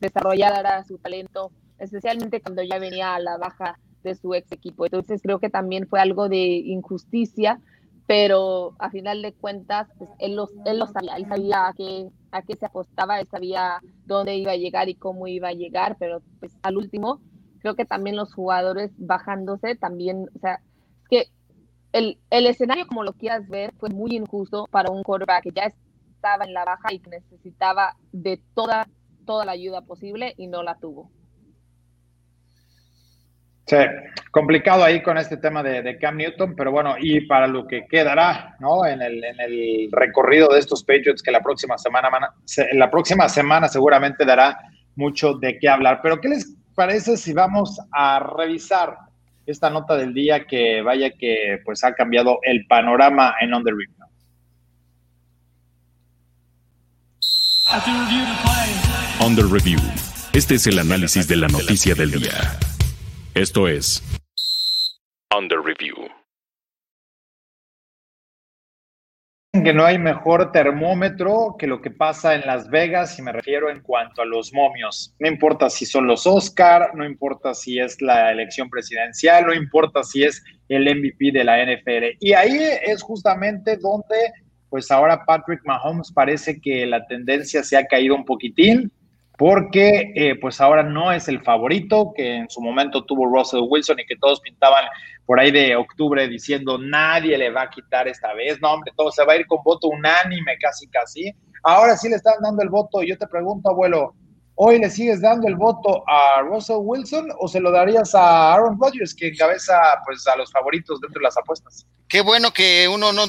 desarrollara 0.00 0.82
su 0.82 0.98
talento, 0.98 1.52
especialmente 1.78 2.40
cuando 2.40 2.64
ya 2.64 2.80
venía 2.80 3.14
a 3.14 3.20
la 3.20 3.38
baja 3.38 3.78
de 4.02 4.16
su 4.16 4.34
ex 4.34 4.50
equipo. 4.50 4.86
Entonces 4.86 5.22
creo 5.22 5.38
que 5.38 5.50
también 5.50 5.86
fue 5.86 6.00
algo 6.00 6.28
de 6.28 6.36
injusticia, 6.36 7.60
pero 8.08 8.74
a 8.80 8.90
final 8.90 9.22
de 9.22 9.34
cuentas, 9.34 9.86
pues, 9.98 10.10
él, 10.18 10.34
lo, 10.34 10.48
él 10.64 10.80
lo 10.80 10.88
sabía, 10.88 11.14
él 11.14 11.28
sabía 11.28 11.68
a 11.68 11.74
qué, 11.74 12.08
a 12.32 12.42
qué 12.42 12.56
se 12.56 12.66
apostaba, 12.66 13.20
él 13.20 13.28
sabía 13.30 13.78
dónde 14.04 14.34
iba 14.34 14.50
a 14.50 14.56
llegar 14.56 14.88
y 14.88 14.96
cómo 14.96 15.28
iba 15.28 15.46
a 15.46 15.54
llegar, 15.54 15.94
pero 15.96 16.22
pues 16.40 16.58
al 16.62 16.76
último, 16.76 17.20
creo 17.60 17.76
que 17.76 17.84
también 17.84 18.16
los 18.16 18.34
jugadores 18.34 18.90
bajándose 18.96 19.76
también, 19.76 20.26
o 20.34 20.38
sea, 20.40 20.60
es 21.02 21.08
que 21.08 21.24
el, 21.92 22.18
escenario, 22.30 22.86
como 22.86 23.02
lo 23.02 23.12
quieras 23.12 23.48
ver, 23.48 23.72
fue 23.78 23.90
muy 23.90 24.16
injusto 24.16 24.66
para 24.70 24.90
un 24.90 25.02
quarterback 25.02 25.44
que 25.44 25.50
ya 25.54 25.72
estaba 26.14 26.44
en 26.44 26.54
la 26.54 26.64
baja 26.64 26.92
y 26.92 26.98
que 26.98 27.10
necesitaba 27.10 27.96
de 28.12 28.40
toda, 28.54 28.88
toda 29.26 29.44
la 29.44 29.52
ayuda 29.52 29.82
posible 29.82 30.34
y 30.36 30.46
no 30.46 30.62
la 30.62 30.76
tuvo. 30.76 31.10
Sí, 33.66 33.76
complicado 34.32 34.82
ahí 34.82 35.02
con 35.02 35.18
este 35.18 35.36
tema 35.36 35.62
de, 35.62 35.96
Cam 35.98 36.16
Newton, 36.16 36.54
pero 36.56 36.72
bueno, 36.72 36.96
y 36.98 37.26
para 37.26 37.46
lo 37.46 37.66
que 37.66 37.86
quedará, 37.86 38.56
¿no? 38.58 38.84
En 38.84 39.00
el, 39.00 39.22
en 39.22 39.40
el 39.40 39.88
recorrido 39.92 40.48
de 40.48 40.58
estos 40.58 40.82
Patriots 40.82 41.22
que 41.22 41.30
la 41.30 41.40
próxima 41.40 41.78
semana, 41.78 42.10
la 42.72 42.90
próxima 42.90 43.28
semana 43.28 43.68
seguramente 43.68 44.24
dará 44.24 44.58
mucho 44.96 45.34
de 45.34 45.58
qué 45.58 45.68
hablar. 45.68 46.00
Pero 46.02 46.20
¿qué 46.20 46.28
les 46.28 46.56
parece 46.74 47.16
si 47.16 47.32
vamos 47.32 47.80
a 47.92 48.18
revisar 48.36 48.96
esta 49.46 49.70
nota 49.70 49.96
del 49.96 50.14
día 50.14 50.46
que 50.46 50.82
vaya 50.82 51.10
que 51.10 51.58
pues 51.64 51.84
ha 51.84 51.94
cambiado 51.94 52.38
el 52.42 52.66
panorama 52.66 53.34
en 53.40 53.54
On 53.54 53.64
The 53.64 53.70
Rim. 53.70 53.90
Review. 59.50 59.80
Este 60.32 60.56
es 60.56 60.66
el 60.66 60.78
análisis 60.78 61.28
de 61.28 61.36
la 61.36 61.48
noticia 61.48 61.94
del 61.94 62.10
día. 62.10 62.58
Esto 63.34 63.68
es 63.68 64.02
que 69.62 69.72
no 69.72 69.84
hay 69.84 69.98
mejor 69.98 70.52
termómetro 70.52 71.56
que 71.58 71.66
lo 71.66 71.80
que 71.80 71.90
pasa 71.90 72.34
en 72.34 72.46
Las 72.46 72.68
Vegas, 72.70 73.18
y 73.18 73.22
me 73.22 73.32
refiero 73.32 73.70
en 73.70 73.80
cuanto 73.80 74.22
a 74.22 74.24
los 74.24 74.52
momios. 74.52 75.14
No 75.18 75.28
importa 75.28 75.70
si 75.70 75.86
son 75.86 76.06
los 76.06 76.26
Oscar, 76.26 76.94
no 76.94 77.04
importa 77.04 77.54
si 77.54 77.78
es 77.78 78.00
la 78.00 78.30
elección 78.30 78.68
presidencial, 78.70 79.46
no 79.46 79.54
importa 79.54 80.02
si 80.02 80.24
es 80.24 80.42
el 80.68 80.84
MVP 80.84 81.32
de 81.32 81.44
la 81.44 81.64
NFL. 81.64 82.16
Y 82.20 82.32
ahí 82.32 82.58
es 82.86 83.02
justamente 83.02 83.76
donde, 83.76 84.16
pues 84.70 84.90
ahora 84.90 85.24
Patrick 85.24 85.60
Mahomes 85.64 86.12
parece 86.12 86.60
que 86.60 86.86
la 86.86 87.06
tendencia 87.06 87.62
se 87.62 87.76
ha 87.76 87.86
caído 87.86 88.14
un 88.14 88.24
poquitín 88.24 88.90
porque 89.36 90.12
eh, 90.14 90.36
pues 90.40 90.60
ahora 90.60 90.82
no 90.82 91.12
es 91.12 91.28
el 91.28 91.40
favorito 91.40 92.12
que 92.14 92.36
en 92.36 92.50
su 92.50 92.60
momento 92.60 93.04
tuvo 93.04 93.26
Russell 93.26 93.66
Wilson 93.68 94.00
y 94.00 94.06
que 94.06 94.16
todos 94.16 94.40
pintaban 94.40 94.84
por 95.26 95.40
ahí 95.40 95.50
de 95.50 95.76
octubre 95.76 96.28
diciendo 96.28 96.78
nadie 96.78 97.38
le 97.38 97.50
va 97.50 97.62
a 97.62 97.70
quitar 97.70 98.08
esta 98.08 98.34
vez, 98.34 98.60
no 98.60 98.72
hombre, 98.72 98.92
todo 98.96 99.10
se 99.10 99.24
va 99.24 99.34
a 99.34 99.36
ir 99.36 99.46
con 99.46 99.62
voto 99.64 99.88
unánime 99.88 100.56
casi 100.60 100.88
casi. 100.88 101.32
Ahora 101.62 101.96
sí 101.96 102.08
le 102.08 102.16
están 102.16 102.34
dando 102.42 102.62
el 102.62 102.68
voto 102.68 103.02
y 103.02 103.08
yo 103.08 103.18
te 103.18 103.26
pregunto, 103.26 103.70
abuelo, 103.70 104.14
¿Hoy 104.54 104.78
le 104.78 104.90
sigues 104.90 105.20
dando 105.20 105.48
el 105.48 105.56
voto 105.56 106.04
a 106.06 106.42
Russell 106.42 106.76
Wilson 106.80 107.28
o 107.38 107.48
se 107.48 107.58
lo 107.58 107.70
darías 107.70 108.14
a 108.14 108.52
Aaron 108.52 108.78
Rodgers, 108.78 109.14
que 109.14 109.28
encabeza 109.28 109.74
pues, 110.04 110.26
a 110.26 110.36
los 110.36 110.52
favoritos 110.52 111.00
dentro 111.00 111.20
de 111.20 111.24
las 111.24 111.36
apuestas? 111.38 111.86
Qué 112.06 112.20
bueno 112.20 112.52
que 112.52 112.86
uno 112.88 113.14
no, 113.14 113.24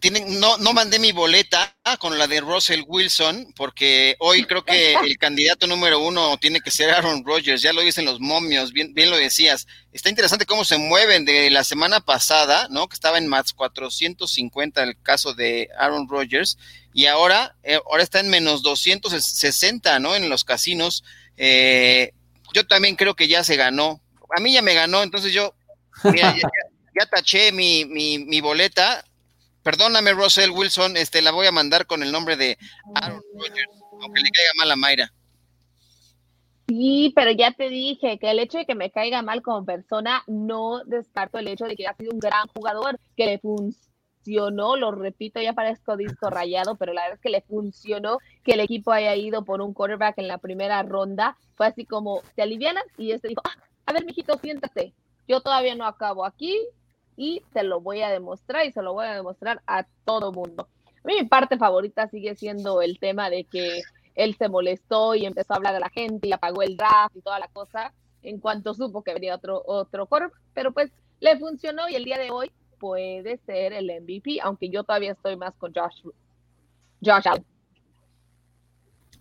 tiene, 0.00 0.20
no, 0.38 0.58
no 0.58 0.74
mandé 0.74 0.98
mi 0.98 1.12
boleta 1.12 1.74
con 1.98 2.18
la 2.18 2.26
de 2.26 2.42
Russell 2.42 2.82
Wilson, 2.86 3.54
porque 3.56 4.16
hoy 4.18 4.44
creo 4.44 4.62
que 4.62 4.92
el 4.92 5.16
candidato 5.16 5.66
número 5.66 6.00
uno 6.00 6.36
tiene 6.36 6.60
que 6.60 6.70
ser 6.70 6.90
Aaron 6.90 7.24
Rodgers. 7.24 7.62
Ya 7.62 7.72
lo 7.72 7.80
dicen 7.80 8.04
los 8.04 8.20
momios, 8.20 8.74
bien, 8.74 8.92
bien 8.92 9.08
lo 9.08 9.16
decías. 9.16 9.66
Está 9.92 10.10
interesante 10.10 10.44
cómo 10.44 10.66
se 10.66 10.76
mueven 10.76 11.24
de 11.24 11.50
la 11.50 11.64
semana 11.64 12.00
pasada, 12.00 12.68
¿no? 12.68 12.86
Que 12.88 12.94
estaba 12.94 13.16
en 13.16 13.28
más 13.28 13.54
450 13.54 14.82
el 14.82 15.00
caso 15.00 15.32
de 15.32 15.70
Aaron 15.78 16.06
Rodgers 16.06 16.58
y 16.98 17.06
ahora, 17.06 17.54
eh, 17.62 17.78
ahora 17.86 18.02
está 18.02 18.18
en 18.18 18.28
menos 18.28 18.60
260, 18.62 20.00
¿no? 20.00 20.16
En 20.16 20.28
los 20.28 20.42
casinos. 20.42 21.04
Eh, 21.36 22.10
yo 22.52 22.66
también 22.66 22.96
creo 22.96 23.14
que 23.14 23.28
ya 23.28 23.44
se 23.44 23.54
ganó. 23.54 24.00
A 24.36 24.40
mí 24.40 24.52
ya 24.52 24.62
me 24.62 24.74
ganó, 24.74 25.04
entonces 25.04 25.32
yo 25.32 25.54
ya, 26.02 26.34
taché 27.08 27.52
mi, 27.52 27.84
mi, 27.84 28.18
mi, 28.18 28.40
boleta. 28.40 29.04
Perdóname, 29.62 30.10
Russell 30.10 30.50
Wilson, 30.50 30.96
este, 30.96 31.22
la 31.22 31.30
voy 31.30 31.46
a 31.46 31.52
mandar 31.52 31.86
con 31.86 32.02
el 32.02 32.10
nombre 32.10 32.34
de 32.34 32.58
Aaron 32.96 33.22
Rodgers, 33.32 33.70
aunque 34.02 34.20
le 34.20 34.30
caiga 34.30 34.50
mal 34.56 34.72
a 34.72 34.74
Mayra. 34.74 35.12
Sí, 36.66 37.12
pero 37.14 37.30
ya 37.30 37.52
te 37.52 37.68
dije 37.68 38.18
que 38.18 38.28
el 38.28 38.40
hecho 38.40 38.58
de 38.58 38.66
que 38.66 38.74
me 38.74 38.90
caiga 38.90 39.22
mal 39.22 39.40
como 39.40 39.64
persona 39.64 40.24
no 40.26 40.82
descarto 40.84 41.38
el 41.38 41.46
hecho 41.46 41.66
de 41.66 41.76
que 41.76 41.86
ha 41.86 41.94
sido 41.94 42.10
un 42.10 42.18
gran 42.18 42.48
jugador, 42.48 42.98
que 43.16 43.26
le 43.26 43.38
funciona 43.38 43.87
funcionó, 44.18 44.76
lo 44.76 44.90
repito, 44.92 45.40
ya 45.40 45.52
parezco 45.52 45.96
disco 45.96 46.30
rayado, 46.30 46.76
pero 46.76 46.92
la 46.92 47.02
verdad 47.02 47.16
es 47.16 47.20
que 47.20 47.30
le 47.30 47.40
funcionó 47.42 48.18
que 48.44 48.52
el 48.52 48.60
equipo 48.60 48.92
haya 48.92 49.14
ido 49.14 49.44
por 49.44 49.60
un 49.60 49.72
quarterback 49.72 50.18
en 50.18 50.28
la 50.28 50.38
primera 50.38 50.82
ronda. 50.82 51.36
Fue 51.54 51.66
así 51.66 51.84
como, 51.84 52.22
te 52.34 52.42
alivianas 52.42 52.84
y 52.96 53.12
este 53.12 53.28
dijo, 53.28 53.42
ah, 53.44 53.56
a 53.86 53.92
ver, 53.92 54.04
mijito, 54.04 54.36
siéntate. 54.38 54.92
Yo 55.26 55.40
todavía 55.40 55.74
no 55.74 55.86
acabo 55.86 56.24
aquí 56.24 56.58
y 57.16 57.42
te 57.52 57.62
lo 57.62 57.80
voy 57.80 58.02
a 58.02 58.10
demostrar 58.10 58.66
y 58.66 58.72
se 58.72 58.82
lo 58.82 58.92
voy 58.92 59.06
a 59.06 59.14
demostrar 59.14 59.62
a 59.66 59.86
todo 60.04 60.32
mundo. 60.32 60.68
Mi 61.04 61.24
parte 61.24 61.56
favorita 61.56 62.08
sigue 62.08 62.34
siendo 62.34 62.82
el 62.82 62.98
tema 62.98 63.30
de 63.30 63.44
que 63.44 63.80
él 64.14 64.36
se 64.36 64.48
molestó 64.48 65.14
y 65.14 65.26
empezó 65.26 65.52
a 65.52 65.56
hablar 65.56 65.74
a 65.74 65.80
la 65.80 65.90
gente 65.90 66.28
y 66.28 66.32
apagó 66.32 66.62
el 66.62 66.76
draft 66.76 67.16
y 67.16 67.22
toda 67.22 67.38
la 67.38 67.48
cosa 67.48 67.92
en 68.22 68.40
cuanto 68.40 68.74
supo 68.74 69.02
que 69.02 69.14
venía 69.14 69.34
otro, 69.34 69.62
otro 69.64 70.06
quarterback, 70.06 70.38
pero 70.54 70.72
pues 70.72 70.90
le 71.20 71.38
funcionó 71.38 71.88
y 71.88 71.94
el 71.94 72.04
día 72.04 72.18
de 72.18 72.30
hoy 72.30 72.50
puede 72.78 73.38
ser 73.46 73.72
el 73.72 73.90
MVP, 74.02 74.38
aunque 74.42 74.68
yo 74.68 74.84
todavía 74.84 75.12
estoy 75.12 75.36
más 75.36 75.54
con 75.56 75.72
Josh, 75.74 76.02
Josh 77.04 77.28
Allen. 77.28 77.44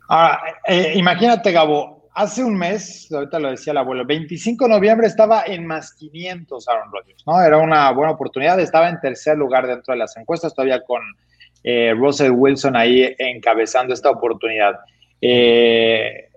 Ahora, 0.10 0.42
eh, 0.68 0.94
imagínate, 0.96 1.52
Gabo, 1.52 2.10
hace 2.14 2.44
un 2.44 2.58
mes, 2.58 3.12
ahorita 3.12 3.40
lo 3.40 3.52
decía 3.52 3.72
el 3.72 3.78
abuelo, 3.78 4.06
25 4.06 4.66
de 4.66 4.70
noviembre 4.72 5.08
estaba 5.08 5.44
en 5.46 5.68
más 5.68 5.94
500 5.94 6.68
Aaron 6.68 6.92
Rodgers, 6.92 7.24
¿no? 7.28 7.42
Era 7.42 7.58
una 7.58 7.92
buena 7.92 8.14
oportunidad, 8.14 8.60
estaba 8.60 8.90
en 8.90 9.00
tercer 9.00 9.38
lugar 9.38 9.68
dentro 9.68 9.94
de 9.94 10.00
las 10.00 10.16
encuestas, 10.18 10.56
todavía 10.56 10.84
con 10.84 11.02
eh, 11.64 11.94
Russell 11.96 12.32
Wilson 12.32 12.76
ahí 12.76 13.14
encabezando 13.20 13.94
esta 13.94 14.10
oportunidad. 14.10 14.80
Eh, 15.22 16.30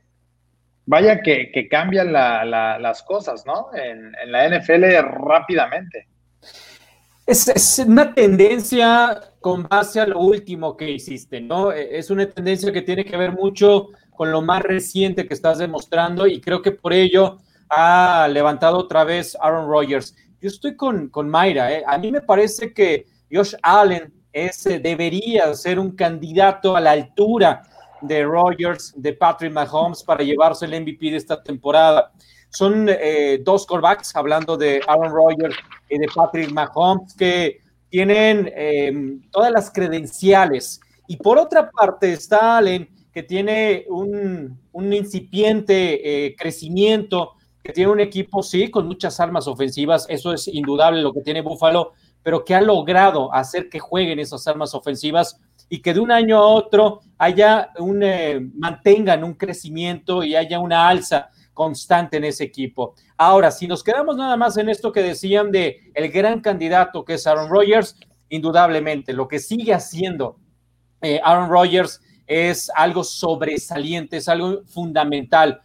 vaya 0.85 1.21
que, 1.23 1.69
cambian 1.71 2.13
las 2.13 3.03
cosas, 3.05 3.47
¿no? 3.47 3.69
En, 3.73 4.13
en 4.23 4.33
la 4.33 4.49
NFL 4.49 4.85
rápidamente. 5.03 6.09
Es, 7.31 7.79
una 7.87 8.13
tendencia 8.13 9.21
con 9.41 9.63
base 9.63 10.01
a 10.01 10.07
lo 10.09 10.19
último 10.19 10.77
que 10.77 10.91
hiciste, 10.91 11.41
¿no? 11.41 11.71
E, 11.71 11.97
es 11.97 12.11
una 12.11 12.27
tendencia 12.27 12.73
que 12.73 12.83
tiene 12.83 13.05
que 13.05 13.17
ver 13.17 13.31
mucho 13.31 13.91
con 14.11 14.33
lo 14.33 14.43
más 14.43 14.63
reciente 14.65 15.29
que 15.29 15.35
estás 15.35 15.59
demostrando 15.59 16.27
y 16.27 16.41
creo 16.41 16.61
que 16.61 16.73
por 16.73 16.93
ello 16.93 17.39
ha 17.69 18.27
levantado 18.29 18.79
otra 18.79 19.05
vez 19.05 19.37
Aaron 19.41 19.71
Rodgers. 19.71 20.17
Yo 20.41 20.49
estoy 20.49 20.75
con, 20.75 21.09
con 21.09 21.31
Mayra, 21.31 21.73
¿eh? 21.73 21.85
a 21.87 21.99
mí 21.99 22.11
me 22.11 22.21
parece 22.21 22.75
que 22.75 23.07
Josh 23.31 23.55
Allen 23.63 24.13
es, 24.33 24.65
debería 24.65 25.55
ser 25.55 25.79
un 25.79 25.93
candidato 25.93 26.75
a 26.75 26.81
la 26.81 26.91
altura 26.91 27.63
de 28.01 28.25
Rodgers, 28.25 28.93
de 28.97 29.13
Patrick 29.13 29.53
Mahomes 29.53 30.03
para 30.03 30.25
llevarse 30.25 30.67
el 30.67 30.83
MVP 30.83 31.13
de 31.13 31.19
esta 31.19 31.41
temporada. 31.41 32.11
Son 32.51 32.89
eh, 32.89 33.41
dos 33.43 33.65
callbacks, 33.67 34.15
hablando 34.15 34.57
de 34.57 34.81
Aaron 34.87 35.13
Rodgers 35.13 35.57
y 35.89 35.99
de 35.99 36.07
Patrick 36.15 36.51
Mahomes, 36.53 37.15
que 37.15 37.61
tienen 37.89 38.53
em, 38.55 39.23
todas 39.31 39.51
las 39.53 39.71
credenciales. 39.71 40.81
Y 41.07 41.17
por 41.17 41.39
otra 41.39 41.71
parte 41.71 42.13
está 42.13 42.59
Allen, 42.59 42.89
que 43.13 43.23
tiene 43.23 43.85
un, 43.89 44.59
incipiente 44.75 46.27
eh, 46.27 46.37
crecimiento, 46.37 47.33
que 47.63 47.73
tiene 47.73 47.91
un 47.91 48.01
equipo, 48.01 48.43
sí, 48.43 48.71
con 48.71 48.87
muchas 48.87 49.21
armas 49.21 49.47
ofensivas, 49.47 50.07
eso 50.09 50.33
es 50.33 50.49
indudable 50.49 51.03
lo 51.03 51.13
que 51.13 51.21
tiene 51.21 51.43
Buffalo, 51.43 51.93
pero 52.23 52.45
que 52.45 52.55
ha 52.55 52.61
logrado 52.61 53.33
hacer 53.35 53.69
que 53.69 53.79
jueguen 53.79 54.19
esas 54.19 54.47
armas 54.47 54.75
ofensivas 54.75 55.41
y 55.69 55.81
que 55.81 55.95
de 55.95 56.01
un 56.01 56.11
año 56.11 56.39
a 56.39 56.47
otro 56.47 57.01
haya 57.19 57.71
un, 57.79 58.03
eh, 58.03 58.41
mantengan 58.55 59.25
un 59.25 59.35
crecimiento 59.35 60.23
y 60.23 60.37
haya 60.37 60.59
una 60.59 60.89
alza 60.89 61.31
constante 61.55 62.17
en 62.17 62.25
ese 62.25 62.45
equipo. 62.45 62.95
Ahora, 63.17 63.51
si 63.51 63.67
nos 63.67 63.83
quedamos 63.83 64.17
nada 64.17 64.37
más 64.37 64.57
en 64.57 64.69
esto 64.69 64.93
que 64.93 65.03
decían 65.03 65.51
de 65.51 65.91
el 65.95 66.11
gran 66.11 66.41
candidato 66.41 67.05
que 67.05 67.15
es 67.15 67.27
Aaron 67.27 67.51
Rodgers, 67.51 67.97
indudablemente 68.29 69.13
lo 69.13 69.29
que 69.29 69.39
sigue 69.39 69.75
haciendo 69.75 70.37
eh, 71.03 71.21
Aaron 71.23 71.51
Rodgers 71.51 72.01
es 72.27 72.71
algo 72.75 73.03
sobresaliente, 73.03 74.19
es 74.19 74.29
algo 74.29 74.63
fundamental. 74.67 75.61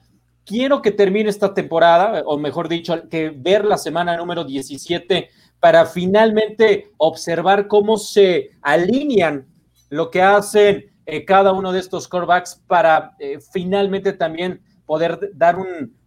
Quiero 0.46 0.82
que 0.82 0.92
termine 0.92 1.30
esta 1.30 1.54
temporada, 1.54 2.24
o 2.26 2.38
mejor 2.38 2.70
dicho, 2.70 3.08
que 3.10 3.30
ver 3.30 3.66
la 3.66 3.78
semana 3.78 4.18
número 4.18 4.44
17 4.44 5.30
para 5.60 5.86
finalmente 5.86 6.92
observar 6.98 7.68
cómo 7.68 7.98
se 7.98 8.52
alinean 8.62 9.48
lo 9.90 10.10
que 10.12 10.22
hacen 10.22 10.92
eh, 11.06 11.24
cada 11.26 11.52
uno 11.54 11.72
de 11.72 11.80
estos 11.80 12.08
corebacks 12.08 12.62
para 12.68 13.16
eh, 13.20 13.40
finalmente 13.52 14.14
también 14.14 14.62
poder 14.86 15.32
dar 15.34 15.58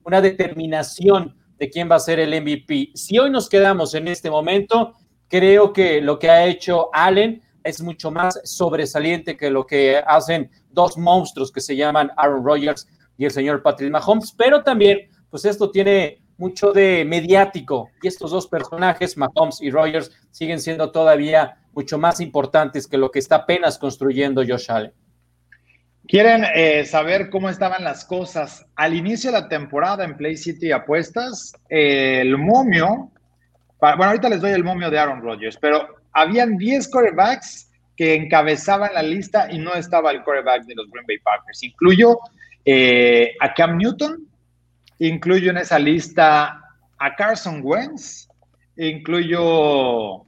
una 0.05 0.21
determinación 0.21 1.37
de 1.59 1.71
quién 1.71 1.91
va 1.91 1.97
a 1.97 2.01
ser 2.01 2.21
el 2.21 2.41
MVP. 2.41 2.93
Si 2.95 3.19
hoy 3.19 3.31
nos 3.31 3.49
quedamos 3.49 3.95
en 3.95 4.09
este 4.09 4.31
momento, 4.31 4.95
creo 5.29 5.73
que 5.73 6.01
lo 6.01 6.19
que 6.19 6.31
ha 6.31 6.47
hecho 6.47 6.89
Allen 6.93 7.43
es 7.65 7.83
mucho 7.83 8.11
más 8.11 8.41
sobresaliente 8.45 9.37
que 9.37 9.51
lo 9.51 9.67
que 9.67 9.99
hacen 10.07 10.51
dos 10.71 10.97
monstruos 10.97 11.53
que 11.53 11.61
se 11.61 11.77
llaman 11.77 12.11
Aaron 12.17 12.45
Rodgers 12.45 12.89
y 13.17 13.25
el 13.25 13.31
señor 13.31 13.63
Patrick 13.63 13.91
Mahomes, 13.91 14.33
pero 14.33 14.63
también, 14.63 15.11
pues 15.29 15.45
esto 15.45 15.71
tiene 15.71 16.23
mucho 16.37 16.73
de 16.73 17.05
mediático 17.05 17.91
y 18.01 18.07
estos 18.07 18.31
dos 18.31 18.47
personajes, 18.47 19.17
Mahomes 19.17 19.61
y 19.61 19.71
Rodgers, 19.71 20.13
siguen 20.31 20.61
siendo 20.61 20.93
todavía 20.93 21.59
mucho 21.73 21.99
más 21.99 22.21
importantes 22.21 22.87
que 22.87 22.97
lo 22.97 23.11
que 23.11 23.19
está 23.19 23.37
apenas 23.37 23.77
construyendo 23.77 24.43
Josh 24.47 24.71
Allen. 24.71 24.93
¿Quieren 26.09 26.47
eh, 26.55 26.87
saber 26.87 27.29
cómo 27.29 27.51
estaban 27.51 27.85
las 27.85 28.03
cosas 28.03 28.65
al 28.77 28.95
inicio 28.95 29.31
de 29.31 29.43
la 29.43 29.49
temporada 29.49 30.05
en 30.05 30.17
Play 30.17 30.39
City 30.39 30.73
Apuestas? 30.73 31.53
el 31.69 32.39
momio, 32.39 33.13
bueno, 33.79 34.05
ahorita 34.05 34.31
les 34.31 34.41
doy 34.41 34.53
el 34.53 34.65
momio 34.65 34.91
de 34.91 34.99
Aaron 34.99 35.21
Rodgers, 35.21 35.59
pero 35.61 35.87
habían 36.15 36.57
10 36.57 36.89
quarterbacks 36.89 37.71
que 37.95 38.15
encabezaban 38.15 38.95
la 38.95 39.03
lista 39.03 39.53
y 39.53 39.59
no 39.59 39.75
estaba 39.75 40.11
el 40.11 40.23
quarterback 40.23 40.65
de 40.65 40.77
los 40.77 40.91
Green 40.91 41.05
Bay 41.07 41.19
Packers. 41.19 41.63
Incluyo 41.63 42.19
eh, 42.65 43.35
a 43.41 43.53
Cam 43.53 43.77
Newton, 43.77 44.27
incluyo 45.01 45.51
en 45.51 45.59
esa 45.59 45.79
lista 45.79 46.63
a 46.97 47.17
Carson 47.17 47.61
Wentz, 47.63 48.29
incluyo 48.79 50.25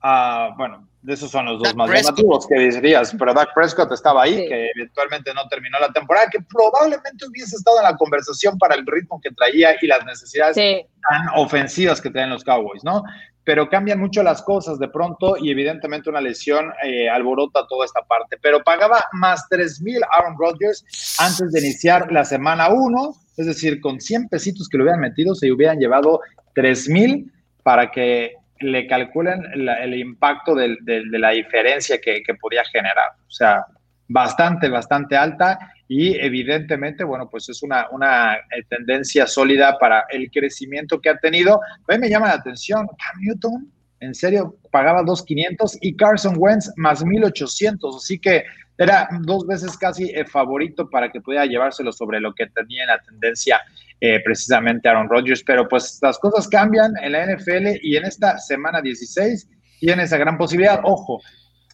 a, 0.00 0.54
bueno, 0.56 0.88
De 1.02 1.14
esos 1.14 1.30
son 1.30 1.46
los 1.46 1.62
dos 1.62 1.74
más 1.74 1.88
llamativos 1.88 2.46
que 2.46 2.58
dirías, 2.58 3.14
pero 3.18 3.32
Dak 3.32 3.54
Prescott 3.54 3.90
estaba 3.90 4.24
ahí, 4.24 4.46
que 4.46 4.70
eventualmente 4.76 5.32
no 5.32 5.48
terminó 5.48 5.78
la 5.78 5.90
temporada, 5.92 6.28
que 6.30 6.40
probablemente 6.42 7.26
hubiese 7.26 7.56
estado 7.56 7.78
en 7.78 7.84
la 7.84 7.96
conversación 7.96 8.58
para 8.58 8.74
el 8.74 8.86
ritmo 8.86 9.18
que 9.22 9.30
traía 9.30 9.76
y 9.80 9.86
las 9.86 10.04
necesidades 10.04 10.56
tan 10.56 11.28
ofensivas 11.36 12.02
que 12.02 12.10
tienen 12.10 12.28
los 12.30 12.44
Cowboys, 12.44 12.84
¿no? 12.84 13.02
Pero 13.44 13.70
cambian 13.70 13.98
mucho 13.98 14.22
las 14.22 14.42
cosas 14.42 14.78
de 14.78 14.88
pronto 14.88 15.38
y 15.38 15.50
evidentemente 15.50 16.10
una 16.10 16.20
lesión 16.20 16.70
eh, 16.84 17.08
alborota 17.08 17.66
toda 17.66 17.86
esta 17.86 18.02
parte. 18.02 18.36
Pero 18.42 18.62
pagaba 18.62 19.02
más 19.12 19.48
3 19.48 19.80
mil 19.80 20.00
Aaron 20.12 20.36
Rodgers 20.38 20.84
antes 21.18 21.50
de 21.50 21.60
iniciar 21.60 22.12
la 22.12 22.26
semana 22.26 22.68
1, 22.68 23.14
es 23.38 23.46
decir, 23.46 23.80
con 23.80 23.98
100 23.98 24.28
pesitos 24.28 24.68
que 24.68 24.76
le 24.76 24.84
hubieran 24.84 25.00
metido, 25.00 25.34
se 25.34 25.50
hubieran 25.50 25.78
llevado 25.78 26.20
3 26.54 26.88
mil 26.90 27.32
para 27.62 27.90
que 27.90 28.34
le 28.60 28.86
calculen 28.86 29.42
el 29.54 29.94
impacto 29.94 30.54
de, 30.54 30.76
la 30.84 31.30
diferencia 31.30 31.98
que, 32.00 32.22
podía 32.40 32.64
generar. 32.64 33.10
O 33.26 33.30
sea, 33.30 33.64
bastante, 34.08 34.68
bastante 34.68 35.16
alta 35.16 35.58
y 35.88 36.16
evidentemente, 36.16 37.04
bueno, 37.04 37.28
pues 37.28 37.48
es 37.48 37.62
una, 37.62 37.86
eh, 38.34 38.62
tendencia 38.68 39.26
sólida 39.26 39.78
para 39.78 40.04
el 40.10 40.30
crecimiento 40.30 41.00
que 41.00 41.10
ha 41.10 41.18
tenido. 41.18 41.60
A 41.88 41.92
mí 41.92 41.98
me 41.98 42.08
llama 42.08 42.28
la 42.28 42.34
atención, 42.34 42.86
Cam 42.86 43.20
Newton, 43.20 43.72
en 44.00 44.14
serio, 44.14 44.56
pagaba 44.70 45.02
2.500 45.02 45.78
y 45.80 45.96
Carson 45.96 46.34
Wentz 46.36 46.72
más 46.76 47.04
1.800, 47.04 47.96
así 47.96 48.18
que 48.18 48.44
era 48.78 49.08
dos 49.22 49.46
veces 49.46 49.76
casi 49.76 50.10
el 50.10 50.26
favorito 50.26 50.88
para 50.88 51.10
que 51.10 51.20
pudiera 51.20 51.44
llevárselo 51.44 51.92
sobre 51.92 52.18
lo 52.18 52.34
que 52.34 52.46
tenía 52.46 52.86
la 52.86 52.98
tendencia 52.98 53.60
eh, 54.00 54.20
precisamente 54.24 54.88
Aaron 54.88 55.08
Rodgers, 55.08 55.42
pero 55.44 55.68
pues 55.68 55.98
las 56.02 56.18
cosas 56.18 56.48
cambian 56.48 56.92
en 57.02 57.12
la 57.12 57.26
NFL 57.26 57.78
y 57.82 57.96
en 57.96 58.04
esta 58.04 58.38
semana 58.38 58.80
16 58.80 59.48
tiene 59.80 60.04
esa 60.04 60.16
gran 60.16 60.38
posibilidad. 60.38 60.80
Ojo, 60.84 61.20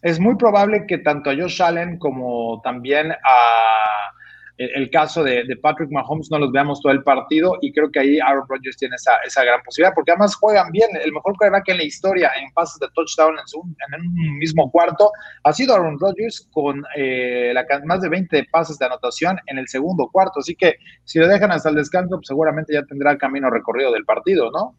es 0.01 0.19
muy 0.19 0.35
probable 0.35 0.85
que 0.87 0.97
tanto 0.97 1.29
a 1.29 1.35
Josh 1.35 1.61
Allen 1.61 1.97
como 1.97 2.61
también 2.63 3.11
a 3.11 4.11
el, 4.57 4.89
caso 4.89 5.23
de, 5.23 5.45
Patrick 5.61 5.91
Mahomes 5.91 6.31
no 6.31 6.39
los 6.39 6.51
veamos 6.51 6.81
todo 6.81 6.91
el 6.91 7.03
partido 7.03 7.57
y 7.61 7.71
creo 7.71 7.91
que 7.91 7.99
ahí 7.99 8.19
Aaron 8.19 8.45
Rodgers 8.49 8.77
tiene 8.77 8.95
esa, 8.95 9.43
gran 9.43 9.61
posibilidad 9.61 9.93
porque 9.93 10.11
además 10.11 10.35
juegan 10.35 10.71
bien. 10.71 10.89
El 11.03 11.13
mejor 11.13 11.35
quarterback 11.37 11.69
en 11.69 11.77
la 11.77 11.83
historia 11.83 12.31
en 12.41 12.51
pases 12.53 12.79
de 12.79 12.87
touchdown 12.95 13.35
en, 13.37 14.01
un 14.01 14.37
mismo 14.39 14.71
cuarto 14.71 15.11
ha 15.43 15.53
sido 15.53 15.75
Aaron 15.75 15.99
Rodgers 15.99 16.47
con 16.51 16.83
eh, 16.95 17.51
la, 17.53 17.65
más 17.85 18.01
de 18.01 18.09
20 18.09 18.47
pases 18.51 18.79
de 18.79 18.85
anotación 18.87 19.37
en 19.45 19.59
el 19.59 19.67
segundo 19.67 20.09
cuarto. 20.11 20.39
Así 20.39 20.55
que 20.55 20.77
si 21.03 21.19
lo 21.19 21.27
dejan 21.27 21.51
hasta 21.51 21.69
el 21.69 21.75
descanso, 21.75 22.17
pues 22.17 22.27
seguramente 22.27 22.73
ya 22.73 22.83
tendrá 22.83 23.11
el 23.11 23.17
camino 23.19 23.49
recorrido 23.49 23.91
del 23.91 24.05
partido, 24.05 24.49
¿no? 24.51 24.75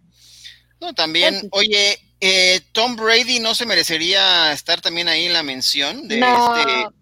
No, 0.80 0.94
también, 0.94 1.48
oye, 1.52 1.98
eh, 2.20 2.60
Tom 2.72 2.96
Brady 2.96 3.40
no 3.40 3.54
se 3.54 3.66
merecería 3.66 4.52
estar 4.52 4.80
también 4.80 5.08
ahí 5.08 5.26
en 5.26 5.32
la 5.32 5.42
mención 5.42 6.06
de 6.06 6.20
este 6.20 6.97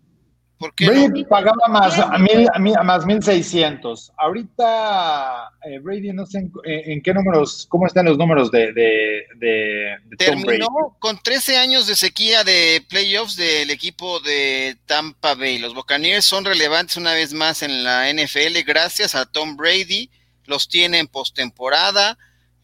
Brady 0.58 1.24
pagaba 1.24 1.68
más, 1.68 1.98
a 1.98 2.16
mil, 2.18 2.48
más 2.82 3.04
1600. 3.04 4.12
Ahorita 4.16 5.50
eh, 5.64 5.78
Brady 5.80 6.12
no 6.12 6.24
sé 6.24 6.48
en, 6.64 7.02
qué 7.02 7.12
números, 7.12 7.66
cómo 7.68 7.86
están 7.86 8.06
los 8.06 8.16
números 8.16 8.50
de, 8.50 8.72
de, 8.72 9.96
Terminó 10.16 10.96
con 10.98 11.18
13 11.18 11.58
años 11.58 11.86
de 11.86 11.94
sequía 11.94 12.42
de 12.42 12.82
playoffs 12.88 13.36
del 13.36 13.70
equipo 13.70 14.20
de 14.20 14.78
Tampa 14.86 15.34
Bay. 15.34 15.58
Los 15.58 15.74
Buccaneers 15.74 16.24
son 16.24 16.44
relevantes 16.44 16.96
una 16.96 17.12
vez 17.12 17.34
más 17.34 17.62
en 17.62 17.84
la 17.84 18.10
NFL 18.10 18.58
gracias 18.66 19.14
a 19.14 19.26
Tom 19.26 19.56
Brady. 19.56 20.10
Los 20.46 20.68
tiene 20.68 21.00
en 21.00 21.08
postemporada 21.08 22.16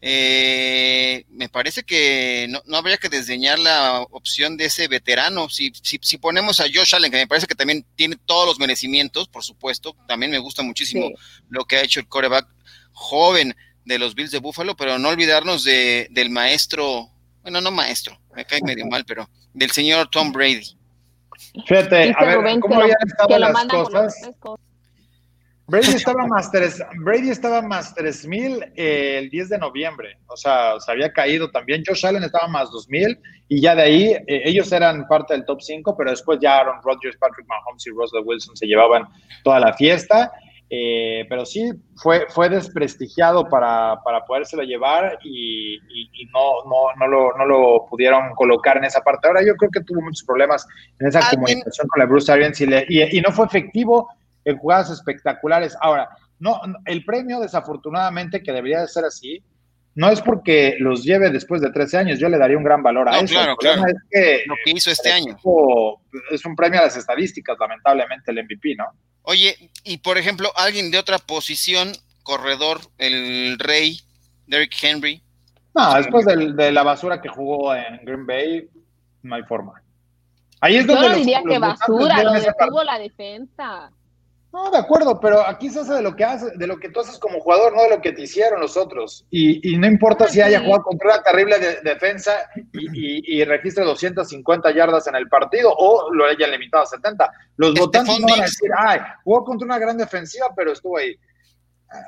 eh, 0.05 1.23
me 1.29 1.47
parece 1.47 1.83
que 1.83 2.49
no, 2.49 2.75
habría 2.75 2.97
que 2.97 3.07
desdeñar 3.07 3.57
la 3.57 4.01
opción 4.11 4.57
de 4.57 4.65
ese 4.65 4.89
veterano. 4.89 5.47
Si, 5.47 5.71
si, 5.81 6.17
ponemos 6.17 6.59
a 6.59 6.65
Josh 6.65 6.93
Allen, 6.93 7.09
que 7.09 7.15
me 7.15 7.27
parece 7.27 7.47
que 7.47 7.55
también 7.55 7.85
tiene 7.95 8.17
todos 8.25 8.45
los 8.45 8.59
merecimientos, 8.59 9.29
por 9.29 9.45
supuesto, 9.45 9.95
también 10.05 10.29
me 10.29 10.39
gusta 10.39 10.61
muchísimo 10.61 11.09
lo 11.47 11.63
que 11.63 11.77
ha 11.77 11.83
hecho 11.83 12.01
el 12.01 12.09
coreback 12.09 12.45
joven 12.91 13.55
de 13.85 13.97
los 13.97 14.13
Bills 14.13 14.31
de 14.31 14.39
Buffalo, 14.39 14.75
pero 14.75 14.99
no 14.99 15.07
olvidarnos 15.07 15.63
de, 15.63 16.09
del 16.11 16.29
maestro, 16.29 17.09
bueno, 17.41 17.61
no 17.61 17.71
maestro, 17.71 18.19
me 18.35 18.43
cae 18.43 18.59
medio 18.61 18.85
mal, 18.87 19.05
pero 19.05 19.29
del 19.53 19.71
señor 19.71 20.09
Tom 20.09 20.33
Brady. 20.33 20.77
Fíjate, 21.65 22.13
a 22.17 22.25
ver, 22.25 22.59
¿cómo 22.59 22.81
habían 22.81 22.97
estado 23.07 23.39
las 23.39 23.65
cosas? 23.67 24.15
Brady 25.65 25.95
estaba 25.95 26.27
más 26.27 26.51
tres, 26.51 26.83
Brady 26.99 27.29
estaba 27.29 27.61
más 27.61 27.95
3000 27.95 28.73
eh, 28.75 29.17
el 29.19 29.29
10 29.29 29.49
de 29.49 29.57
noviembre, 29.57 30.17
o 30.27 30.35
sea, 30.35 30.77
se 30.79 30.91
había 30.91 31.13
caído 31.13 31.49
también. 31.51 31.83
Josh 31.87 32.05
Allen 32.05 32.23
estaba 32.23 32.47
más 32.47 32.69
2000 32.69 33.17
y 33.47 33.61
ya 33.61 33.73
de 33.73 33.81
ahí 33.81 34.03
eh, 34.27 34.41
ellos 34.45 34.71
eran 34.73 35.07
parte 35.07 35.33
del 35.33 35.45
top 35.45 35.61
5, 35.61 35.95
pero 35.97 36.09
después 36.09 36.39
ya 36.41 36.59
Aaron 36.59 36.81
Rodgers, 36.83 37.15
Patrick 37.17 37.47
Mahomes 37.47 37.87
y 37.87 37.91
Russell 37.91 38.23
Wilson 38.25 38.57
se 38.57 38.67
llevaban 38.67 39.07
toda 39.43 39.59
la 39.59 39.73
fiesta. 39.73 40.31
Eh, 40.75 41.27
pero 41.29 41.45
sí 41.45 41.71
fue, 41.97 42.25
fue 42.29 42.49
desprestigiado 42.49 43.47
para, 43.47 44.01
para 44.03 44.25
podérselo 44.25 44.63
llevar 44.63 45.19
y, 45.23 45.77
no, 46.33 46.63
no, 46.65 46.95
no, 46.97 47.07
lo, 47.07 47.37
no 47.37 47.45
lo 47.45 47.85
pudieron 47.87 48.33
colocar 48.33 48.77
en 48.77 48.85
esa 48.85 49.01
parte. 49.01 49.27
Ahora 49.27 49.45
yo 49.45 49.55
creo 49.55 49.69
que 49.69 49.81
tuvo 49.81 50.01
muchos 50.01 50.23
problemas 50.23 50.65
en 50.99 51.07
esa 51.07 51.29
comunicación 51.29 51.87
con 51.87 51.99
la 51.99 52.07
Bruce 52.07 52.31
Arians 52.31 52.59
y, 52.59 52.65
y 52.89 53.21
no 53.21 53.31
fue 53.31 53.45
efectivo 53.45 54.09
en 54.45 54.57
jugadas 54.57 54.89
espectaculares. 54.89 55.75
Ahora, 55.81 56.09
no, 56.39 56.59
el 56.85 57.05
premio, 57.05 57.39
desafortunadamente, 57.39 58.43
que 58.43 58.51
debería 58.51 58.81
de 58.81 58.87
ser 58.87 59.05
así, 59.05 59.43
no 59.95 60.09
es 60.09 60.21
porque 60.21 60.75
los 60.79 61.03
lleve 61.03 61.29
después 61.29 61.61
de 61.61 61.71
13 61.71 61.97
años, 61.97 62.19
yo 62.19 62.27
le 62.27 62.37
daría 62.37 62.57
un 62.57 62.63
gran 62.63 62.81
valor 62.81 63.07
a 63.09 63.19
eso. 63.19 63.33
Claro, 63.33 63.55
claro. 63.55 63.83
Es 63.85 63.95
que 64.09 64.43
lo 64.47 64.55
que 64.65 64.71
hizo 64.71 64.89
este 64.89 65.11
año. 65.11 65.37
Es 66.31 66.45
un 66.45 66.55
premio 66.55 66.79
a 66.79 66.83
las 66.83 66.97
estadísticas, 66.97 67.55
lamentablemente, 67.59 68.31
el 68.31 68.43
MVP, 68.43 68.75
¿no? 68.75 68.85
Oye, 69.21 69.55
y 69.83 69.97
por 69.99 70.17
ejemplo, 70.17 70.51
alguien 70.55 70.91
de 70.91 70.97
otra 70.97 71.19
posición, 71.19 71.91
corredor, 72.23 72.81
el 72.97 73.57
rey, 73.59 73.99
Derrick 74.47 74.73
Henry. 74.81 75.23
No, 75.75 75.93
después 75.95 76.25
de, 76.25 76.71
la 76.71 76.83
basura 76.83 77.21
que 77.21 77.29
jugó 77.29 77.73
en 77.75 78.03
Green 78.03 78.25
Bay, 78.25 78.69
no 79.21 79.35
hay 79.35 79.43
forma. 79.43 79.81
Ahí 80.59 80.77
es 80.77 80.87
donde 80.87 81.03
Yo 81.03 81.09
no 81.09 81.15
diría 81.15 81.41
que 81.47 81.59
basura, 81.59 82.23
lo 82.23 82.33
detuvo 82.33 82.83
la 82.83 82.99
defensa. 82.99 83.91
No, 84.53 84.69
de 84.69 84.77
acuerdo, 84.77 85.19
pero 85.19 85.43
aquí 85.47 85.67
se 85.71 85.79
hace 85.79 85.95
de 85.95 86.03
lo 86.03 86.15
que 86.15 86.23
hace, 86.23 86.51
de 86.55 86.67
lo 86.67 86.77
que 86.77 86.89
tú 86.89 86.99
haces 86.99 87.17
como 87.17 87.39
jugador, 87.39 87.75
no 87.75 87.81
de 87.81 87.89
lo 87.89 88.01
que 88.01 88.11
te 88.11 88.21
hicieron 88.21 88.61
los 88.61 88.77
otros. 88.77 89.25
Y, 89.31 89.75
no 89.79 89.87
importa 89.87 90.27
si 90.27 90.41
haya 90.41 90.61
jugado 90.61 90.83
contra 90.83 91.15
una 91.15 91.23
terrible 91.23 91.55
defensa 91.83 92.33
y, 92.71 93.39
y, 93.39 93.43
registre 93.45 93.83
250 93.83 94.71
yardas 94.75 95.07
en 95.07 95.15
el 95.15 95.27
partido 95.27 95.73
o 95.75 96.13
lo 96.13 96.25
hayan 96.25 96.51
limitado 96.51 96.83
a 96.83 96.85
70. 96.85 97.31
Los 97.57 97.69
este 97.69 97.79
votantes 97.79 98.19
no 98.19 98.27
van 98.27 98.41
a 98.41 98.43
decir, 98.43 98.69
ay, 98.77 98.99
jugó 99.23 99.43
contra 99.43 99.65
una 99.65 99.79
gran 99.79 99.97
defensiva, 99.97 100.53
pero 100.55 100.73
estuvo 100.73 100.99
ahí. 100.99 101.15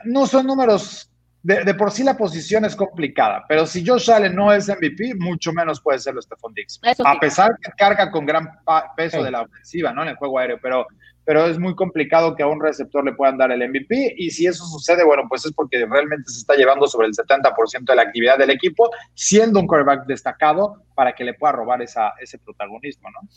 No 0.03 0.27
son 0.27 0.45
números. 0.45 1.09
De, 1.45 1.75
por 1.75 1.91
sí 1.91 2.03
la 2.03 2.17
posición 2.17 2.65
es 2.65 2.75
complicada, 2.75 3.45
pero 3.47 3.67
si 3.67 3.85
Josh 3.85 4.09
Allen 4.09 4.35
no 4.35 4.51
es 4.51 4.67
MVP, 4.67 5.13
mucho 5.19 5.53
menos 5.53 5.79
puede 5.79 5.99
serlo 5.99 6.19
Stephon 6.19 6.55
Diggs. 6.55 6.79
A 7.05 7.19
pesar 7.19 7.55
que 7.61 7.71
carga 7.77 8.09
con 8.09 8.25
gran 8.25 8.49
peso 8.97 9.21
de 9.21 9.29
la 9.29 9.43
ofensiva, 9.43 9.93
¿no? 9.93 10.01
En 10.01 10.09
el 10.09 10.15
juego 10.15 10.39
aéreo, 10.39 10.57
pero 10.59 10.87
pero 11.23 11.45
es 11.47 11.59
muy 11.59 11.75
complicado 11.75 12.35
que 12.35 12.41
a 12.41 12.47
un 12.47 12.59
receptor 12.59 13.05
le 13.05 13.13
puedan 13.13 13.37
dar 13.37 13.51
el 13.51 13.67
MVP 13.67 14.15
y 14.17 14.31
si 14.31 14.47
eso 14.47 14.65
sucede, 14.65 15.03
bueno, 15.03 15.23
pues 15.29 15.45
es 15.45 15.53
porque 15.53 15.85
realmente 15.85 16.31
se 16.31 16.39
está 16.39 16.55
llevando 16.55 16.87
sobre 16.87 17.07
el 17.07 17.13
70% 17.13 17.83
de 17.83 17.95
la 17.95 18.03
actividad 18.03 18.37
del 18.37 18.51
equipo, 18.51 18.89
siendo 19.13 19.59
un 19.59 19.67
quarterback 19.67 20.05
destacado 20.07 20.83
para 20.95 21.13
que 21.13 21.23
le 21.23 21.35
pueda 21.35 21.53
robar 21.53 21.81
esa, 21.81 22.13
ese 22.21 22.39
protagonismo, 22.39 23.09
¿no? 23.11 23.27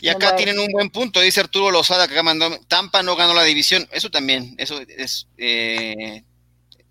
Y 0.00 0.08
acá 0.08 0.36
tienen 0.36 0.58
un 0.58 0.68
buen 0.72 0.90
punto, 0.90 1.20
dice 1.20 1.40
Arturo 1.40 1.70
Lozada, 1.70 2.06
que 2.06 2.14
acá 2.14 2.22
mandó, 2.22 2.50
Tampa 2.68 3.02
no 3.02 3.16
ganó 3.16 3.32
la 3.32 3.44
división, 3.44 3.88
eso 3.92 4.10
también, 4.10 4.54
eso 4.58 4.80
es, 4.88 5.28
eh, 5.38 6.22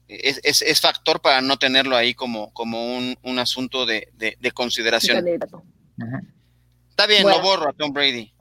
es, 0.08 0.62
es, 0.62 0.82
factor 0.82 1.22
para 1.22 1.42
no 1.42 1.58
tenerlo 1.58 1.96
ahí 1.96 2.14
como, 2.14 2.54
como 2.54 2.96
un, 2.96 3.18
un 3.24 3.40
asunto 3.40 3.86
de, 3.86 4.10
de, 4.14 4.52
consideración. 4.52 5.26
Está 6.90 7.08
bien, 7.08 7.28
lo 7.28 7.42
borro 7.42 7.70
a 7.70 7.74
Tom 7.74 7.92
Brady. 7.92 8.34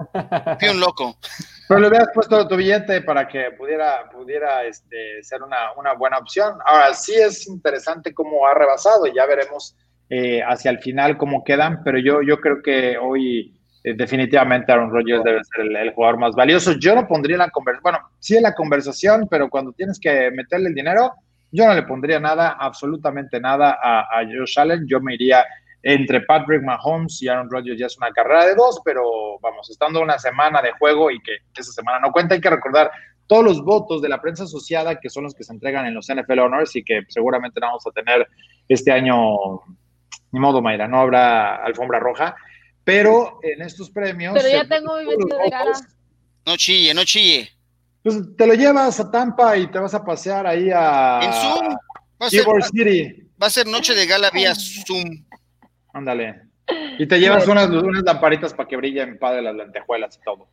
Fui 0.61 0.69
un 0.69 0.81
loco. 0.81 1.19
Pero 1.69 1.81
le 1.81 1.89
hubieras 1.89 2.09
puesto 2.15 2.47
tu 2.47 2.57
billete 2.57 3.01
para 3.01 3.27
que 3.27 3.51
pudiera, 3.59 4.09
pudiera 4.11 4.65
este, 4.65 5.23
ser 5.23 5.43
una, 5.43 5.93
buena 5.95 6.19
opción. 6.19 6.59
Ahora, 6.67 6.93
sí 6.95 7.15
es 7.15 7.49
interesante 7.49 8.13
cómo 8.13 8.47
ha 8.47 8.55
rebasado. 8.55 9.07
Ya 9.07 9.25
veremos 9.27 9.75
eh, 10.11 10.43
hacia 10.47 10.71
el 10.71 10.79
final 10.79 11.17
cómo 11.17 11.43
quedan, 11.43 11.83
pero 11.83 11.99
yo, 11.99 12.21
yo 12.23 12.41
creo 12.41 12.63
que 12.63 12.99
hoy 12.99 13.59
eh, 13.83 13.95
definitivamente 13.95 14.73
Aaron 14.73 14.91
Rodgers 14.91 15.25
debe 15.25 15.41
ser 15.45 15.67
el, 15.67 15.93
jugador 15.93 16.19
más 16.19 16.35
valioso. 16.35 16.73
Yo 16.79 16.95
no 16.95 17.07
pondría 17.07 17.37
la 17.37 17.51
conversación, 17.51 17.83
bueno, 17.83 17.99
sí 18.19 18.37
en 18.37 18.43
la 18.43 18.55
conversación, 18.55 19.27
pero 19.31 19.51
cuando 19.51 19.73
tienes 19.73 19.99
que 19.99 20.31
meterle 20.31 20.69
el 20.69 20.75
dinero, 20.75 21.13
yo 21.55 21.67
no 21.67 21.75
le 21.75 21.85
pondría 21.85 22.19
nada, 22.19 22.57
absolutamente 22.59 23.39
nada 23.39 23.79
a, 23.81 24.01
a 24.01 24.25
Josh 24.25 24.59
Allen. 24.59 24.89
Yo 24.89 25.01
me 25.01 25.15
iría 25.15 25.45
entre 25.85 26.23
Patrick 26.23 26.65
Mahomes 26.65 27.23
y 27.23 27.29
Aaron 27.29 27.49
Rodgers 27.49 27.79
ya 27.79 27.87
es 27.87 27.97
una 27.97 28.11
carrera 28.11 28.47
de 28.47 28.55
dos, 28.57 28.81
pero 28.85 29.39
vamos, 29.41 29.71
estando 29.71 30.01
una 30.01 30.19
semana 30.19 30.61
de 30.61 30.73
juego 30.73 31.13
y 31.13 31.21
que, 31.23 31.37
esa 31.57 31.71
semana 31.71 32.01
no 32.01 32.11
cuenta, 32.11 32.35
hay 32.35 32.41
que 32.41 32.51
recordar 32.51 32.91
todos 33.29 33.45
los 33.45 33.63
votos 33.63 34.03
de 34.03 34.09
la 34.09 34.21
prensa 34.21 34.45
asociada 34.45 34.99
que 34.99 35.09
son 35.09 35.23
los 35.23 35.35
que 35.35 35.45
se 35.45 35.53
entregan 35.53 35.87
en 35.87 35.95
los 35.95 36.09
NFL 36.09 36.41
Honors 36.41 36.75
y 36.75 36.83
que 36.83 37.03
seguramente 37.09 37.61
vamos 37.61 37.87
a 37.87 37.93
tener 37.93 38.27
este 38.67 38.91
año, 38.91 39.61
ni 40.33 40.41
modo 40.41 40.61
Mayra, 40.61 40.89
no 40.89 40.99
habrá 40.99 41.57
alfombra 41.57 42.01
roja, 42.01 42.35
pero 42.83 43.39
en 43.43 43.63
estos 43.63 43.91
premios. 43.91 44.35
Pero 44.35 44.49
ya 44.49 44.67
tengo 44.67 44.99
mi 44.99 45.07
vestido 45.07 45.39
de 45.39 45.51
gala. 45.51 45.73
No 46.47 46.57
chille, 46.57 46.95
no 46.95 47.05
chille. 47.05 47.54
Pues 48.05 48.37
te 48.37 48.47
lo 48.47 48.53
llevas 48.53 49.01
a 49.01 49.11
Tampa 49.11 49.57
y 49.57 49.67
te 49.69 49.79
vas 49.79 49.95
a 49.95 50.05
pasear 50.05 50.47
ahí 50.47 50.71
a. 50.71 51.21
En 51.23 51.33
Zoom. 51.33 51.75
Va 52.21 52.27
a 52.27 52.31
ser, 52.31 52.45
City. 52.71 53.29
va 53.43 53.47
a 53.47 53.51
ser 53.51 53.67
noche 53.67 53.95
de 53.95 54.07
gala 54.07 54.31
vía 54.31 54.55
Zoom. 54.55 55.25
Ándale. 55.95 56.43
Y 56.99 57.07
te 57.07 57.19
llevas 57.19 57.49
unas, 57.49 57.69
unas 57.71 58.03
lamparitas 58.03 58.53
para 58.53 58.69
que 58.69 58.77
brillen 58.77 59.19
padre 59.19 59.41
las 59.41 59.55
lentejuelas 59.55 60.19
y 60.19 60.25
todo. 60.25 60.49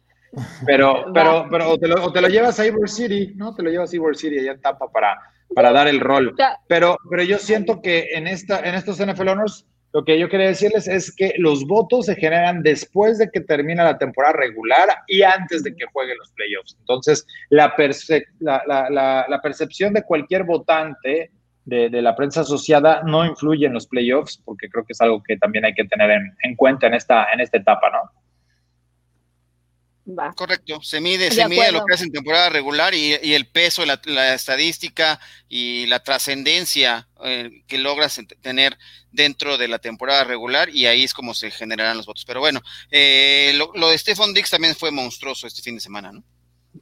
Pero, 0.66 1.06
pero, 1.14 1.48
pero 1.52 1.72
o 1.72 1.78
te, 1.78 1.90
lo, 1.90 2.06
o 2.06 2.14
te 2.14 2.22
lo 2.22 2.30
llevas 2.30 2.58
a 2.60 2.66
Ybor 2.66 2.90
City, 2.90 3.34
¿no? 3.36 3.54
Te 3.54 3.64
lo 3.64 3.70
llevas 3.70 3.92
a 3.92 3.96
Ybor 3.98 4.16
City 4.16 4.40
allá 4.40 4.54
en 4.54 4.62
Tampa 4.62 4.90
para, 4.90 5.20
para 5.54 5.74
dar 5.74 5.90
el 5.90 6.00
rol. 6.00 6.34
Pero, 6.68 6.98
pero 7.10 7.24
yo 7.24 7.38
siento 7.38 7.82
que 7.82 8.12
en, 8.14 8.28
esta, 8.28 8.62
en 8.62 8.76
estos 8.76 8.98
NFL 8.98 9.28
Honors, 9.28 9.66
lo 9.94 10.06
que 10.06 10.18
yo 10.18 10.30
quería 10.30 10.48
decirles 10.48 10.88
es 10.88 11.14
que 11.14 11.34
los 11.38 11.66
votos 11.68 12.06
se 12.06 12.16
generan 12.16 12.64
después 12.64 13.18
de 13.18 13.30
que 13.30 13.42
termina 13.42 13.84
la 13.84 13.98
temporada 13.98 14.34
regular 14.34 14.88
y 15.08 15.22
antes 15.24 15.64
de 15.64 15.76
que 15.76 15.86
jueguen 15.92 16.18
los 16.18 16.32
playoffs. 16.32 16.78
Entonces, 16.80 17.26
la, 17.50 17.76
perce- 17.76 18.26
la, 18.40 18.64
la- 18.68 18.90
la- 18.90 19.42
percepción 19.42 19.94
de 19.94 20.04
cualquier 20.04 20.44
votante 20.46 21.32
de, 21.66 21.90
de 21.90 22.02
la 22.02 22.16
prensa 22.16 22.42
asociada 22.42 23.02
no 23.04 23.26
influye 23.26 23.66
en 23.66 23.74
los 23.74 23.86
playoffs, 23.88 24.42
porque 24.46 24.70
creo 24.70 24.86
que 24.86 24.94
es 24.94 25.02
algo 25.02 25.22
que 25.24 25.38
también 25.38 25.66
hay 25.66 25.74
que 25.74 25.86
tener 25.86 26.10
en, 26.10 26.36
en 26.44 26.56
cuenta 26.56 26.88
en 26.88 26.94
esta, 26.94 27.28
en 27.34 27.40
esta 27.42 27.58
etapa, 27.58 27.90
¿no? 27.92 28.21
Va. 30.08 30.34
Correcto, 30.34 30.82
se 30.82 31.00
mide, 31.00 31.26
De 31.26 31.32
se 31.32 31.48
mide 31.48 31.72
lo 31.72 31.86
que 31.86 31.94
hace 31.94 32.06
en 32.06 32.12
temporada 32.12 32.50
regular 32.50 32.94
y, 32.94 33.16
y 33.22 33.34
el 33.34 33.48
peso, 33.48 33.86
la, 33.86 34.02
la 34.06 34.34
estadística 34.34 35.20
y 35.48 35.86
la 35.86 36.02
trascendencia 36.02 37.08
eh, 37.24 37.64
que 37.68 37.78
logras 37.78 38.20
tener 38.42 38.78
dentro 39.12 39.58
de 39.58 39.68
la 39.68 39.78
temporada 39.78 40.24
regular 40.24 40.70
y 40.70 40.88
ahí 40.88 41.04
es 41.04 41.14
como 41.14 41.36
se 41.36 41.52
generarán 41.52 41.98
los 41.98 42.08
votos. 42.08 42.26
Pero 42.26 42.40
bueno, 42.40 42.62
eh, 42.90 43.54
lo, 43.56 43.72
lo 43.76 43.90
de 43.90 43.98
Stefan 43.98 44.34
Dix 44.34 44.50
también 44.50 44.76
fue 44.76 44.90
monstruoso 44.92 45.46
este 45.46 45.62
fin 45.62 45.76
de 45.76 45.82
semana, 45.82 46.12
¿no? 46.12 46.24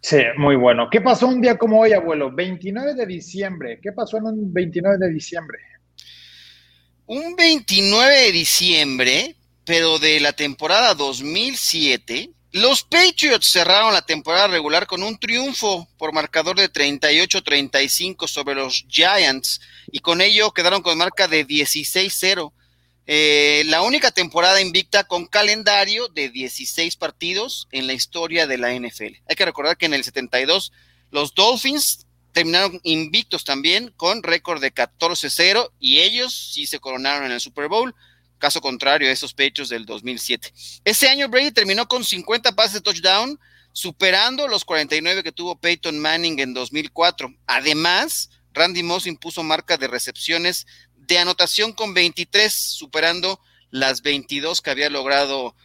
Sí, 0.01 0.17
muy 0.37 0.55
bueno. 0.55 0.87
¿Qué 0.89 1.01
pasó 1.01 1.27
un 1.27 1.41
día 1.41 1.57
como 1.57 1.79
hoy, 1.79 1.93
abuelo? 1.93 2.31
29 2.31 2.93
de 2.93 3.05
diciembre. 3.05 3.79
¿Qué 3.81 3.91
pasó 3.91 4.17
en 4.17 4.25
un 4.25 4.53
29 4.53 4.97
de 4.97 5.09
diciembre? 5.11 5.57
Un 7.05 7.35
29 7.35 8.15
de 8.15 8.31
diciembre, 8.31 9.35
pero 9.65 9.97
de 9.97 10.19
la 10.19 10.33
temporada 10.33 10.93
2007, 10.93 12.29
los 12.51 12.83
Patriots 12.83 13.51
cerraron 13.51 13.93
la 13.93 14.01
temporada 14.01 14.47
regular 14.47 14.87
con 14.87 15.03
un 15.03 15.19
triunfo 15.19 15.87
por 15.97 16.13
marcador 16.13 16.55
de 16.57 16.71
38-35 16.71 18.27
sobre 18.27 18.55
los 18.55 18.85
Giants 18.89 19.61
y 19.91 19.99
con 19.99 20.19
ello 20.21 20.51
quedaron 20.51 20.81
con 20.81 20.97
marca 20.97 21.27
de 21.27 21.45
16-0. 21.45 22.51
Eh, 23.05 23.63
la 23.67 23.81
única 23.81 24.11
temporada 24.11 24.61
invicta 24.61 25.03
con 25.03 25.27
calendario 25.27 26.07
de 26.07 26.29
16 26.29 26.95
partidos 26.95 27.67
en 27.71 27.87
la 27.87 27.93
historia 27.93 28.47
de 28.47 28.57
la 28.57 28.73
NFL. 28.73 29.21
Hay 29.27 29.35
que 29.35 29.45
recordar 29.45 29.77
que 29.77 29.85
en 29.85 29.93
el 29.93 30.03
72 30.03 30.71
los 31.11 31.33
Dolphins 31.35 32.07
terminaron 32.31 32.79
invictos 32.83 33.43
también 33.43 33.91
con 33.95 34.23
récord 34.23 34.61
de 34.61 34.73
14-0 34.73 35.71
y 35.79 35.99
ellos 35.99 36.51
sí 36.53 36.65
se 36.65 36.79
coronaron 36.79 37.25
en 37.25 37.31
el 37.31 37.39
Super 37.39 37.67
Bowl, 37.67 37.95
caso 38.39 38.61
contrario 38.61 39.09
a 39.09 39.11
esos 39.11 39.33
pechos 39.33 39.69
del 39.69 39.85
2007. 39.85 40.51
Ese 40.83 41.09
año 41.09 41.29
Brady 41.29 41.51
terminó 41.51 41.87
con 41.87 42.03
50 42.03 42.53
pases 42.53 42.73
de 42.73 42.81
touchdown, 42.81 43.39
superando 43.71 44.47
los 44.47 44.65
49 44.65 45.21
que 45.21 45.31
tuvo 45.31 45.59
Peyton 45.59 45.99
Manning 45.99 46.39
en 46.39 46.53
2004. 46.53 47.31
Además, 47.45 48.31
Randy 48.53 48.81
Moss 48.81 49.05
impuso 49.05 49.43
marca 49.43 49.77
de 49.77 49.87
recepciones 49.87 50.65
de 50.95 51.19
anotación 51.19 51.73
con 51.73 51.93
23, 51.93 52.51
superando 52.51 53.39
las 53.69 54.01
22 54.01 54.61
que 54.61 54.71
había 54.71 54.89
logrado 54.89 55.55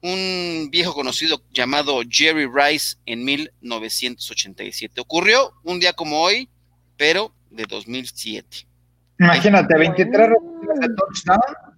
un 0.00 0.68
viejo 0.70 0.94
conocido 0.94 1.42
llamado 1.52 2.00
Jerry 2.08 2.48
Rice 2.52 2.96
en 3.06 3.24
1987. 3.24 5.00
Ocurrió 5.00 5.52
un 5.62 5.78
día 5.78 5.92
como 5.92 6.20
hoy, 6.20 6.48
pero 6.96 7.32
de 7.50 7.64
2007. 7.64 8.66
Imagínate, 9.20 9.78
23 9.78 10.28
recepciones 10.28 10.80
de 10.80 10.88
touchdown 10.96 11.71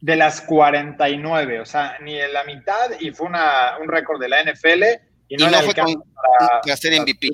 de 0.00 0.16
las 0.16 0.40
49, 0.42 1.60
o 1.60 1.66
sea, 1.66 1.96
ni 2.02 2.18
en 2.18 2.32
la 2.32 2.44
mitad 2.44 2.90
y 3.00 3.10
fue 3.10 3.26
una, 3.26 3.76
un 3.80 3.88
récord 3.88 4.20
de 4.20 4.28
la 4.28 4.42
NFL 4.42 4.82
y 5.28 5.36
no, 5.36 5.48
Y 5.48 5.50
no 5.52 5.58
fue 5.60 5.74
con- 5.74 6.02
para, 6.38 6.60
Para 6.62 6.76
ser 6.76 7.00
MVP. 7.00 7.28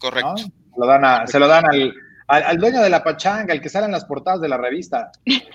Correcto. 0.00 0.34
¿no? 0.36 0.52
Lo 0.78 0.86
dan 0.86 1.04
a- 1.04 1.26
se 1.26 1.38
lo 1.38 1.46
dan 1.46 1.66
al, 1.66 1.94
al, 2.28 2.42
al 2.44 2.56
dueño 2.58 2.80
de 2.80 2.88
la 2.90 3.02
pachanga, 3.04 3.52
el 3.52 3.60
que 3.60 3.68
sale 3.68 3.86
en 3.86 3.92
las 3.92 4.04
portadas 4.04 4.40
de 4.40 4.48
la 4.48 4.56
revista. 4.56 5.10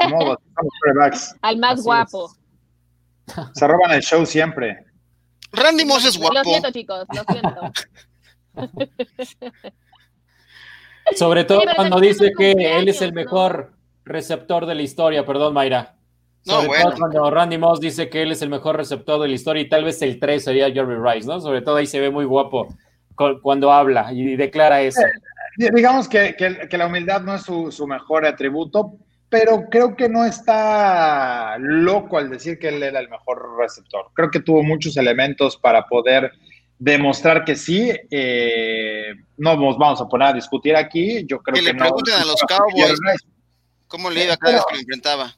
Modo. 0.09 0.39
Al 1.41 1.57
más 1.57 1.71
Así 1.71 1.79
es. 1.79 1.85
guapo. 1.85 2.31
Se 3.53 3.67
roban 3.67 3.91
el 3.91 4.01
show 4.01 4.25
siempre. 4.25 4.85
Randy 5.51 5.85
Moss 5.85 6.05
es 6.05 6.15
Lo 6.19 6.29
guapo. 6.29 6.49
siento, 6.49 6.71
chicos, 6.71 7.05
lo 7.13 7.23
siento. 7.23 7.71
Sobre 11.15 11.43
todo 11.43 11.61
Sí, 11.61 11.67
cuando 11.75 11.99
dice 11.99 12.31
que 12.37 12.51
él 12.51 12.87
es 12.87 13.01
el 13.01 13.09
¿no? 13.13 13.15
mejor 13.15 13.73
receptor 14.05 14.65
de 14.65 14.75
la 14.75 14.81
historia. 14.81 15.25
Perdón, 15.25 15.53
Mayra. 15.53 15.95
No, 16.45 16.55
Sobre 16.55 16.67
bueno. 16.67 16.83
todo 16.89 16.97
cuando 16.99 17.31
Randy 17.31 17.57
Moss 17.57 17.79
dice 17.79 18.09
que 18.09 18.21
él 18.21 18.31
es 18.31 18.41
el 18.41 18.49
mejor 18.49 18.75
receptor 18.75 19.21
de 19.21 19.27
la 19.29 19.33
historia 19.33 19.61
y 19.61 19.69
tal 19.69 19.83
vez 19.85 20.01
el 20.01 20.19
3 20.19 20.43
sería 20.43 20.71
Jerry 20.71 20.95
Rice, 21.01 21.27
¿no? 21.27 21.39
Sobre 21.39 21.61
todo 21.61 21.77
ahí 21.77 21.87
se 21.87 21.99
ve 22.01 22.09
muy 22.09 22.25
guapo 22.25 22.67
cu- 23.15 23.39
cuando 23.41 23.71
habla 23.71 24.11
y 24.11 24.35
declara 24.35 24.81
eso. 24.81 25.01
Digamos 25.57 26.09
que, 26.09 26.35
que- 26.37 26.67
que 26.67 26.77
la 26.77 26.87
humildad 26.87 27.21
no 27.21 27.35
es 27.35 27.43
su, 27.43 27.71
su 27.71 27.87
mejor 27.87 28.25
atributo, 28.25 28.93
pero 29.29 29.65
creo 29.69 29.95
que 29.95 30.09
no 30.09 30.25
está 30.25 31.55
loco 31.59 32.17
al 32.17 32.29
decir 32.29 32.59
que 32.59 32.69
él 32.69 32.83
era 32.83 32.99
el 32.99 33.09
mejor 33.09 33.57
receptor. 33.57 34.07
Creo 34.13 34.29
que 34.29 34.39
tuvo 34.41 34.63
muchos 34.63 34.97
elementos 34.97 35.55
para 35.57 35.85
poder 35.87 36.31
demostrar 36.77 37.45
que 37.45 37.55
sí. 37.55 37.91
Eh, 38.11 39.13
no 39.37 39.55
nos 39.55 39.77
vamos 39.77 40.01
a 40.01 40.07
poner 40.07 40.27
a 40.29 40.33
discutir 40.33 40.75
aquí. 40.75 41.25
Yo 41.25 41.39
creo 41.39 41.53
Que 41.53 41.61
que, 41.61 41.65
le 41.67 41.73
no. 41.73 41.79
pregunten 41.79 42.13
a 42.15 42.25
los 42.25 42.41
Cowboys. 42.41 42.99
¿Cómo 43.87 44.09
le 44.09 44.25
iba 44.25 44.35
cada 44.37 44.53
vez 44.55 44.65
que 44.67 44.73
lo 44.75 44.79
enfrentaba? 44.81 45.33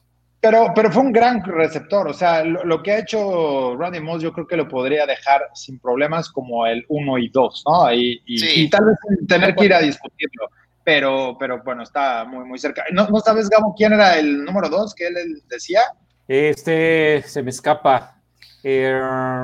Pero, 0.48 0.72
pero 0.76 0.92
fue 0.92 1.02
un 1.02 1.10
gran 1.12 1.42
receptor. 1.42 2.06
O 2.06 2.12
sea, 2.14 2.44
lo, 2.44 2.64
lo 2.64 2.80
que 2.82 2.92
ha 2.92 2.98
hecho 2.98 3.76
Randy 3.76 3.98
Moss, 4.00 4.22
yo 4.22 4.32
creo 4.32 4.46
que 4.46 4.56
lo 4.56 4.68
podría 4.68 5.04
dejar 5.06 5.42
sin 5.54 5.80
problemas 5.80 6.30
como 6.30 6.66
el 6.66 6.84
1 6.88 7.18
y 7.18 7.28
2, 7.30 7.64
¿no? 7.66 7.92
Y, 7.92 8.22
y- 8.26 8.38
Sí. 8.38 8.48
y 8.62 8.70
tal 8.70 8.84
vez 8.84 8.96
tener 9.26 9.56
que 9.56 9.64
ir 9.64 9.74
a 9.74 9.80
discutirlo. 9.80 10.48
Pero, 10.84 11.36
pero 11.36 11.62
bueno, 11.64 11.82
está 11.82 12.24
muy, 12.24 12.44
muy 12.44 12.60
cerca. 12.60 12.84
¿No, 12.92 13.08
no 13.08 13.18
sabes, 13.18 13.48
Gabo, 13.48 13.74
quién 13.76 13.92
era 13.92 14.16
el 14.18 14.44
número 14.44 14.68
2 14.68 14.94
que 14.94 15.08
él, 15.08 15.42
decía? 15.48 15.80
Este 16.28 17.22
se 17.26 17.42
me 17.42 17.50
escapa. 17.50 18.20
Eh, 18.62 19.00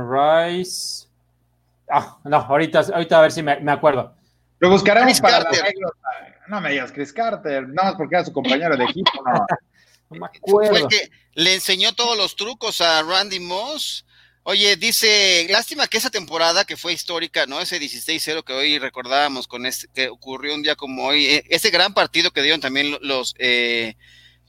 Rice. 0.09 1.09
Ah, 1.90 2.18
no, 2.24 2.36
ahorita, 2.36 2.80
ahorita 2.94 3.18
a 3.18 3.22
ver 3.22 3.32
si 3.32 3.42
me, 3.42 3.59
me 3.59 3.72
acuerdo. 3.72 4.14
Lo 4.61 4.70
buscaremos 4.70 5.09
Chris 5.09 5.20
para 5.20 5.42
Carter. 5.42 5.62
la. 5.80 6.32
No 6.46 6.61
me 6.61 6.70
digas 6.70 6.92
Chris 6.92 7.12
Carter, 7.12 7.68
nada 7.68 7.88
más 7.90 7.94
porque 7.96 8.14
era 8.14 8.24
su 8.24 8.32
compañero 8.32 8.76
de 8.76 8.84
equipo, 8.84 9.11
no. 9.26 9.44
No 10.13 10.27
me 10.27 10.41
Fue 10.41 10.67
acuerdo. 10.69 10.77
el 10.77 10.89
que 10.89 11.11
le 11.35 11.55
enseñó 11.55 11.95
todos 11.95 12.17
los 12.17 12.37
trucos 12.37 12.81
a 12.81 13.03
Randy 13.03 13.41
Moss. 13.41 14.05
Oye, 14.45 14.75
dice, 14.77 15.47
lástima 15.51 15.87
que 15.87 15.99
esa 15.99 16.11
temporada 16.11 16.65
que 16.65 16.77
fue 16.77 16.93
histórica, 16.93 17.47
¿no? 17.47 17.61
Ese 17.61 17.79
16-0 17.79 18.43
que 18.45 18.53
hoy 18.53 18.79
recordábamos 18.79 19.47
con 19.47 19.67
este, 19.67 19.87
que 19.95 20.09
ocurrió 20.09 20.55
un 20.55 20.63
día 20.63 20.75
como 20.75 21.07
hoy, 21.07 21.27
eh, 21.27 21.45
ese 21.49 21.71
gran 21.71 21.95
partido 21.95 22.33
que 22.33 22.43
dieron 22.43 22.61
también 22.61 22.91
lo- 22.91 22.99
los, 23.01 23.35
eh, 23.39 23.95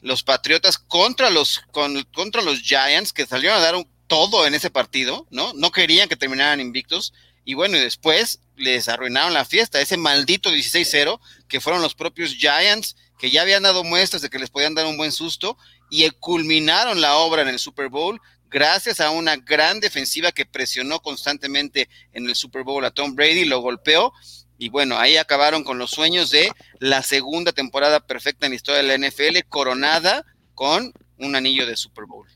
los 0.01 0.23
Patriotas 0.23 0.79
contra 0.79 1.29
los, 1.29 1.61
con- 1.71 2.03
contra 2.13 2.41
los 2.41 2.61
Giants, 2.61 3.13
que 3.13 3.27
salieron 3.27 3.57
a 3.57 3.61
dar 3.61 3.75
un- 3.75 3.87
todo 4.07 4.47
en 4.47 4.55
ese 4.55 4.69
partido, 4.71 5.27
¿no? 5.29 5.53
No 5.53 5.71
querían 5.71 6.09
que 6.09 6.15
terminaran 6.15 6.59
invictos. 6.59 7.13
Y 7.45 7.53
bueno, 7.53 7.77
y 7.77 7.79
después 7.81 8.39
les 8.55 8.87
arruinaron 8.89 9.33
la 9.33 9.45
fiesta, 9.45 9.79
ese 9.79 9.97
maldito 9.97 10.49
16-0, 10.51 11.19
que 11.47 11.61
fueron 11.61 11.81
los 11.83 11.93
propios 11.93 12.33
Giants, 12.33 12.95
que 13.23 13.31
ya 13.31 13.41
habían 13.43 13.63
dado 13.63 13.85
muestras 13.85 14.21
de 14.21 14.29
que 14.29 14.37
les 14.37 14.49
podían 14.49 14.75
dar 14.75 14.85
un 14.85 14.97
buen 14.97 15.13
susto, 15.13 15.57
y 15.89 16.09
culminaron 16.09 16.99
la 16.99 17.15
obra 17.15 17.41
en 17.41 17.47
el 17.47 17.57
Super 17.57 17.87
Bowl 17.87 18.19
gracias 18.49 18.99
a 18.99 19.11
una 19.11 19.37
gran 19.37 19.79
defensiva 19.79 20.33
que 20.33 20.45
presionó 20.45 20.99
constantemente 20.99 21.87
en 22.11 22.27
el 22.27 22.35
Super 22.35 22.63
Bowl 22.63 22.83
a 22.83 22.91
Tom 22.91 23.15
Brady, 23.15 23.45
lo 23.45 23.61
golpeó, 23.61 24.11
y 24.57 24.67
bueno, 24.67 24.97
ahí 24.97 25.15
acabaron 25.15 25.63
con 25.63 25.77
los 25.77 25.91
sueños 25.91 26.31
de 26.31 26.51
la 26.79 27.01
segunda 27.01 27.53
temporada 27.53 28.01
perfecta 28.01 28.45
en 28.45 28.51
la 28.51 28.55
historia 28.57 28.81
de 28.83 28.89
la 28.89 29.07
NFL, 29.07 29.39
coronada 29.47 30.25
con 30.53 30.91
un 31.17 31.35
anillo 31.37 31.65
de 31.65 31.77
Super 31.77 32.03
Bowl. 32.03 32.27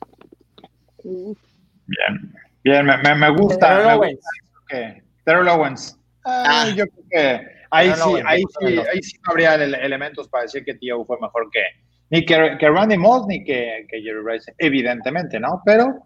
Bien, 1.04 2.34
bien, 2.64 2.86
me, 2.86 2.98
me- 3.00 3.16
me 3.16 3.30
gusta. 3.32 3.68
Terrell 3.68 3.88
me 3.88 3.94
Owens. 3.94 4.16
gusta 4.16 4.30
que 4.70 5.04
Terrell 5.26 5.48
Owens. 5.50 5.98
Ah, 6.24 6.44
Ah. 6.64 6.70
yo 6.70 6.86
creo 6.88 7.04
que 7.12 7.57
ahí 7.72 7.92
sí, 7.94 8.02
ahí 8.26 8.44
sí, 8.60 8.66
ahí 8.94 9.02
sí 9.04 9.18
no 9.26 9.32
habría 9.32 9.56
ele- 9.56 9.78
elementos 9.86 10.28
para 10.30 10.44
decir 10.44 10.64
que 10.64 10.76
Tío 10.76 11.04
fue 11.06 11.18
mejor 11.22 11.50
que 11.52 11.62
ni 12.10 12.26
que, 12.26 12.56
que 12.60 12.70
Randy 12.70 12.98
Moss 12.98 13.26
ni 13.28 13.44
que, 13.44 13.86
que 13.90 14.02
Jerry 14.02 14.22
Rice, 14.26 14.54
evidentemente, 14.58 15.40
¿no? 15.40 15.62
Pero 15.66 16.06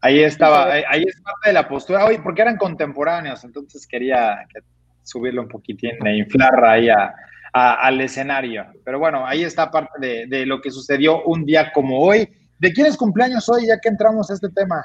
ahí 0.00 0.20
estaba, 0.22 0.72
ahí, 0.72 0.84
ahí 0.88 1.02
es 1.06 1.20
parte 1.20 1.48
de 1.48 1.52
la 1.54 1.68
postura, 1.68 2.04
oye, 2.04 2.20
porque 2.20 2.42
eran 2.42 2.56
contemporáneos, 2.56 3.42
entonces 3.44 3.86
quería 3.86 4.46
que- 4.52 4.60
subirlo 5.02 5.40
un 5.42 5.48
poquitín 5.48 6.06
e 6.06 6.16
inflar 6.18 6.62
ahí 6.64 6.88
a- 6.90 7.14
a- 7.52 7.74
al 7.86 7.98
escenario. 8.00 8.66
Pero 8.84 8.98
bueno, 8.98 9.26
ahí 9.26 9.42
está 9.42 9.70
parte 9.70 9.98
de, 9.98 10.26
de 10.26 10.44
lo 10.46 10.60
que 10.60 10.70
sucedió 10.70 11.24
un 11.24 11.44
día 11.46 11.72
como 11.72 11.98
hoy, 11.98 12.28
¿de 12.58 12.72
quién 12.72 12.86
es 12.86 12.96
cumpleaños 12.96 13.48
hoy 13.48 13.66
ya 13.66 13.80
que 13.80 13.88
entramos 13.88 14.30
a 14.30 14.34
este 14.34 14.50
tema? 14.50 14.84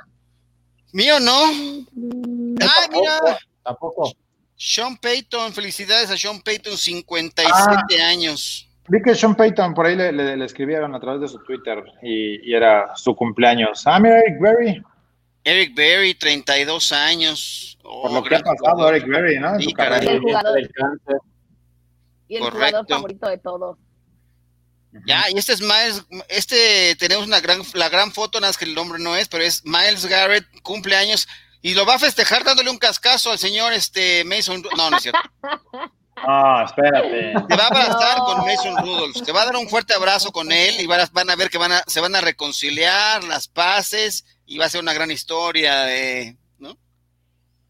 Mío 0.93 1.19
no. 1.19 1.43
Ah, 2.61 2.87
mira. 2.91 3.37
Tampoco. 3.63 4.11
Sean 4.65 4.95
Payton, 4.95 5.51
felicidades 5.51 6.09
a 6.09 6.15
Sean 6.17 6.41
Payton, 6.41 6.77
57 6.77 8.01
años. 8.01 8.69
Vi 8.87 9.01
que 9.01 9.13
Sean 9.13 9.35
Payton 9.35 9.73
por 9.73 9.85
ahí 9.85 9.95
le, 9.97 10.13
le- 10.13 10.37
le 10.37 10.45
escribieron 10.45 10.95
a 10.95 10.99
través 11.01 11.19
de 11.19 11.27
su 11.27 11.37
Twitter 11.39 11.83
y, 12.01 12.49
y 12.49 12.53
era 12.53 12.95
su 12.95 13.13
cumpleaños. 13.13 13.83
Ah, 13.85 13.99
mira, 13.99 14.19
Eric 14.21 14.39
Berry, 14.39 14.81
Eric 15.43 15.75
Berry, 15.75 16.13
32 16.15 16.91
años. 16.93 17.77
por 17.83 18.09
Oh, 18.09 18.13
lo 18.13 18.23
que 18.23 18.35
ha 18.35 18.39
pasado 18.39 18.71
jugador. 18.75 18.95
Eric 18.95 19.07
Berry, 19.09 19.39
¿no? 19.39 19.53
En 19.55 19.59
Sí, 19.61 19.65
su 19.69 19.71
caray. 19.73 19.99
carrera. 19.99 20.13
El 20.13 20.21
jugador. 20.21 20.53
Del 20.55 20.71
cáncer. 20.71 21.15
Y 22.29 22.35
el 22.37 22.41
Correcto. 22.43 22.65
jugador 22.67 22.87
favorito 22.87 23.27
de 23.29 23.37
todos. 23.39 23.77
Ya, 25.05 25.25
y 25.29 25.37
este 25.37 25.53
es 25.53 25.61
Miles, 25.61 26.05
este 26.29 26.95
tenemos 26.97 27.25
una 27.27 27.41
gran, 27.41 27.61
la 27.73 27.89
gran 27.89 28.11
foto, 28.13 28.39
nada 28.39 28.49
más 28.51 28.57
que 28.57 28.65
el 28.65 28.75
nombre 28.75 28.99
no 29.01 29.15
es, 29.17 29.27
pero 29.27 29.43
es 29.43 29.65
Miles 29.65 30.05
Garrett, 30.05 30.45
cumpleaños, 30.61 31.27
y 31.63 31.73
lo 31.73 31.85
va 31.87 31.95
a 31.95 31.99
festejar 31.99 32.43
dándole 32.43 32.69
un 32.69 32.77
cascazo 32.77 33.31
al 33.31 33.39
señor 33.39 33.73
este 33.73 34.23
Mason, 34.25 34.61
no, 34.77 34.89
no 34.91 34.97
es 34.97 35.03
cierto, 35.03 35.19
No, 36.27 36.63
espérate. 36.65 37.33
te 37.49 37.55
va 37.55 37.63
a 37.63 37.67
abrazar 37.67 38.17
No. 38.19 38.25
con 38.25 38.45
Mason 38.45 38.77
Rudolph, 38.77 39.23
te 39.25 39.31
va 39.31 39.41
a 39.41 39.45
dar 39.45 39.55
un 39.55 39.67
fuerte 39.69 39.93
abrazo 39.95 40.31
con 40.31 40.51
él 40.51 40.79
y 40.79 40.85
van 40.85 41.29
a, 41.29 41.35
ver 41.35 41.49
que 41.49 41.57
van 41.57 41.71
a, 41.71 41.83
se 41.87 41.99
van 42.01 42.13
a 42.15 42.21
reconciliar 42.21 43.23
las 43.23 43.47
paces 43.47 44.25
y 44.45 44.57
va 44.59 44.65
a 44.65 44.69
ser 44.69 44.81
una 44.81 44.93
gran 44.93 45.09
historia 45.09 45.83
de, 45.85 46.37
¿no? 46.59 46.77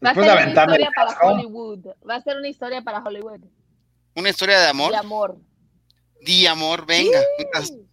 Va 0.04 0.10
a 0.10 0.14
ser 0.14 0.24
de 0.24 0.32
una 0.32 0.48
historia 0.48 0.90
para. 0.94 1.18
Hollywood. 1.20 1.86
Va 2.08 2.16
a 2.16 2.22
ser 2.22 2.36
una 2.36 2.48
historia 2.48 2.82
para 2.82 2.98
Hollywood. 2.98 3.40
Una 4.16 4.28
historia 4.28 4.58
de 4.60 4.66
amor, 4.68 4.90
De 4.90 4.96
amor. 4.98 5.38
di 6.20 6.46
amor, 6.46 6.84
venga. 6.84 7.20
Sí. 7.62 7.86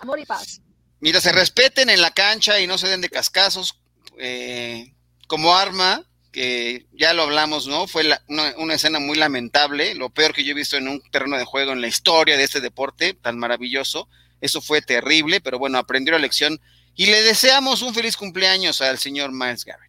Amor 0.00 0.18
y 0.20 0.24
paz. 0.24 0.60
Mira, 1.00 1.20
se 1.20 1.32
respeten 1.32 1.90
en 1.90 2.00
la 2.00 2.10
cancha 2.12 2.60
y 2.60 2.66
no 2.66 2.78
se 2.78 2.88
den 2.88 3.00
de 3.00 3.08
cascazos 3.10 3.80
eh, 4.18 4.94
como 5.30 5.54
arma, 5.56 6.02
que 6.32 6.86
ya 6.92 7.14
lo 7.14 7.22
hablamos, 7.22 7.68
¿no? 7.68 7.86
Fue 7.86 8.02
la- 8.02 8.20
una, 8.28 8.52
una 8.58 8.74
escena 8.74 8.98
muy 8.98 9.16
lamentable, 9.16 9.94
lo 9.94 10.10
peor 10.10 10.32
que 10.32 10.42
yo 10.44 10.50
he 10.50 10.54
visto 10.56 10.76
en 10.76 10.88
un 10.88 11.00
terreno 11.12 11.38
de 11.38 11.44
juego 11.44 11.70
en 11.70 11.80
la 11.80 11.86
historia 11.86 12.36
de 12.36 12.42
este 12.42 12.60
deporte 12.60 13.14
tan 13.14 13.38
maravilloso. 13.38 14.08
Eso 14.40 14.60
fue 14.60 14.82
terrible, 14.82 15.40
pero 15.40 15.58
bueno, 15.60 15.78
aprendió 15.78 16.12
la 16.12 16.18
lección 16.18 16.58
y 16.96 17.06
le 17.06 17.22
deseamos 17.22 17.82
un 17.82 17.94
feliz 17.94 18.16
cumpleaños 18.16 18.82
al 18.82 18.98
señor 18.98 19.30
Miles 19.32 19.64
Garrett. 19.64 19.88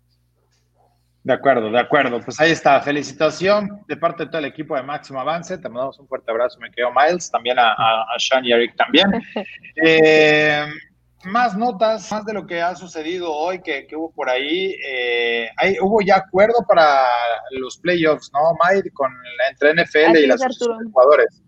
De 1.24 1.34
acuerdo, 1.34 1.72
de 1.72 1.80
acuerdo. 1.80 2.20
Pues 2.24 2.40
ahí 2.40 2.52
está. 2.52 2.80
Felicitación 2.82 3.82
de 3.88 3.98
parte 3.98 4.24
de 4.26 4.30
todo 4.30 4.40
el 4.40 4.46
equipo 4.46 4.76
de 4.76 4.84
Máximo 4.84 5.20
Avance. 5.20 5.58
Te 5.58 5.70
mandamos 5.70 5.98
un 6.00 6.08
fuerte 6.08 6.30
abrazo, 6.32 6.60
me 6.60 6.72
quedo 6.72 6.90
Miles. 6.92 7.30
También 7.32 7.58
a, 7.60 7.72
a, 7.74 8.02
a 8.04 8.20
Sean 8.20 8.44
y 8.46 8.52
Eric 8.52 8.76
también. 8.76 9.08
Eh, 9.84 10.66
más 11.26 11.58
notas, 11.58 12.12
más 12.12 12.26
de 12.26 12.34
lo 12.34 12.46
que 12.46 12.62
ha 12.62 12.76
sucedido 12.76 13.34
hoy 13.34 13.62
que, 13.62 13.86
que 13.88 13.96
hubo 13.96 14.12
por 14.12 14.30
ahí. 14.30 14.76
Eh, 14.86 15.50
hay, 15.58 15.78
hubo 15.82 16.02
ya 16.02 16.18
acuerdo 16.18 16.66
para 16.68 17.06
los 17.52 17.78
playoffs, 17.78 18.32
¿no, 18.34 18.40
Mike? 18.64 18.92
Con 18.92 19.12
la, 19.38 19.50
entre 19.50 19.74
NFL 19.74 20.12
Así 20.12 20.24
y 20.24 20.28
la 20.28 20.36
es, 20.36 20.42
asociación 20.42 20.72
Arturo. 20.72 20.78
de 20.78 20.92
jugadores. 20.92 21.44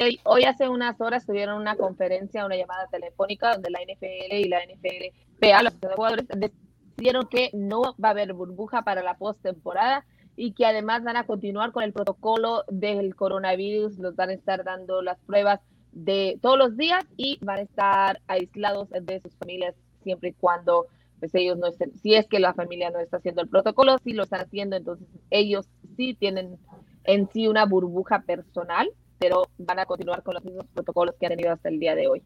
Hoy, 0.00 0.20
hoy 0.24 0.44
hace 0.44 0.68
unas 0.68 1.00
horas 1.00 1.24
tuvieron 1.24 1.60
una 1.60 1.76
conferencia, 1.76 2.44
una 2.44 2.56
llamada 2.56 2.88
telefónica 2.88 3.52
donde 3.52 3.70
la 3.70 3.78
NFL 3.80 4.34
y 4.34 4.48
la 4.48 4.58
NFLPA, 4.58 5.62
los 5.62 5.74
jugadores, 5.94 6.26
decidieron 6.28 7.28
que 7.28 7.50
no 7.52 7.94
va 8.02 8.08
a 8.08 8.10
haber 8.10 8.32
burbuja 8.32 8.82
para 8.82 9.02
la 9.02 9.16
postemporada 9.16 10.04
y 10.36 10.52
que 10.52 10.66
además 10.66 11.04
van 11.04 11.16
a 11.16 11.26
continuar 11.26 11.70
con 11.70 11.84
el 11.84 11.92
protocolo 11.92 12.64
del 12.68 13.14
coronavirus, 13.14 13.98
los 13.98 14.16
van 14.16 14.30
a 14.30 14.34
estar 14.34 14.64
dando 14.64 15.00
las 15.00 15.18
pruebas 15.20 15.60
de 15.94 16.38
todos 16.42 16.58
los 16.58 16.76
días 16.76 17.04
y 17.16 17.38
van 17.40 17.60
a 17.60 17.62
estar 17.62 18.20
aislados 18.26 18.88
de 18.90 19.20
sus 19.20 19.34
familias 19.36 19.74
siempre 20.02 20.30
y 20.30 20.32
cuando 20.32 20.86
pues 21.20 21.34
ellos 21.34 21.56
no 21.56 21.68
estén, 21.68 21.96
si 22.02 22.14
es 22.14 22.26
que 22.26 22.38
la 22.38 22.52
familia 22.52 22.90
no 22.90 23.00
está 23.00 23.16
haciendo 23.16 23.40
el 23.40 23.48
protocolo, 23.48 23.98
si 24.04 24.12
lo 24.12 24.24
están 24.24 24.42
haciendo, 24.42 24.76
entonces 24.76 25.06
ellos 25.30 25.66
sí 25.96 26.14
tienen 26.14 26.58
en 27.04 27.30
sí 27.32 27.46
una 27.46 27.64
burbuja 27.64 28.22
personal, 28.22 28.90
pero 29.18 29.48
van 29.56 29.78
a 29.78 29.86
continuar 29.86 30.22
con 30.22 30.34
los 30.34 30.44
mismos 30.44 30.66
protocolos 30.74 31.14
que 31.18 31.26
han 31.26 31.30
tenido 31.30 31.52
hasta 31.52 31.68
el 31.68 31.78
día 31.78 31.94
de 31.94 32.08
hoy. 32.08 32.22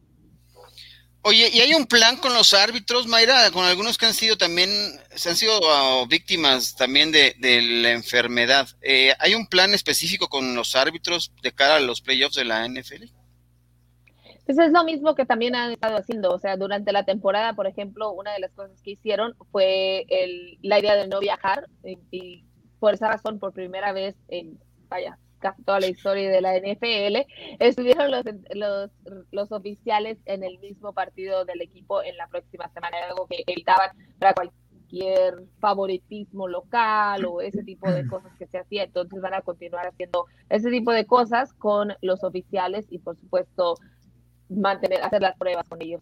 Oye, 1.23 1.51
¿y 1.53 1.61
hay 1.61 1.75
un 1.75 1.87
plan 1.87 2.17
con 2.17 2.33
los 2.33 2.55
árbitros, 2.55 3.07
Mayra? 3.07 3.51
Con 3.51 3.65
algunos 3.65 3.99
que 3.99 4.07
han 4.07 4.15
sido 4.15 4.39
también, 4.39 4.71
se 5.15 5.29
han 5.29 5.37
sido 5.37 5.61
ah, 5.65 6.07
víctimas 6.09 6.77
también 6.77 7.13
de, 7.13 7.35
la 7.41 7.91
enfermedad. 7.91 8.69
Eh, 8.81 9.13
¿Hay 9.19 9.35
un 9.35 9.47
plan 9.47 9.75
específico 9.75 10.29
con 10.29 10.55
los 10.55 10.75
árbitros 10.77 11.33
de 11.43 11.53
cara 11.53 11.77
a 11.77 11.81
los 11.81 12.01
playoffs 12.01 12.37
de 12.37 12.45
la 12.45 12.67
NFL? 12.67 13.05
Pues 14.49 14.57
es 14.61 14.73
lo 14.73 14.83
mismo 14.83 15.15
que 15.15 15.27
también 15.27 15.55
han 15.55 15.73
estado 15.73 15.99
haciendo, 15.99 16.31
o 16.31 16.39
sea, 16.39 16.57
durante 16.57 16.91
la 16.91 17.05
temporada, 17.05 17.53
por 17.53 17.67
ejemplo, 17.67 18.13
una 18.13 18.33
de 18.33 18.41
las 18.41 18.51
cosas 18.53 18.81
que 18.81 18.93
hicieron 18.93 19.35
fue 19.53 20.07
el, 20.09 20.59
la 20.63 20.79
idea 20.79 20.95
de 20.95 21.07
no 21.07 21.21
viajar 21.21 21.69
y, 21.85 21.99
y 22.11 22.47
por 22.79 22.95
esa 22.95 23.09
razón, 23.09 23.39
por 23.39 23.53
primera 23.53 23.93
vez 23.93 24.17
en, 24.29 24.59
vaya, 24.89 25.19
casi 25.39 25.63
toda 25.65 25.81
la 25.81 25.89
historia 25.89 26.31
de 26.31 26.41
la 26.41 26.57
NFL, 26.57 27.27
estuvieron 27.59 28.11
los, 28.11 28.25
los, 28.55 28.91
los 29.33 29.53
oficiales 29.53 30.17
en 30.25 30.43
el 30.43 30.59
mismo 30.61 30.95
partido 30.95 31.45
del 31.45 31.61
equipo 31.61 32.03
en 32.03 32.17
la 32.17 32.27
próxima 32.29 32.71
semana, 32.71 32.97
algo 33.07 33.27
que 33.27 33.45
evitaban 33.47 33.91
para 34.19 34.33
cualquier 34.33 35.45
favoritismo 35.61 36.49
local 36.49 37.27
o 37.27 37.43
ese 37.43 37.63
tipo 37.65 37.93
de 37.93 38.07
cosas 38.07 38.33
que 38.39 38.47
se 38.47 38.57
hacía, 38.57 38.85
entonces 38.85 39.21
van 39.21 39.35
a 39.35 39.43
continuar 39.43 39.89
haciendo 39.89 40.25
ese 40.49 40.71
tipo 40.71 40.91
de 40.93 41.05
cosas 41.05 41.53
con 41.53 41.93
los 42.01 42.25
oficiales 42.25 42.87
y 42.89 42.99
por 42.99 43.19
supuesto 43.19 43.75
mantener, 44.49 45.03
hacer 45.03 45.23
las 45.23 45.37
pruebas 45.37 45.69
con 45.69 45.81
ellos. 45.83 46.01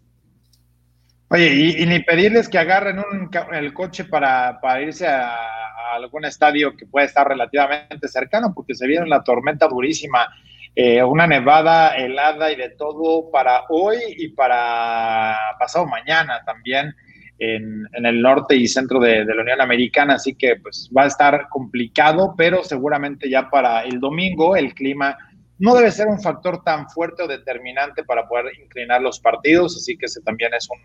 Oye, 1.29 1.53
y, 1.53 1.83
y 1.83 1.87
ni 1.87 1.99
pedirles 2.01 2.49
que 2.49 2.59
agarren 2.59 2.99
un, 3.01 3.31
el 3.53 3.75
coche 3.75 4.05
para, 4.05 4.61
para 4.61 4.81
irse 4.81 5.09
a, 5.09 5.31
a 5.31 5.95
algún 5.95 6.25
estadio 6.25 6.77
que 6.77 6.87
pueda 6.87 7.05
estar 7.05 7.27
relativamente 7.27 8.07
cercano, 8.07 8.53
porque 8.55 8.75
se 8.77 8.87
viene 8.87 9.05
una 9.05 9.25
tormenta 9.25 9.67
durísima, 9.67 10.29
eh, 10.75 11.03
una 11.03 11.27
nevada 11.27 11.97
helada 11.97 12.53
y 12.53 12.57
de 12.57 12.71
todo 12.71 13.31
para 13.33 13.63
hoy 13.71 13.97
y 14.19 14.29
para 14.29 15.37
pasado 15.59 15.87
mañana 15.87 16.43
también 16.45 16.95
en, 17.39 17.89
en 17.93 18.07
el 18.07 18.23
norte 18.23 18.55
y 18.55 18.69
centro 18.69 19.01
de, 19.01 19.25
de 19.25 19.35
la 19.35 19.43
Unión 19.43 19.61
Americana, 19.61 20.15
así 20.15 20.35
que 20.35 20.57
pues 20.57 20.89
va 20.97 21.03
a 21.03 21.09
estar 21.09 21.49
complicado, 21.49 22.35
pero 22.37 22.63
seguramente 22.63 23.29
ya 23.29 23.51
para 23.51 23.83
el 23.83 23.99
domingo 23.99 24.55
el 24.55 24.75
clima 24.75 25.19
no 25.59 25.75
debe 25.75 25.91
ser 25.91 26.07
un 26.09 26.21
factor 26.21 26.63
tan 26.63 26.89
fuerte 26.91 27.23
o 27.23 27.29
determinante 27.29 28.05
para 28.05 28.29
poder 28.29 28.47
inclinar 28.63 29.01
los 29.01 29.21
partidos, 29.21 29.77
así 29.77 29.97
que 29.97 30.07
ese 30.07 30.21
también 30.21 30.53
es 30.55 30.69
un 30.71 30.79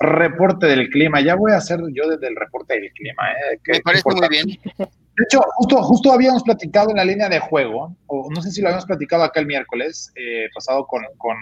reporte 0.00 0.66
del 0.66 0.88
clima. 0.90 1.20
Ya 1.20 1.34
voy 1.34 1.52
a 1.52 1.56
hacer 1.56 1.80
yo 1.92 2.08
desde 2.08 2.28
el 2.28 2.36
reporte 2.36 2.74
del 2.74 2.90
clima. 2.92 3.22
¿eh? 3.32 3.58
Me 3.66 3.80
parece 3.80 4.02
muy 4.04 4.28
bien. 4.28 4.46
De 4.76 5.24
hecho, 5.24 5.40
justo, 5.56 5.82
justo 5.82 6.12
habíamos 6.12 6.44
platicado 6.44 6.90
en 6.90 6.96
la 6.96 7.04
línea 7.04 7.28
de 7.28 7.40
juego, 7.40 7.96
o 8.06 8.28
no 8.30 8.40
sé 8.40 8.52
si 8.52 8.60
lo 8.60 8.68
habíamos 8.68 8.86
platicado 8.86 9.24
acá 9.24 9.40
el 9.40 9.46
miércoles 9.46 10.12
eh, 10.14 10.48
pasado 10.54 10.86
con, 10.86 11.02
con, 11.16 11.36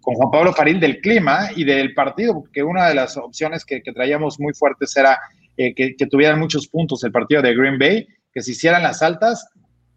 con 0.00 0.14
Juan 0.14 0.30
Pablo 0.30 0.52
Faril 0.54 0.80
del 0.80 1.02
clima 1.02 1.50
y 1.54 1.64
del 1.64 1.92
partido, 1.92 2.32
porque 2.32 2.62
una 2.62 2.88
de 2.88 2.94
las 2.94 3.18
opciones 3.18 3.66
que, 3.66 3.82
que 3.82 3.92
traíamos 3.92 4.40
muy 4.40 4.54
fuertes 4.54 4.96
era 4.96 5.18
eh, 5.58 5.74
que, 5.74 5.96
que 5.96 6.06
tuvieran 6.06 6.38
muchos 6.38 6.66
puntos 6.66 7.04
el 7.04 7.12
partido 7.12 7.42
de 7.42 7.54
Green 7.54 7.78
Bay, 7.78 8.06
que 8.32 8.40
se 8.40 8.52
hicieran 8.52 8.82
las 8.82 9.02
altas 9.02 9.46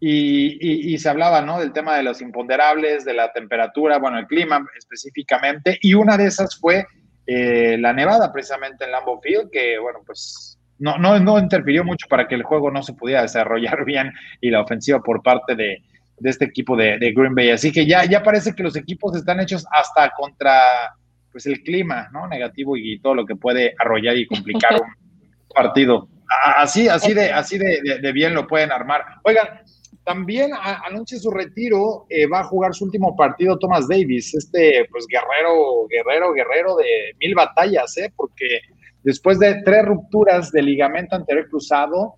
y, 0.00 0.58
y- 0.60 0.94
y 0.94 0.98
se 0.98 1.08
hablaba 1.08 1.40
¿no? 1.40 1.58
del 1.60 1.72
tema 1.72 1.96
de 1.96 2.02
los 2.02 2.20
imponderables, 2.20 3.04
de 3.04 3.14
la 3.14 3.32
temperatura, 3.32 3.98
bueno, 3.98 4.18
el 4.18 4.26
clima 4.26 4.64
específicamente, 4.76 5.78
y 5.80 5.94
una 5.94 6.16
de 6.16 6.26
esas 6.26 6.58
fue 6.58 6.86
eh, 7.26 7.76
la 7.78 7.92
nevada 7.92 8.32
precisamente 8.32 8.84
en 8.84 8.90
Lambeau 8.92 9.20
Field, 9.22 9.50
que 9.50 9.78
bueno, 9.78 10.00
pues 10.04 10.58
no, 10.78 10.98
no, 10.98 11.18
no 11.20 11.38
interfirió 11.38 11.84
mucho 11.84 12.06
para 12.08 12.26
que 12.28 12.34
el 12.34 12.42
juego 12.42 12.70
no 12.70 12.82
se 12.82 12.92
pudiera 12.94 13.22
desarrollar 13.22 13.84
bien 13.86 14.12
y 14.40 14.50
la 14.50 14.60
ofensiva 14.60 15.00
por 15.02 15.22
parte 15.22 15.54
de, 15.54 15.82
de 16.18 16.30
este 16.30 16.44
equipo 16.44 16.76
de, 16.76 16.98
de 16.98 17.12
Green 17.12 17.34
Bay. 17.34 17.50
Así 17.50 17.72
que 17.72 17.86
ya, 17.86 18.04
ya 18.04 18.22
parece 18.22 18.54
que 18.54 18.62
los 18.62 18.76
equipos 18.76 19.16
están 19.16 19.40
hechos 19.40 19.64
hasta 19.70 20.10
contra 20.10 20.60
pues 21.32 21.46
el 21.46 21.62
clima 21.62 22.08
¿no? 22.12 22.28
negativo 22.28 22.76
y 22.76 22.98
todo 23.00 23.14
lo 23.14 23.24
que 23.26 23.34
puede 23.36 23.74
arrollar 23.78 24.16
y 24.16 24.26
complicar 24.26 24.74
un 24.82 25.54
partido. 25.54 26.08
Así, 26.56 26.88
así 26.88 27.12
de, 27.14 27.32
así 27.32 27.58
de, 27.58 27.80
de- 27.82 27.98
de 28.00 28.12
bien 28.12 28.34
lo 28.34 28.46
pueden 28.46 28.70
armar. 28.72 29.04
Oigan, 29.22 29.46
también 30.04 30.50
anuncia 30.86 31.18
su 31.18 31.30
retiro, 31.30 32.06
eh, 32.08 32.26
va 32.26 32.40
a 32.40 32.44
jugar 32.44 32.74
su 32.74 32.84
último 32.84 33.16
partido 33.16 33.58
Thomas 33.58 33.88
Davis, 33.88 34.34
este 34.34 34.86
pues 34.90 35.06
guerrero, 35.06 35.86
guerrero, 35.88 36.32
guerrero 36.32 36.76
de 36.76 37.14
mil 37.18 37.34
batallas, 37.34 37.96
¿eh? 37.96 38.12
porque 38.14 38.60
después 39.02 39.38
de 39.38 39.62
tres 39.64 39.84
rupturas 39.84 40.52
de 40.52 40.62
ligamento 40.62 41.16
anterior 41.16 41.48
cruzado, 41.48 42.16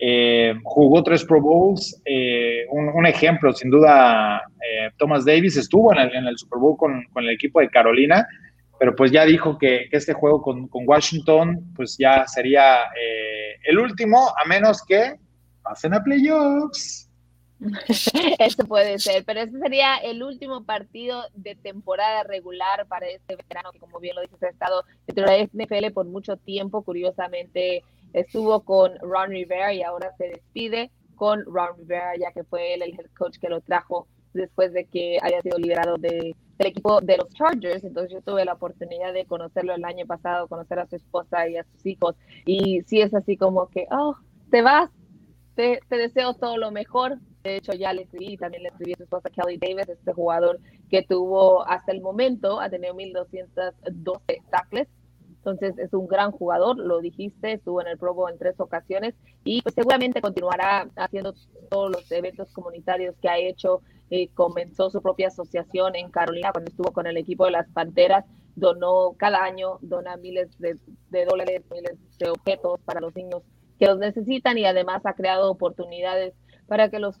eh, 0.00 0.54
jugó 0.62 1.02
tres 1.02 1.24
Pro 1.24 1.40
Bowls, 1.40 2.00
eh, 2.04 2.66
un, 2.70 3.04
ejemplo 3.06 3.52
sin 3.52 3.70
duda, 3.70 4.42
eh, 4.62 4.90
Thomas 4.96 5.24
Davis 5.24 5.56
estuvo 5.56 5.92
en 5.92 5.98
el, 5.98 6.14
en 6.14 6.26
el 6.26 6.38
Super 6.38 6.60
Bowl 6.60 6.76
con, 6.76 7.04
el 7.16 7.30
equipo 7.30 7.60
de 7.60 7.68
Carolina, 7.68 8.26
pero 8.78 8.94
pues 8.94 9.10
ya 9.10 9.24
dijo 9.24 9.58
que, 9.58 9.88
este 9.90 10.12
juego 10.12 10.40
con, 10.40 10.68
con 10.68 10.84
Washington 10.86 11.72
pues 11.74 11.96
ya 11.98 12.26
sería 12.28 12.82
eh, 12.82 13.56
el 13.64 13.78
último, 13.78 14.28
a 14.40 14.46
menos 14.46 14.84
que 14.86 15.14
pasen 15.62 15.94
a 15.94 16.02
playoffs. 16.02 17.07
Eso 18.38 18.64
puede 18.66 18.98
ser, 18.98 19.24
pero 19.24 19.40
ese 19.40 19.58
sería 19.58 19.96
el 19.96 20.22
último 20.22 20.64
partido 20.64 21.24
de 21.34 21.56
temporada 21.56 22.22
regular 22.22 22.86
para 22.86 23.08
este 23.08 23.36
verano, 23.48 23.72
que 23.72 23.80
como 23.80 23.98
bien 23.98 24.14
lo 24.14 24.22
dices, 24.22 24.42
ha 24.42 24.48
estado 24.48 24.84
dentro 25.06 25.28
de 25.28 25.38
la 25.38 25.64
NFL 25.64 25.92
por 25.92 26.06
mucho 26.06 26.36
tiempo. 26.36 26.82
Curiosamente, 26.82 27.82
estuvo 28.12 28.60
con 28.60 28.96
Ron 29.00 29.30
Rivera 29.30 29.72
y 29.72 29.82
ahora 29.82 30.14
se 30.16 30.28
despide 30.28 30.90
con 31.16 31.44
Ron 31.46 31.76
Rivera, 31.78 32.16
ya 32.16 32.32
que 32.32 32.44
fue 32.44 32.74
él 32.74 32.82
el 32.82 32.94
head 32.94 33.06
coach 33.16 33.38
que 33.38 33.48
lo 33.48 33.60
trajo 33.60 34.06
después 34.32 34.72
de 34.72 34.84
que 34.84 35.18
haya 35.20 35.42
sido 35.42 35.58
liberado 35.58 35.96
de, 35.96 36.36
del 36.58 36.66
equipo 36.66 37.00
de 37.00 37.16
los 37.16 37.28
Chargers. 37.30 37.82
Entonces 37.82 38.12
yo 38.12 38.22
tuve 38.22 38.44
la 38.44 38.54
oportunidad 38.54 39.12
de 39.12 39.24
conocerlo 39.26 39.74
el 39.74 39.84
año 39.84 40.06
pasado, 40.06 40.46
conocer 40.46 40.78
a 40.78 40.86
su 40.86 40.94
esposa 40.94 41.48
y 41.48 41.56
a 41.56 41.64
sus 41.64 41.86
hijos. 41.86 42.14
Y 42.46 42.82
sí 42.82 43.00
es 43.00 43.12
así 43.14 43.36
como 43.36 43.68
que, 43.68 43.86
oh, 43.90 44.16
te 44.50 44.62
vas, 44.62 44.90
te, 45.56 45.80
te 45.88 45.96
deseo 45.96 46.34
todo 46.34 46.56
lo 46.56 46.70
mejor, 46.70 47.18
de 47.48 47.56
hecho, 47.58 47.72
ya 47.72 47.92
le 47.92 48.02
escribí, 48.02 48.36
también 48.36 48.62
le 48.62 48.68
escribí 48.68 48.92
a 48.92 48.96
su 48.96 49.02
esposa 49.04 49.30
Kelly 49.30 49.58
Davis, 49.58 49.88
este 49.88 50.12
jugador 50.12 50.60
que 50.90 51.02
tuvo 51.02 51.66
hasta 51.66 51.92
el 51.92 52.00
momento, 52.00 52.60
ha 52.60 52.70
tenido 52.70 52.94
1.212 52.94 54.42
tackles. 54.50 54.88
Entonces 55.28 55.78
es 55.78 55.94
un 55.94 56.06
gran 56.08 56.32
jugador, 56.32 56.76
lo 56.76 57.00
dijiste, 57.00 57.52
estuvo 57.52 57.80
en 57.80 57.86
el 57.86 57.96
Pro 57.96 58.12
Bowl 58.12 58.30
en 58.30 58.38
tres 58.38 58.58
ocasiones 58.58 59.14
y 59.44 59.62
pues 59.62 59.74
seguramente 59.74 60.20
continuará 60.20 60.90
haciendo 60.96 61.32
todos 61.70 61.90
los 61.90 62.10
eventos 62.12 62.52
comunitarios 62.52 63.14
que 63.22 63.28
ha 63.28 63.38
hecho. 63.38 63.80
Eh, 64.10 64.28
comenzó 64.34 64.90
su 64.90 65.00
propia 65.00 65.28
asociación 65.28 65.94
en 65.94 66.10
Carolina 66.10 66.50
cuando 66.52 66.70
estuvo 66.70 66.92
con 66.92 67.06
el 67.06 67.16
equipo 67.16 67.44
de 67.44 67.52
las 67.52 67.68
Panteras, 67.70 68.24
donó 68.56 69.14
cada 69.16 69.44
año, 69.44 69.78
dona 69.80 70.16
miles 70.16 70.58
de, 70.58 70.76
de 71.10 71.24
dólares, 71.24 71.62
miles 71.70 71.96
de 72.18 72.30
objetos 72.30 72.80
para 72.84 73.00
los 73.00 73.14
niños 73.14 73.42
que 73.78 73.86
los 73.86 73.98
necesitan 73.98 74.58
y 74.58 74.64
además 74.64 75.06
ha 75.06 75.14
creado 75.14 75.50
oportunidades 75.50 76.34
para 76.68 76.90
que 76.90 76.98
los 76.98 77.18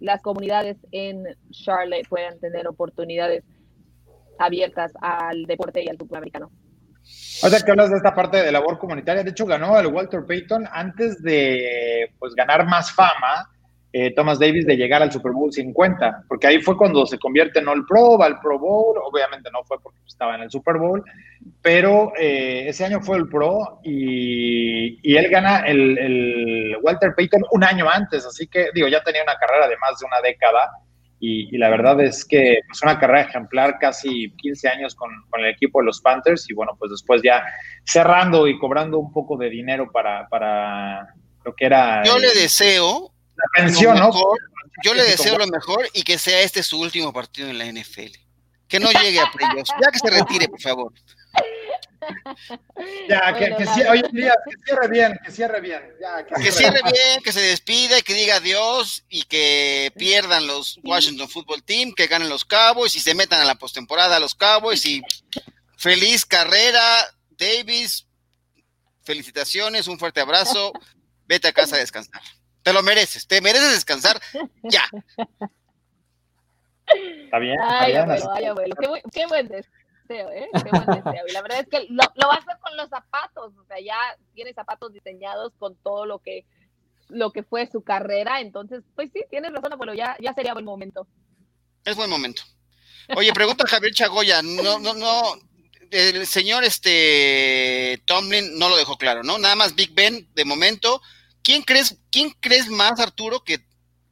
las 0.00 0.22
comunidades 0.22 0.78
en 0.92 1.24
Charlotte 1.50 2.08
puedan 2.08 2.38
tener 2.38 2.66
oportunidades 2.66 3.44
abiertas 4.38 4.92
al 5.00 5.44
deporte 5.44 5.84
y 5.84 5.88
al 5.88 5.98
fútbol 5.98 6.18
americano. 6.18 6.50
O 7.42 7.48
sea, 7.48 7.60
que 7.60 7.70
hablas 7.70 7.90
de 7.90 7.96
esta 7.96 8.14
parte 8.14 8.42
de 8.42 8.50
labor 8.50 8.78
comunitaria, 8.78 9.22
de 9.22 9.30
hecho 9.30 9.46
ganó 9.46 9.78
el 9.78 9.86
Walter 9.86 10.24
Payton 10.26 10.66
antes 10.72 11.22
de 11.22 12.10
pues 12.18 12.34
ganar 12.34 12.66
más 12.66 12.90
fama, 12.90 13.48
eh, 13.98 14.12
Thomas 14.14 14.38
Davis 14.38 14.66
de 14.66 14.76
llegar 14.76 15.00
al 15.00 15.10
Super 15.10 15.32
Bowl 15.32 15.50
50, 15.50 16.24
porque 16.28 16.46
ahí 16.46 16.60
fue 16.60 16.76
cuando 16.76 17.06
se 17.06 17.18
convierte 17.18 17.60
en 17.60 17.68
All 17.68 17.86
Pro, 17.86 18.18
va 18.18 18.26
al 18.26 18.38
Pro 18.40 18.58
Bowl, 18.58 18.98
obviamente 19.02 19.48
no 19.50 19.64
fue 19.64 19.80
porque 19.82 20.00
estaba 20.06 20.34
en 20.34 20.42
el 20.42 20.50
Super 20.50 20.76
Bowl, 20.76 21.02
pero 21.62 22.12
eh, 22.18 22.68
ese 22.68 22.84
año 22.84 23.00
fue 23.00 23.16
el 23.16 23.26
Pro 23.26 23.80
y, 23.82 24.98
y 25.02 25.16
él 25.16 25.30
gana 25.30 25.60
el, 25.60 25.96
el, 25.96 26.76
Walter 26.82 27.14
Payton 27.16 27.44
un 27.52 27.64
año 27.64 27.88
antes, 27.88 28.26
así 28.26 28.46
que 28.48 28.68
digo, 28.74 28.86
ya 28.86 29.02
tenía 29.02 29.22
una 29.22 29.38
carrera 29.38 29.66
de 29.66 29.78
más 29.78 29.98
de 29.98 30.04
una 30.04 30.20
década 30.20 30.72
y, 31.18 31.54
y 31.54 31.56
la 31.56 31.70
verdad 31.70 31.98
es 32.02 32.22
que 32.26 32.52
es 32.52 32.64
pues, 32.68 32.82
una 32.82 32.98
carrera 32.98 33.22
ejemplar, 33.22 33.78
casi 33.80 34.30
15 34.36 34.68
años 34.68 34.94
con, 34.94 35.08
con, 35.30 35.40
el 35.40 35.52
equipo 35.54 35.80
de 35.80 35.86
los 35.86 36.02
Panthers 36.02 36.50
y 36.50 36.52
bueno, 36.52 36.76
pues 36.78 36.90
después 36.90 37.22
ya 37.24 37.42
cerrando 37.82 38.46
y 38.46 38.58
cobrando 38.58 38.98
un 38.98 39.10
poco 39.10 39.38
de 39.38 39.48
dinero 39.48 39.90
para, 39.90 40.28
para 40.28 41.14
lo 41.46 41.54
que 41.54 41.64
era... 41.64 42.02
Yo 42.04 42.18
le 42.18 42.34
deseo 42.34 43.15
la 43.36 43.62
pensión, 43.62 43.98
¿no? 43.98 44.10
Yo 44.82 44.94
le 44.94 45.04
deseo 45.04 45.38
lo 45.38 45.46
mejor 45.46 45.88
y 45.92 46.02
que 46.02 46.18
sea 46.18 46.40
este 46.40 46.62
su 46.62 46.80
último 46.80 47.12
partido 47.12 47.48
en 47.48 47.58
la 47.58 47.66
NFL. 47.66 48.12
Que 48.68 48.80
no 48.80 48.90
llegue 48.90 49.20
a 49.20 49.30
playoffs. 49.30 49.70
Ya 49.80 49.90
que 49.90 49.98
se 49.98 50.10
retire, 50.10 50.48
por 50.48 50.60
favor. 50.60 50.92
Ya, 53.08 53.34
que, 53.36 53.54
que, 53.56 53.66
cierre 53.66 54.88
bien, 54.88 55.18
que 55.24 55.30
cierre 55.30 55.60
bien. 55.60 55.82
Ya, 56.00 56.24
que, 56.24 56.34
que 56.42 56.52
cierre 56.52 56.80
bien, 56.82 57.22
que 57.22 57.32
se 57.32 57.40
despida 57.40 57.98
y 57.98 58.02
que 58.02 58.14
diga 58.14 58.36
adiós 58.36 59.04
y 59.08 59.22
que 59.24 59.92
pierdan 59.96 60.46
los 60.46 60.78
Washington 60.84 61.28
Football 61.28 61.62
Team, 61.62 61.92
que 61.94 62.06
ganen 62.06 62.28
los 62.28 62.44
Cowboys 62.44 62.94
y 62.96 63.00
se 63.00 63.14
metan 63.14 63.40
a 63.40 63.44
la 63.44 63.56
postemporada 63.56 64.20
los 64.20 64.34
Cowboys 64.34 64.84
y 64.84 65.02
feliz 65.76 66.24
carrera, 66.24 66.82
Davis. 67.30 68.06
Felicitaciones, 69.04 69.86
un 69.86 69.98
fuerte 69.98 70.20
abrazo. 70.20 70.72
Vete 71.26 71.48
a 71.48 71.52
casa 71.52 71.76
a 71.76 71.78
descansar. 71.78 72.22
Te 72.66 72.72
lo 72.72 72.82
mereces, 72.82 73.28
te 73.28 73.40
mereces 73.40 73.74
descansar 73.74 74.20
ya. 74.64 74.82
Está 77.24 77.38
bien. 77.38 77.56
Ay, 77.62 77.94
abuelo, 77.94 78.32
ay, 78.32 78.44
abuelo. 78.46 78.74
Qué, 78.74 78.88
buen, 78.88 79.02
qué 79.12 79.26
buen 79.26 79.46
deseo, 79.46 80.32
¿eh? 80.32 80.48
Qué 80.52 80.70
buen 80.70 80.86
deseo. 80.86 81.22
Y 81.28 81.32
la 81.32 81.42
verdad 81.42 81.60
es 81.60 81.68
que 81.68 81.86
lo, 81.90 82.02
lo 82.16 82.26
va 82.26 82.34
a 82.34 82.38
hacer 82.38 82.56
con 82.60 82.76
los 82.76 82.88
zapatos. 82.88 83.52
O 83.56 83.64
sea, 83.66 83.78
ya 83.78 83.94
tiene 84.34 84.52
zapatos 84.52 84.92
diseñados 84.92 85.52
con 85.60 85.76
todo 85.76 86.06
lo 86.06 86.18
que 86.18 86.44
lo 87.06 87.30
que 87.30 87.44
fue 87.44 87.70
su 87.70 87.84
carrera. 87.84 88.40
Entonces, 88.40 88.82
pues 88.96 89.10
sí, 89.12 89.22
tienes 89.30 89.52
razón, 89.52 89.72
abuelo. 89.72 89.94
Ya, 89.94 90.16
ya 90.20 90.34
sería 90.34 90.52
buen 90.52 90.64
momento. 90.64 91.06
Es 91.84 91.94
buen 91.94 92.10
momento. 92.10 92.42
Oye, 93.14 93.32
pregunta 93.32 93.62
a 93.62 93.68
Javier 93.68 93.94
Chagoya. 93.94 94.42
No, 94.42 94.80
no, 94.80 94.92
no. 94.92 95.22
El 95.92 96.26
señor 96.26 96.64
este 96.64 98.02
Tomlin 98.06 98.58
no 98.58 98.68
lo 98.68 98.76
dejó 98.76 98.98
claro, 98.98 99.22
¿no? 99.22 99.38
Nada 99.38 99.54
más 99.54 99.76
Big 99.76 99.94
Ben 99.94 100.28
de 100.34 100.44
momento 100.44 101.00
¿quién 101.46 101.62
crees, 101.62 101.96
quién 102.10 102.30
crees 102.40 102.68
más, 102.68 102.98
Arturo, 102.98 103.44
que, 103.44 103.60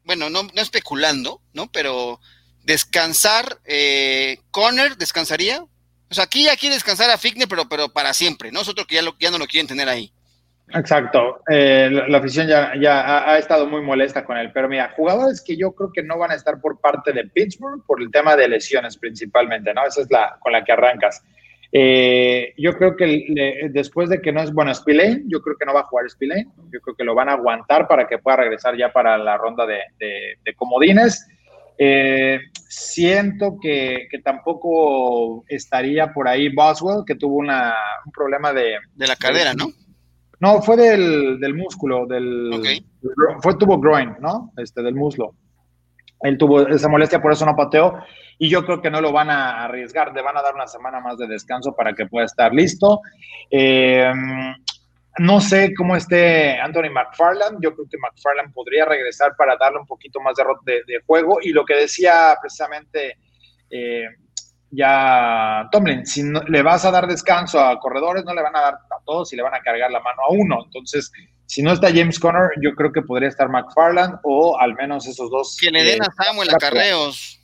bueno, 0.05 0.31
no, 0.31 0.45
no 0.45 0.63
especulando, 0.63 1.41
¿no? 1.53 1.67
Pero 1.73 2.21
descansar, 2.63 3.59
eh, 3.65 4.39
Conner 4.53 4.97
descansaría. 4.97 5.61
O 5.61 6.15
sea, 6.15 6.25
aquí 6.25 6.45
ya 6.45 6.57
quiere 6.57 6.77
descansar 6.77 7.11
a 7.11 7.19
Figne, 7.19 7.49
pero, 7.49 7.69
pero 7.69 7.89
para 7.89 8.15
siempre, 8.15 8.53
¿no? 8.53 8.61
Nosotros 8.61 8.87
que 8.87 8.95
ya, 8.95 9.03
lo, 9.03 9.17
no 9.33 9.39
lo 9.39 9.47
quieren 9.49 9.67
tener 9.67 9.89
ahí. 9.89 10.13
Exacto, 10.69 11.43
eh, 11.51 11.91
la, 11.91 12.09
la, 12.09 12.19
afición 12.19 12.47
ya, 12.47 12.73
ya 12.81 13.01
ha, 13.01 13.33
ha, 13.33 13.39
estado 13.39 13.67
muy 13.67 13.83
molesta 13.83 14.25
con 14.25 14.39
él, 14.39 14.51
pero 14.55 14.67
mira, 14.67 14.95
jugadores 14.97 15.43
que 15.43 15.59
yo 15.59 15.73
creo 15.73 15.93
que 15.93 16.03
no 16.03 16.17
van 16.17 16.31
a 16.31 16.37
estar 16.37 16.59
por 16.59 16.81
parte 16.81 17.13
de 17.13 17.27
Pittsburgh 17.27 17.85
por 17.85 18.01
el 18.01 18.11
tema 18.11 18.35
de 18.35 18.49
lesiones 18.49 18.97
principalmente, 18.97 19.75
¿no? 19.75 19.85
Esa 19.85 20.03
es 20.03 20.11
la 20.11 20.39
con 20.41 20.53
la 20.53 20.65
que 20.65 20.73
arrancas. 20.73 21.23
Eh, 21.77 22.55
yo 22.57 22.73
creo 22.75 22.95
que 22.95 23.05
le, 23.07 23.69
después 23.71 24.09
de 24.09 24.23
que 24.23 24.31
no 24.31 24.41
es 24.41 24.53
bueno 24.53 24.73
Spillane, 24.73 25.25
yo 25.27 25.43
creo 25.43 25.57
que 25.57 25.67
no 25.67 25.75
va 25.75 25.81
a 25.81 25.87
jugar 25.87 26.09
Spillane. 26.09 26.47
Yo 26.73 26.81
creo 26.81 26.95
que 26.95 27.03
lo 27.03 27.17
van 27.17 27.29
a 27.29 27.33
aguantar 27.33 27.89
para 27.89 28.07
que 28.07 28.19
pueda 28.19 28.37
regresar 28.37 28.77
ya 28.79 28.93
para 28.93 29.19
la 29.19 29.37
ronda 29.37 29.67
de, 29.67 29.81
de, 29.99 30.39
de 30.45 30.55
comodines. 30.55 31.27
Eh, 31.77 32.39
siento 32.69 33.59
que, 33.61 34.07
que, 34.09 34.21
tampoco 34.21 35.45
estaría 35.49 36.13
por 36.13 36.29
ahí 36.29 36.49
Boswell, 36.49 37.03
que 37.05 37.17
tuvo 37.17 37.39
una, 37.39 37.75
un 38.07 38.13
problema 38.13 38.53
de... 38.53 38.77
De 38.95 39.07
la 39.09 39.17
cadera, 39.17 39.53
¿no? 39.55 39.67
No, 40.39 40.63
fue 40.63 40.77
del, 40.77 41.41
del 41.41 41.55
músculo, 41.55 42.07
del... 42.07 42.53
Okay. 42.55 42.87
Fue, 43.43 43.57
tuvo 43.57 43.81
groin, 43.81 44.15
¿no? 44.21 44.53
Este, 44.57 44.81
del 44.81 44.95
muslo. 44.95 45.35
Él 46.21 46.39
tuvo 46.39 46.67
esa 46.69 46.89
molestia, 46.89 47.21
por 47.21 47.33
eso 47.33 47.45
no 47.45 47.57
pateó 47.57 47.99
y 48.39 48.49
yo 48.49 48.65
creo 48.65 48.81
que 48.81 48.91
no 48.91 49.01
lo 49.01 49.13
van 49.13 49.31
a 49.31 49.65
arriesgar, 49.65 50.13
le 50.13 50.23
van 50.23 50.37
a 50.37 50.43
dar 50.43 50.55
una 50.55 50.67
semana 50.67 51.01
más 51.01 51.19
de 51.19 51.27
descanso 51.27 51.75
para 51.75 51.95
que 51.95 52.07
pueda 52.07 52.27
estar 52.27 52.53
listo. 52.53 53.01
Eh, 53.51 54.13
no 55.19 55.41
sé 55.41 55.73
cómo 55.75 55.95
esté 55.95 56.59
Anthony 56.59 56.91
McFarland, 56.91 57.59
yo 57.63 57.75
creo 57.75 57.87
que 57.89 57.99
McFarland 57.99 58.53
podría 58.53 58.85
regresar 58.85 59.37
para 59.37 59.57
darle 59.57 59.79
un 59.79 59.87
poquito 59.87 60.21
más 60.21 60.35
de, 60.37 60.45
de, 60.65 60.83
de 60.87 61.01
juego 61.07 61.39
y 61.41 61.51
lo 61.51 61.65
que 61.65 61.77
decía 61.77 62.37
precisamente 62.41 63.19
eh, 63.71 64.07
ya 64.71 65.69
Tomlin, 65.71 66.05
si 66.05 66.25
no, 66.25 66.43
le 66.43 66.63
vas 66.63 66.85
a 66.85 66.91
dar 66.91 67.07
descanso 67.07 67.61
a 67.61 67.79
corredores, 67.79 68.25
no 68.25 68.35
le 68.35 68.43
van 68.43 68.57
a 68.57 68.61
dar 68.61 68.75
a 68.75 69.05
todos 69.05 69.33
y 69.33 69.37
le 69.37 69.43
van 69.43 69.55
a 69.55 69.61
cargar 69.61 69.91
la 69.91 70.01
mano 70.01 70.23
a 70.23 70.33
uno, 70.33 70.65
entonces 70.65 71.13
si 71.47 71.63
no 71.63 71.73
está 71.73 71.89
James 71.89 72.19
Conner, 72.19 72.51
yo 72.63 72.75
creo 72.75 72.93
que 72.93 73.03
podría 73.03 73.29
estar 73.29 73.49
McFarland 73.49 74.19
o 74.23 74.59
al 74.59 74.75
menos 74.75 75.07
esos 75.07 75.31
dos. 75.31 75.57
Que 75.61 75.71
le 75.71 75.85
den 75.85 76.03
a 76.03 76.25
Samuel 76.25 76.51
a 76.51 76.59
carreos. 76.59 77.41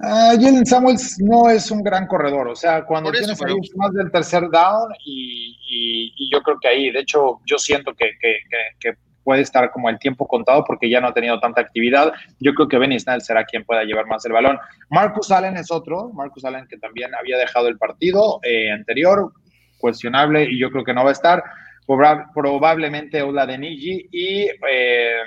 Uh, 0.00 0.40
Jalen 0.40 0.64
Samuels 0.64 1.18
no 1.18 1.50
es 1.50 1.72
un 1.72 1.82
gran 1.82 2.06
corredor, 2.06 2.46
o 2.46 2.54
sea, 2.54 2.84
cuando 2.84 3.10
eso, 3.10 3.34
tienes 3.34 3.42
ahí 3.42 3.70
más 3.74 3.92
del 3.92 4.12
tercer 4.12 4.48
down 4.48 4.92
y, 5.04 5.58
y, 5.68 6.14
y, 6.16 6.30
yo 6.32 6.40
creo 6.40 6.56
que 6.60 6.68
ahí, 6.68 6.92
de 6.92 7.00
hecho, 7.00 7.40
yo 7.44 7.58
siento 7.58 7.92
que, 7.94 8.12
que, 8.20 8.36
que, 8.48 8.92
que, 8.92 8.98
puede 9.24 9.42
estar 9.42 9.70
como 9.72 9.90
el 9.90 9.98
tiempo 9.98 10.26
contado 10.26 10.64
porque 10.64 10.88
ya 10.88 11.02
no 11.02 11.08
ha 11.08 11.12
tenido 11.12 11.38
tanta 11.38 11.60
actividad. 11.60 12.14
Yo 12.40 12.54
creo 12.54 12.66
que 12.66 12.78
Benny 12.78 12.98
Snell 12.98 13.20
será 13.20 13.44
quien 13.44 13.62
pueda 13.62 13.84
llevar 13.84 14.06
más 14.06 14.24
el 14.24 14.32
balón. 14.32 14.58
Marcus 14.88 15.30
Allen 15.30 15.58
es 15.58 15.70
otro, 15.70 16.10
Marcus 16.14 16.46
Allen 16.46 16.66
que 16.66 16.78
también 16.78 17.14
había 17.14 17.36
dejado 17.36 17.68
el 17.68 17.76
partido 17.76 18.40
eh, 18.42 18.70
anterior, 18.70 19.30
cuestionable 19.76 20.44
y 20.50 20.58
yo 20.58 20.70
creo 20.70 20.82
que 20.82 20.94
no 20.94 21.04
va 21.04 21.10
a 21.10 21.12
estar. 21.12 21.44
Proba 21.88 22.30
probablemente 22.34 23.22
Ola 23.22 23.46
de 23.46 23.58
Niji 23.58 24.08
y... 24.12 24.50
Eh, 24.70 25.22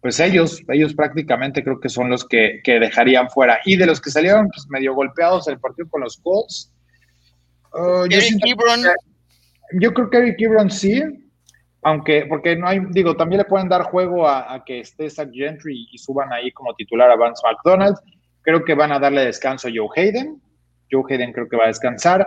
pues 0.00 0.18
ellos, 0.18 0.62
ellos 0.68 0.94
prácticamente 0.94 1.62
creo 1.62 1.78
que 1.78 1.90
son 1.90 2.08
los 2.08 2.26
que, 2.26 2.60
que, 2.64 2.80
dejarían 2.80 3.28
fuera. 3.28 3.60
Y 3.66 3.76
de 3.76 3.86
los 3.86 4.00
que 4.00 4.10
salieron 4.10 4.48
pues, 4.48 4.66
medio 4.70 4.94
golpeados 4.94 5.46
el 5.48 5.60
partido 5.60 5.88
con 5.90 6.00
los 6.00 6.16
Colts. 6.18 6.72
Uh, 7.74 8.04
Eric 8.06 8.38
Ebron. 8.46 8.80
Yo 9.78 9.92
creo 9.92 10.08
que 10.08 10.16
Eric 10.16 10.40
Ebron 10.40 10.70
sí, 10.70 11.02
aunque, 11.82 12.24
porque 12.26 12.56
no 12.56 12.66
hay, 12.66 12.80
digo, 12.90 13.14
también 13.14 13.40
le 13.40 13.44
pueden 13.44 13.68
dar 13.68 13.82
juego 13.82 14.26
a, 14.26 14.54
a 14.54 14.64
que 14.64 14.80
esté 14.80 15.10
Zach 15.10 15.30
Gentry 15.32 15.86
y, 15.92 15.98
suban 15.98 16.32
ahí 16.32 16.50
como 16.52 16.74
titular 16.74 17.10
a 17.10 17.16
Vance 17.16 17.42
McDonald. 17.46 17.96
Creo 18.42 18.64
que 18.64 18.74
van 18.74 18.92
a 18.92 18.98
darle 18.98 19.26
descanso 19.26 19.68
a 19.68 19.70
Joe 19.74 19.88
Hayden. 19.94 20.40
Joe 20.90 21.04
Hayden 21.08 21.32
creo 21.32 21.46
que 21.46 21.58
va 21.58 21.64
a 21.64 21.68
descansar. 21.68 22.26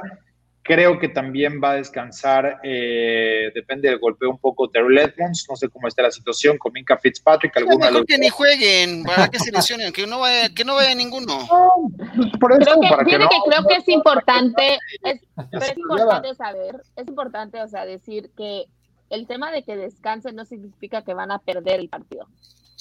Creo 0.66 0.97
que 0.97 1.09
también 1.09 1.59
va 1.61 1.72
a 1.72 1.76
descansar, 1.76 2.61
eh, 2.64 3.51
depende 3.53 3.89
del 3.89 3.99
golpeo 3.99 4.30
un 4.30 4.38
poco 4.38 4.70
Terry 4.70 4.97
Edmonds, 4.97 5.45
no 5.49 5.57
sé 5.57 5.68
cómo 5.68 5.89
está 5.89 6.03
la 6.03 6.11
situación 6.11 6.57
con 6.57 6.72
Minka 6.72 6.97
Fitzpatrick. 6.97 7.53
Es 7.57 7.66
mejor 7.78 8.05
que 8.05 8.18
ni 8.18 8.30
jueguen, 8.30 9.03
para 9.03 9.28
que 9.28 9.39
se 9.39 9.51
lesionen, 9.51 9.91
que 9.91 10.07
no 10.07 10.20
vaya, 10.20 10.47
que 10.55 10.64
no 10.64 10.76
vaya 10.76 10.95
ninguno. 10.95 11.38
Por 12.39 12.53
eso, 12.53 12.61
Creo 12.61 12.80
que, 12.80 12.88
para 12.88 13.03
que 13.03 13.18
no- 13.20 13.28
que 13.28 13.36
creo 13.45 13.68
que 13.68 13.76
es 13.76 13.89
importante, 13.89 14.80
es, 15.03 15.22
pero 15.51 15.66
es 15.66 15.78
importante 15.78 16.36
saber, 16.36 16.82
es 16.95 17.07
importante, 17.09 17.61
o 17.61 17.68
sea, 17.68 17.86
decir 17.86 18.32
que 18.38 18.66
el 19.09 19.28
tema 19.28 19.51
de 19.51 19.64
que 19.64 19.76
descansen 19.76 20.36
no 20.38 20.45
significa 20.45 21.03
que 21.03 21.14
van 21.14 21.32
a 21.32 21.39
perder 21.39 21.82
el 21.82 21.89
partido. 21.89 22.28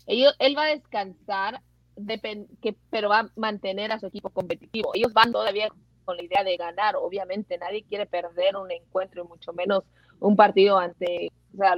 Ellos, 0.06 0.34
él 0.38 0.56
va 0.56 0.64
a 0.64 0.68
descansar, 0.68 1.60
que, 2.62 2.76
pero 2.90 3.08
va 3.08 3.20
a 3.20 3.28
mantener 3.34 3.90
a 3.90 3.98
su 3.98 4.06
equipo 4.06 4.30
competitivo. 4.30 4.92
Ellos 4.94 5.12
van 5.12 5.32
todavía 5.32 5.68
con 6.04 6.16
la 6.16 6.24
idea 6.24 6.44
de 6.44 6.56
ganar, 6.56 6.96
obviamente 6.96 7.58
nadie 7.58 7.84
quiere 7.84 8.06
perder 8.06 8.56
un 8.56 8.70
encuentro 8.70 9.24
y 9.24 9.28
mucho 9.28 9.52
menos 9.52 9.84
un 10.20 10.36
partido 10.36 10.78
ante 10.78 11.30
o 11.54 11.56
sea, 11.56 11.74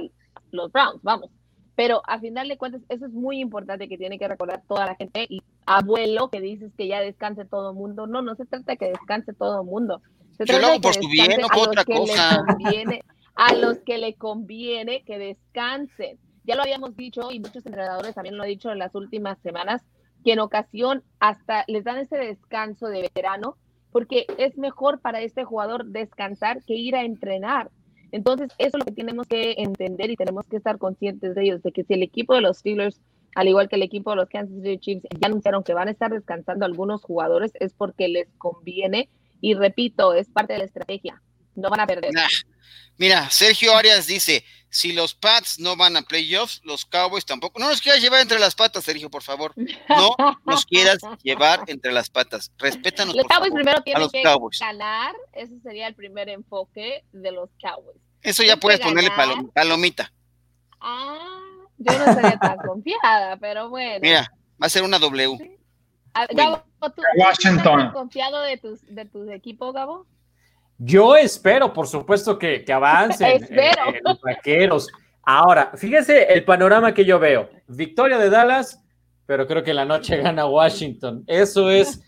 los 0.51 0.71
Browns, 0.71 1.01
vamos. 1.03 1.29
Pero 1.75 2.01
a 2.05 2.19
final 2.19 2.47
de 2.47 2.57
cuentas, 2.57 2.81
eso 2.87 3.05
es 3.05 3.11
muy 3.11 3.39
importante 3.41 3.89
que 3.89 3.97
tiene 3.97 4.17
que 4.17 4.27
recordar 4.29 4.63
toda 4.65 4.85
la 4.85 4.95
gente. 4.95 5.25
Y 5.27 5.41
abuelo, 5.65 6.29
que 6.29 6.39
dices 6.39 6.71
que 6.77 6.87
ya 6.87 7.01
descanse 7.01 7.43
todo 7.43 7.71
el 7.71 7.75
mundo. 7.75 8.07
No, 8.07 8.21
no 8.21 8.35
se 8.35 8.45
trata 8.45 8.71
de 8.73 8.77
que 8.77 8.85
descanse 8.91 9.33
todo 9.33 9.59
el 9.61 9.67
mundo. 9.67 10.01
Se 10.37 10.45
Yo 10.45 10.57
trata 10.57 10.61
lo 10.61 10.67
hago 10.67 10.75
de 10.75 10.81
que 10.81 10.99
por 10.99 11.09
bien, 11.11 11.41
no 11.41 11.47
por 11.49 11.57
los 11.57 11.67
otra 11.67 11.83
que 11.83 11.93
le 11.93 11.99
cosa. 11.99 12.43
conviene- 12.47 13.01
a 13.35 13.53
los 13.55 13.79
que 13.79 13.97
le 13.97 14.13
conviene 14.15 15.03
que 15.03 15.17
descansen. 15.19 16.17
Ya 16.45 16.55
lo 16.55 16.61
habíamos 16.61 16.95
dicho 16.95 17.29
y 17.31 17.39
muchos 17.41 17.65
entrenadores 17.65 18.15
también 18.15 18.37
lo 18.37 18.43
han 18.43 18.49
dicho 18.49 18.71
en 18.71 18.79
las 18.79 18.95
últimas 18.95 19.37
semanas, 19.39 19.83
que 20.23 20.31
en 20.33 20.39
ocasión 20.39 21.03
hasta 21.19 21.65
les 21.67 21.83
dan 21.83 21.97
ese 21.97 22.15
descanso 22.17 22.87
de 22.87 23.01
veterano 23.01 23.57
porque 23.95 24.25
es 24.37 24.57
mejor 24.57 24.99
para 24.99 25.21
este 25.21 25.45
jugador 25.45 25.85
descansar 25.85 26.61
que 26.65 26.73
ir 26.73 26.97
a 26.97 27.05
entrenar. 27.05 27.71
Entonces, 28.11 28.51
eso 28.57 28.75
es 28.75 28.79
lo 28.79 28.83
que 28.83 28.91
tenemos 28.91 29.25
que 29.25 29.55
entender 29.57 30.11
y 30.11 30.17
tenemos 30.17 30.45
que 30.47 30.57
estar 30.57 30.77
conscientes 30.77 31.33
de 31.33 31.41
ellos, 31.41 31.63
de 31.63 31.71
que 31.71 31.85
si 31.85 31.93
el 31.93 32.03
equipo 32.03 32.35
de 32.35 32.41
los 32.41 32.57
Steelers, 32.57 32.99
al 33.35 33.47
igual 33.47 33.69
que 33.69 33.77
el 33.77 33.83
equipo 33.83 34.09
de 34.09 34.17
los 34.17 34.27
Kansas 34.27 34.57
City 34.57 34.79
Chiefs, 34.79 35.07
ya 35.17 35.27
anunciaron 35.27 35.63
que 35.63 35.73
van 35.73 35.87
a 35.87 35.91
estar 35.91 36.11
descansando 36.11 36.65
algunos 36.65 37.03
jugadores, 37.03 37.53
es 37.61 37.71
porque 37.71 38.09
les 38.09 38.27
conviene 38.37 39.07
y 39.39 39.53
repito, 39.53 40.13
es 40.13 40.27
parte 40.27 40.51
de 40.51 40.59
la 40.59 40.65
estrategia. 40.65 41.21
No 41.55 41.69
van 41.69 41.79
a 41.81 41.87
perder. 41.87 42.13
Nah. 42.13 42.27
Mira, 42.97 43.29
Sergio 43.29 43.75
Arias 43.75 44.07
dice, 44.07 44.45
si 44.69 44.93
los 44.93 45.13
Pats 45.15 45.59
no 45.59 45.75
van 45.75 45.97
a 45.97 46.01
playoffs, 46.01 46.61
los 46.63 46.85
Cowboys 46.85 47.25
tampoco. 47.25 47.59
No 47.59 47.67
nos 47.69 47.81
quieras 47.81 48.01
llevar 48.01 48.21
entre 48.21 48.39
las 48.39 48.55
patas, 48.55 48.83
Sergio, 48.85 49.09
por 49.09 49.21
favor. 49.23 49.53
No 49.89 50.15
nos 50.45 50.65
quieras 50.65 50.99
llevar 51.23 51.63
entre 51.67 51.91
las 51.91 52.09
patas. 52.09 52.51
Respétanos, 52.57 53.15
Los 53.15 53.23
por 53.23 53.31
Cowboys 53.31 53.49
favor, 53.49 53.59
primero 53.63 53.77
a 53.79 53.83
tienen 53.83 54.01
los 54.03 54.11
que 54.11 54.23
Cowboys. 54.23 54.59
ganar, 54.59 55.13
ese 55.33 55.59
sería 55.61 55.87
el 55.87 55.95
primer 55.95 56.29
enfoque 56.29 57.03
de 57.11 57.31
los 57.31 57.49
Cowboys. 57.61 57.97
Eso 58.21 58.43
ya 58.43 58.57
puedes 58.57 58.79
ponerle 58.79 59.11
palom- 59.11 59.51
palomita. 59.53 60.11
Ah, 60.79 61.39
yo 61.77 61.97
no 61.99 62.13
sería 62.13 62.37
tan 62.39 62.57
confiada, 62.57 63.37
pero 63.37 63.69
bueno. 63.69 63.99
Mira, 64.01 64.31
va 64.61 64.67
a 64.67 64.69
ser 64.69 64.83
una 64.83 64.99
W. 64.99 65.57
A- 66.13 66.27
Gabo, 66.27 66.63
¿tú, 66.95 67.01
Washington. 67.17 67.79
¿estás 67.81 67.93
confiado 67.93 68.41
de 68.41 68.57
tus, 68.57 68.79
de 68.87 69.05
tus 69.05 69.29
equipos, 69.29 69.73
Gabo? 69.73 70.05
Yo 70.77 71.15
espero, 71.15 71.71
por 71.73 71.87
supuesto, 71.87 72.37
que, 72.37 72.63
que 72.63 72.73
avancen 72.73 73.43
Espero. 73.43 73.89
eh, 73.93 74.01
los 74.03 74.19
vaqueros. 74.21 74.87
Ahora, 75.23 75.71
fíjese 75.75 76.23
el 76.33 76.43
panorama 76.43 76.93
que 76.93 77.05
yo 77.05 77.17
veo. 77.19 77.49
Victoria 77.67 78.17
de 78.17 78.29
Dallas, 78.29 78.81
pero 79.25 79.47
creo 79.47 79.63
que 79.63 79.69
en 79.71 79.77
la 79.77 79.85
noche 79.85 80.17
gana 80.21 80.45
Washington. 80.45 81.23
Eso 81.27 81.71
es 81.71 82.01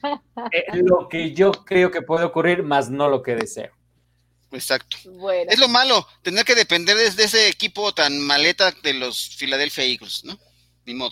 eh, 0.51 0.65
lo 0.83 1.07
que 1.09 1.33
yo 1.33 1.51
creo 1.51 1.89
que 1.91 2.01
puede 2.01 2.25
ocurrir, 2.25 2.61
más 2.63 2.89
no 2.89 3.07
lo 3.09 3.23
que 3.23 3.35
deseo. 3.35 3.71
Exacto. 4.51 4.97
Bueno, 5.11 5.51
Es 5.51 5.59
lo 5.59 5.67
malo, 5.67 6.05
tener 6.21 6.45
que 6.45 6.55
depender 6.55 6.95
de, 6.95 7.09
de 7.11 7.23
ese 7.23 7.47
equipo 7.49 7.93
tan 7.93 8.17
maleta 8.19 8.71
de 8.83 8.93
los 8.93 9.35
Philadelphia 9.37 9.83
Eagles, 9.83 10.23
¿no? 10.23 10.37
Ni 10.85 10.93
modo. 10.93 11.11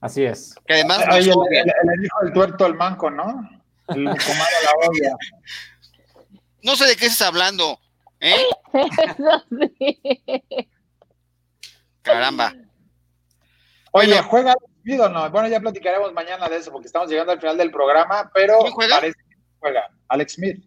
Así 0.00 0.24
es. 0.24 0.54
Que 0.66 0.74
además 0.74 1.04
Oye, 1.10 1.30
el, 1.30 1.36
odian. 1.36 1.68
el- 1.68 1.98
el 1.98 2.04
hijo 2.04 2.18
del 2.22 2.32
tuerto, 2.32 2.66
el 2.66 2.74
manco, 2.74 3.10
¿no? 3.10 3.26
El 3.88 4.04
comando 4.04 4.56
la 4.64 4.88
odia. 4.88 5.16
No 6.66 6.74
sé 6.74 6.84
de 6.86 6.96
qué 6.96 7.06
estás 7.06 7.28
hablando, 7.28 7.78
¿eh? 8.18 8.34
eso 8.74 9.44
sí. 9.78 10.00
Caramba. 12.02 12.52
Oye, 13.92 14.08
Bueno. 14.14 14.28
¿juega 14.28 14.50
Alex 14.50 14.72
Smith 14.82 15.00
o 15.00 15.08
no? 15.08 15.30
Bueno, 15.30 15.48
ya 15.48 15.60
platicaremos 15.60 16.12
mañana 16.12 16.48
de 16.48 16.56
eso 16.56 16.72
porque 16.72 16.86
estamos 16.88 17.08
llegando 17.08 17.30
al 17.32 17.38
final 17.40 17.56
del 17.56 17.70
programa, 17.70 18.30
pero 18.34 18.58
¿Quién 18.60 18.72
juega? 18.72 18.96
parece 18.96 19.16
que 19.28 19.36
juega 19.60 19.88
Alex 20.08 20.32
Smith. 20.34 20.64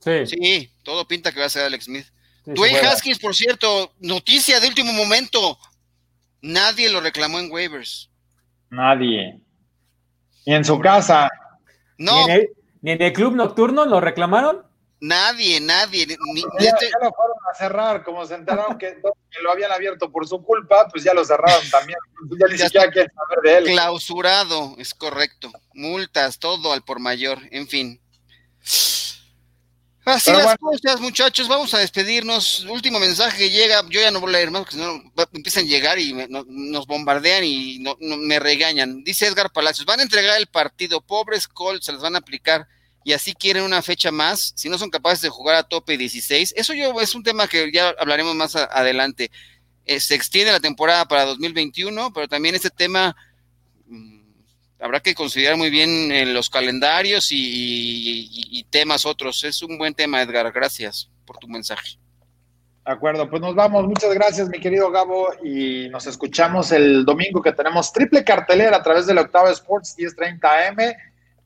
Sí. 0.00 0.26
Sí, 0.26 0.70
todo 0.84 1.06
pinta 1.08 1.32
que 1.32 1.40
va 1.40 1.46
a 1.46 1.50
ser 1.50 1.64
Alex 1.64 1.86
Smith. 1.86 2.06
sí, 2.44 2.52
Dwayne. 2.52 2.78
Haskins, 2.78 3.18
por 3.18 3.34
cierto, 3.34 3.92
noticia 3.98 4.60
de 4.60 4.68
último 4.68 4.92
momento. 4.92 5.58
Nadie 6.42 6.90
lo 6.90 7.00
reclamó 7.00 7.40
en 7.40 7.50
waivers. 7.50 8.08
Nadie. 8.70 9.40
Y 10.44 10.54
en 10.54 10.64
su 10.64 10.78
casa. 10.78 11.28
No, 11.98 12.14
¿Ni, 12.26 12.32
en 12.32 12.40
el, 12.40 12.48
ni 12.82 12.90
en 12.92 13.02
el 13.02 13.12
club 13.12 13.34
nocturno 13.34 13.84
lo 13.84 14.00
reclamaron? 14.00 14.64
Nadie, 15.08 15.60
nadie. 15.60 16.06
ni- 16.06 16.42
Ya, 16.60 16.70
ya 16.80 16.98
lo 17.02 17.12
fueron 17.12 17.36
a 17.52 17.54
cerrar, 17.56 18.02
como 18.04 18.24
se 18.26 18.34
enteraron 18.34 18.78
que, 18.78 18.96
que 19.30 19.42
lo 19.42 19.50
habían 19.52 19.70
abierto 19.72 20.10
por 20.10 20.26
su 20.26 20.42
culpa, 20.42 20.88
pues 20.90 21.04
ya 21.04 21.12
lo 21.14 21.24
cerraron 21.24 21.68
también. 21.70 21.98
Ya 22.40 22.46
ni 22.48 22.56
Ya 22.58 22.64
siquiera 22.66 22.90
quieren 22.90 23.12
saber 23.14 23.38
de 23.42 23.58
él. 23.58 23.64
clausurado, 23.74 24.74
es 24.78 24.94
correcto. 24.94 25.50
Multas, 25.74 26.38
todo 26.38 26.72
al 26.72 26.82
por 26.82 26.98
mayor, 27.00 27.38
en 27.50 27.68
fin. 27.68 28.00
Así 30.06 30.30
Pero 30.30 30.44
las 30.44 30.58
cosas, 30.58 31.00
muchachos, 31.00 31.48
vamos 31.48 31.72
a 31.72 31.78
despedirnos. 31.78 32.66
Último 32.66 32.98
mensaje 33.00 33.38
que 33.38 33.50
llega, 33.50 33.82
yo 33.88 34.02
ya 34.02 34.10
no 34.10 34.20
voy 34.20 34.28
a 34.28 34.32
leer 34.32 34.50
más, 34.50 34.60
porque 34.62 34.76
si 34.76 34.82
no 34.82 35.02
empiezan 35.32 35.64
a 35.64 35.66
llegar 35.66 35.98
y 35.98 36.12
me- 36.12 36.28
no- 36.28 36.44
nos 36.46 36.86
bombardean 36.86 37.42
y 37.42 37.78
no- 37.78 37.96
no- 38.00 38.18
me 38.18 38.38
regañan. 38.38 39.02
Dice 39.02 39.26
Edgar 39.26 39.50
Palacios, 39.50 39.86
van 39.86 40.00
a 40.00 40.02
entregar 40.02 40.36
el 40.38 40.46
partido, 40.46 41.00
pobres 41.00 41.48
Colts, 41.48 41.86
se 41.86 41.92
les 41.92 42.02
van 42.02 42.16
a 42.16 42.18
aplicar 42.18 42.66
y 43.04 43.12
así 43.12 43.34
quieren 43.34 43.64
una 43.64 43.82
fecha 43.82 44.10
más, 44.10 44.54
si 44.56 44.70
no 44.70 44.78
son 44.78 44.88
capaces 44.88 45.20
de 45.20 45.28
jugar 45.28 45.56
a 45.56 45.62
tope 45.62 45.98
16. 45.98 46.54
Eso 46.56 46.72
yo 46.72 46.98
es 47.02 47.14
un 47.14 47.22
tema 47.22 47.46
que 47.46 47.70
ya 47.70 47.94
hablaremos 47.98 48.34
más 48.34 48.56
adelante. 48.56 49.30
Eh, 49.84 50.00
se 50.00 50.14
extiende 50.14 50.50
la 50.50 50.60
temporada 50.60 51.06
para 51.06 51.26
2021, 51.26 52.14
pero 52.14 52.26
también 52.26 52.54
este 52.54 52.70
tema 52.70 53.14
mm, 53.86 54.20
habrá 54.80 55.00
que 55.00 55.14
considerar 55.14 55.58
muy 55.58 55.68
bien 55.68 56.10
eh, 56.10 56.24
los 56.24 56.48
calendarios 56.48 57.28
y, 57.30 58.66
temas 58.70 59.04
otros. 59.06 59.44
Es 59.44 59.62
un 59.62 59.78
buen 59.78 59.94
tema, 59.94 60.20
Edgar. 60.22 60.50
Gracias 60.50 61.08
por 61.26 61.36
tu 61.38 61.46
mensaje. 61.46 61.98
De 62.86 62.92
acuerdo, 62.92 63.28
pues 63.28 63.40
nos 63.40 63.54
vamos. 63.54 63.86
Muchas 63.86 64.12
gracias, 64.14 64.48
mi 64.48 64.58
querido 64.58 64.90
Gabo, 64.90 65.28
y 65.44 65.88
nos 65.90 66.06
escuchamos 66.06 66.72
el 66.72 67.04
domingo 67.04 67.40
que 67.40 67.52
tenemos 67.52 67.92
triple 67.92 68.24
cartelera 68.24 68.78
a 68.78 68.82
través 68.82 69.06
del 69.06 69.18
Octavo 69.18 69.48
Sports 69.50 69.94
1030 69.96 70.48
AM. 70.48 70.76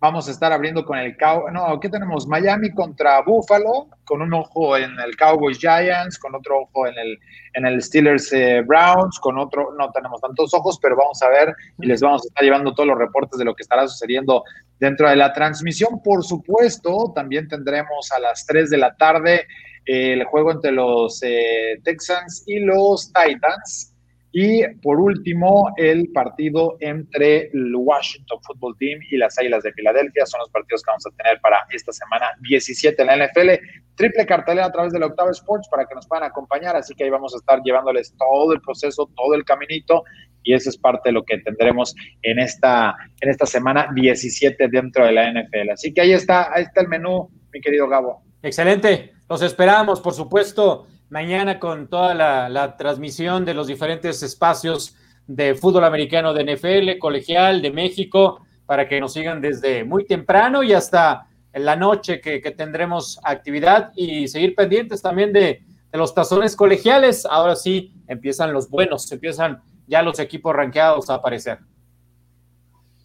Vamos 0.01 0.29
a 0.29 0.31
estar 0.31 0.53
abriendo 0.53 0.85
con 0.85 0.97
el 0.97 1.17
Cow. 1.17 1.51
No, 1.51 1.81
¿qué 1.81 1.89
tenemos? 1.89 2.29
Miami 2.29 2.71
contra 2.71 3.21
Buffalo, 3.23 3.89
con 4.05 4.23
un 4.23 4.33
ojo 4.33 4.77
en 4.77 4.93
el 5.01 5.17
Cowboys 5.17 5.59
Giants, 5.59 6.21
con 6.21 6.37
otro 6.37 6.61
ojo 6.61 6.87
en 6.87 6.97
el, 6.97 7.19
en 7.55 7.67
el 7.67 7.83
Steelers 7.83 8.33
eh, 8.33 8.63
Browns, 8.65 9.19
con 9.19 9.37
otro, 9.39 9.75
no 9.77 9.91
tenemos 9.91 10.21
tantos 10.21 10.55
ojos, 10.55 10.79
pero 10.81 10.95
vamos 10.95 11.21
a 11.21 11.29
ver 11.31 11.53
y 11.81 11.87
les 11.87 12.01
vamos 12.01 12.23
a 12.23 12.29
estar 12.29 12.45
llevando 12.45 12.75
todos 12.75 12.89
los 12.89 12.99
reportes 12.99 13.41
de 13.41 13.45
lo 13.45 13.57
que 13.57 13.63
estará 13.63 13.89
sucediendo 13.89 14.45
dentro 14.79 15.09
de 15.09 15.17
la 15.17 15.33
transmisión. 15.33 16.01
Por 16.05 16.23
supuesto, 16.23 17.13
también 17.13 17.49
tendremos 17.49 18.13
a 18.13 18.21
las 18.21 18.47
3 18.47 18.71
de 18.71 18.79
la 18.79 18.95
tarde 18.95 19.49
eh, 19.85 20.13
el 20.13 20.23
juego 20.27 20.53
entre 20.53 20.71
los 20.71 21.21
eh, 21.25 21.81
Texans 21.83 22.45
y 22.47 22.61
los 22.61 23.13
Titans. 23.13 23.95
Y 24.41 24.63
por 24.83 25.01
último, 25.01 25.73
el 25.79 26.13
partido 26.13 26.77
entre 26.79 27.51
el 27.53 27.75
Washington 27.75 28.39
Football 28.47 28.77
Team 28.79 29.01
y 29.11 29.17
las 29.17 29.37
Águilas 29.37 29.65
de 29.65 29.73
Filadelfia 29.73 30.27
son 30.27 30.39
los 30.39 30.51
partidos 30.51 30.85
que 30.85 30.93
vamos 30.93 31.07
a 31.07 31.11
tener 31.17 31.41
para 31.41 31.67
esta 31.73 31.91
semana 31.91 32.27
17 32.49 33.03
en 33.03 33.09
la 33.09 33.27
NFL. 33.27 33.51
Triple 33.97 34.27
cartelera 34.27 34.67
a 34.67 34.71
través 34.71 34.93
del 34.93 35.03
Octavo 35.03 35.31
Sports 35.31 35.69
para 35.69 35.87
que 35.87 35.97
nos 35.97 36.07
puedan 36.07 36.23
acompañar. 36.23 36.77
Así 36.77 36.95
que 36.95 37.03
ahí 37.03 37.11
vamos 37.11 37.35
a 37.35 37.39
estar 37.39 37.61
llevándoles 37.65 38.15
todo 38.17 38.53
el 38.53 38.61
proceso, 38.61 39.11
todo 39.17 39.35
el 39.35 39.45
caminito. 39.45 40.05
Y 40.45 40.55
eso 40.55 40.71
es 40.71 40.79
parte 40.79 41.09
de 41.09 41.15
lo 41.15 41.25
que 41.25 41.39
tendremos 41.39 41.97
en 42.23 42.39
esta, 42.39 42.95
en 43.21 43.31
esta 43.31 43.45
semana 43.45 43.91
17 43.93 44.69
dentro 44.69 45.05
de 45.05 45.13
la 45.15 45.33
NFL. 45.33 45.71
Así 45.73 45.93
que 45.93 46.03
ahí 46.03 46.13
está, 46.13 46.55
ahí 46.55 46.63
está 46.63 46.83
el 46.83 46.87
menú, 46.87 47.29
mi 47.53 47.61
querido 47.61 47.89
Gabo. 47.89 48.23
Excelente. 48.41 49.15
Los 49.29 49.43
esperamos, 49.43 50.01
por 50.01 50.15
supuesto, 50.15 50.87
mañana 51.11 51.59
con 51.59 51.89
toda 51.89 52.15
la, 52.15 52.77
transmisión 52.77 53.45
de 53.45 53.55
los 53.55 53.67
diferentes 53.67 54.23
espacios 54.23 54.97
de 55.27 55.55
fútbol 55.55 55.85
americano 55.85 56.33
de 56.33 56.55
NFL, 56.55 56.99
colegial, 56.99 57.63
de 57.63 57.71
México, 57.71 58.47
para 58.67 58.89
que 58.89 59.01
nos 59.01 59.13
sigan 59.13 59.41
desde 59.41 59.85
muy 59.85 60.07
temprano 60.07 60.63
y 60.63 60.73
hasta 60.73 61.27
en 61.53 61.65
la 61.65 61.77
noche 61.77 62.21
que, 62.21 62.41
tendremos 62.57 63.19
actividad 63.25 63.93
y 63.97 64.29
seguir 64.29 64.55
pendientes 64.55 65.03
también 65.03 65.33
de, 65.33 65.63
de 65.91 65.99
los 65.99 66.15
tazones 66.15 66.55
colegiales. 66.55 67.27
Ahora 67.27 67.57
sí 67.57 67.93
empiezan 68.07 68.53
los 68.53 68.69
buenos, 68.69 69.11
empiezan 69.11 69.63
ya 69.87 70.03
los 70.03 70.19
equipos 70.19 70.55
rankeados 70.55 71.09
a 71.11 71.15
aparecer. 71.15 71.59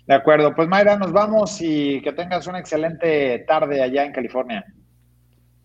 De 0.05 0.13
acuerdo, 0.13 0.53
pues 0.53 0.67
Mayra, 0.67 0.97
nos 0.97 1.13
vamos 1.13 1.61
y 1.61 2.01
que 2.01 2.11
tengas 2.11 2.45
una 2.47 2.59
excelente 2.59 3.39
tarde 3.47 3.81
allá 3.81 4.03
en 4.03 4.11
California. 4.11 4.65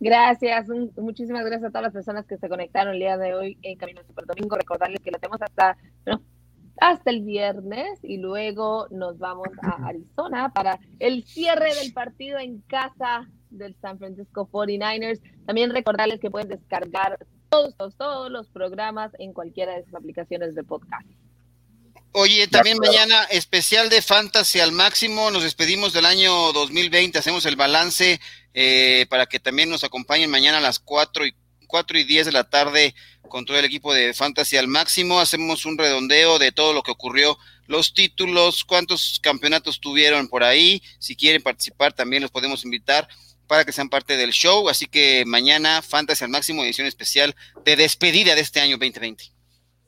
Gracias, 0.01 0.69
muchísimas 0.97 1.45
gracias 1.45 1.65
a 1.65 1.71
todas 1.71 1.83
las 1.83 1.93
personas 1.93 2.25
que 2.27 2.39
se 2.39 2.49
conectaron 2.49 2.95
el 2.95 3.01
día 3.01 3.17
de 3.17 3.35
hoy 3.35 3.59
en 3.63 3.77
Camino 3.77 4.03
Super 4.05 4.27
Domingo. 4.27 4.57
Recordarles 4.57 5.01
que 5.01 5.11
lo 5.11 5.19
tenemos 5.19 5.43
hasta, 5.43 5.77
hasta 6.81 7.11
el 7.11 7.23
viernes 7.23 7.99
y 8.05 8.19
luego 8.19 8.87
nos 8.91 9.19
vamos 9.19 9.49
a 9.63 9.89
Arizona 9.89 10.53
para 10.53 10.79
el 11.01 11.25
cierre 11.25 11.75
del 11.75 11.93
partido 11.93 12.39
en 12.39 12.61
casa 12.63 13.29
del 13.51 13.75
San 13.81 13.99
Francisco 13.99 14.49
49ers. 14.53 15.21
También 15.47 15.71
recordarles 15.71 16.21
que 16.21 16.31
pueden 16.31 16.49
descargar 16.49 17.19
todos, 17.49 17.77
todos, 17.77 17.97
todos 17.97 18.31
los 18.31 18.49
programas 18.51 19.11
en 19.19 19.33
cualquiera 19.33 19.75
de 19.75 19.85
sus 19.85 19.95
aplicaciones 19.95 20.55
de 20.55 20.63
podcast. 20.63 21.09
Oye, 22.13 22.49
también 22.49 22.79
mañana 22.79 23.25
especial 23.25 23.91
de 23.91 24.01
Fantasy 24.03 24.61
al 24.61 24.73
máximo. 24.73 25.31
Nos 25.31 25.43
despedimos 25.43 25.93
del 25.93 26.07
año 26.07 26.53
2020. 26.53 27.19
Hacemos 27.19 27.45
el 27.47 27.57
balance 27.57 28.21
eh, 28.55 29.07
para 29.11 29.27
que 29.27 29.39
también 29.39 29.69
nos 29.69 29.85
acompañen 29.85 30.31
mañana 30.31 30.59
a 30.59 30.63
las 30.63 30.79
4 30.79 31.27
y, 31.27 31.35
4 31.67 31.99
y 31.99 32.05
10 32.05 32.27
de 32.27 32.33
la 32.33 32.45
tarde 32.45 32.95
con 33.29 33.45
todo 33.45 33.59
el 33.59 33.65
equipo 33.65 33.93
de 33.93 34.15
Fantasy 34.15 34.57
al 34.57 34.69
máximo. 34.69 35.21
Hacemos 35.21 35.67
un 35.67 35.77
redondeo 35.77 36.39
de 36.39 36.51
todo 36.51 36.73
lo 36.73 36.83
que 36.83 36.91
ocurrió, 36.91 37.39
los 37.67 37.93
títulos, 37.93 38.65
cuántos 38.65 39.21
campeonatos 39.23 39.79
tuvieron 39.79 40.29
por 40.29 40.45
ahí. 40.45 40.83
Si 40.99 41.15
quieren 41.15 41.43
participar, 41.43 41.93
también 41.93 42.23
los 42.23 42.31
podemos 42.31 42.65
invitar 42.65 43.07
para 43.47 43.65
que 43.67 43.73
sean 43.73 43.91
parte 43.91 44.17
del 44.17 44.33
show. 44.33 44.69
Así 44.71 44.87
que 44.87 45.25
mañana, 45.27 45.83
Fantasy 45.83 46.25
al 46.25 46.31
máximo, 46.31 46.65
edición 46.65 46.87
especial 46.87 47.37
de 47.65 47.77
despedida 47.77 48.35
de 48.35 48.41
este 48.41 48.61
año 48.61 48.79
2020. 48.79 49.38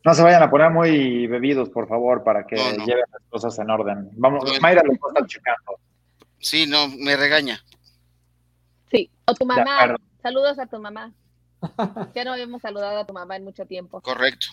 No 0.02 0.14
se 0.14 0.22
vayan 0.22 0.42
a 0.42 0.50
poner 0.50 0.70
muy 0.70 1.26
bebidos, 1.26 1.68
por 1.68 1.86
favor, 1.86 2.24
para 2.24 2.46
que 2.46 2.56
lleven 2.56 3.04
las 3.12 3.22
cosas 3.28 3.58
en 3.58 3.70
orden. 3.70 4.08
Vamos, 4.12 4.44
Mayra 4.60 4.82
lo 4.82 4.92
está 4.92 5.26
checando. 5.26 5.78
Sí, 6.38 6.66
no, 6.66 6.88
me 6.88 7.16
regaña. 7.16 7.62
Sí, 8.90 9.10
o 9.26 9.34
tu 9.34 9.44
mamá. 9.44 9.96
Saludos 10.22 10.58
a 10.58 10.66
tu 10.66 10.80
mamá. 10.80 11.12
Ya 12.14 12.24
no 12.24 12.32
habíamos 12.32 12.62
saludado 12.62 13.00
a 13.00 13.06
tu 13.06 13.12
mamá 13.12 13.36
en 13.36 13.44
mucho 13.44 13.66
tiempo. 13.66 14.00
Correcto. 14.00 14.46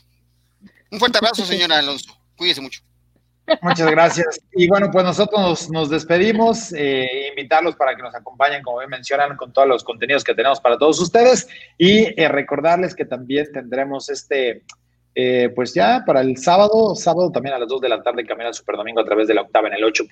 Un 0.92 1.00
fuerte 1.00 1.20
abrazo, 1.20 1.46
señora 1.46 1.80
Alonso. 1.80 2.18
Cuídese 2.36 2.60
mucho. 2.62 2.82
Muchas 3.62 3.90
gracias. 3.90 4.42
Y 4.54 4.68
bueno, 4.68 4.90
pues 4.92 5.06
nosotros 5.06 5.70
nos, 5.70 5.90
despedimos, 5.90 6.74
eh, 6.74 7.30
invitarlos 7.30 7.76
para 7.78 7.96
que 7.96 8.02
nos 8.02 8.14
acompañen, 8.14 8.62
como 8.62 8.80
bien 8.80 8.90
mencionan, 8.90 9.38
con 9.38 9.54
todos 9.54 9.68
los 9.68 9.84
contenidos 9.86 10.24
que 10.24 10.34
tenemos 10.36 10.60
para 10.60 10.78
todos 10.78 11.00
ustedes 11.00 11.48
y 11.78 12.22
eh, 12.22 12.28
recordarles 12.28 12.94
que 12.94 13.06
también 13.06 13.50
tendremos 13.54 14.10
este 14.10 14.64
eh, 15.20 15.50
pues 15.50 15.74
ya 15.74 16.04
para 16.06 16.22
el 16.22 16.38
sábado, 16.38 16.94
sábado 16.94 17.32
también 17.32 17.56
a 17.56 17.58
las 17.58 17.68
2 17.68 17.82
de 17.82 17.90
la 17.90 18.04
tarde, 18.04 18.24
Camino 18.24 18.50
al 18.50 18.54
Superdomingo 18.54 19.02
a 19.02 19.04
través 19.04 19.28
de 19.28 19.34
la 19.34 19.42
octava 19.42 19.68
en 19.68 19.74
el 19.74 19.84
8.1 19.84 20.12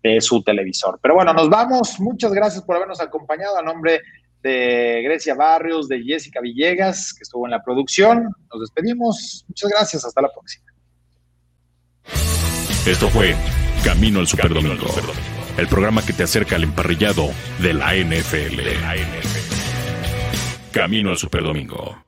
de 0.00 0.20
su 0.20 0.44
televisor. 0.44 1.00
Pero 1.02 1.16
bueno, 1.16 1.32
nos 1.32 1.50
vamos. 1.50 1.98
Muchas 1.98 2.32
gracias 2.32 2.62
por 2.62 2.76
habernos 2.76 3.00
acompañado 3.00 3.58
a 3.58 3.62
nombre 3.62 4.02
de 4.44 5.02
Grecia 5.02 5.34
Barrios, 5.34 5.88
de 5.88 6.04
Jessica 6.04 6.40
Villegas, 6.40 7.14
que 7.14 7.24
estuvo 7.24 7.48
en 7.48 7.50
la 7.50 7.64
producción. 7.64 8.32
Nos 8.48 8.60
despedimos. 8.60 9.44
Muchas 9.48 9.70
gracias. 9.70 10.04
Hasta 10.04 10.22
la 10.22 10.28
próxima. 10.32 10.66
Esto 12.86 13.08
fue 13.08 13.34
Camino 13.82 14.20
al 14.20 14.28
Superdomingo, 14.28 14.86
el 15.58 15.66
programa 15.66 16.06
que 16.06 16.12
te 16.12 16.22
acerca 16.22 16.54
al 16.54 16.62
emparrillado 16.62 17.28
de 17.60 17.74
la 17.74 17.96
NFL. 17.96 18.60
Camino 20.70 21.10
al 21.10 21.16
Superdomingo. 21.16 22.05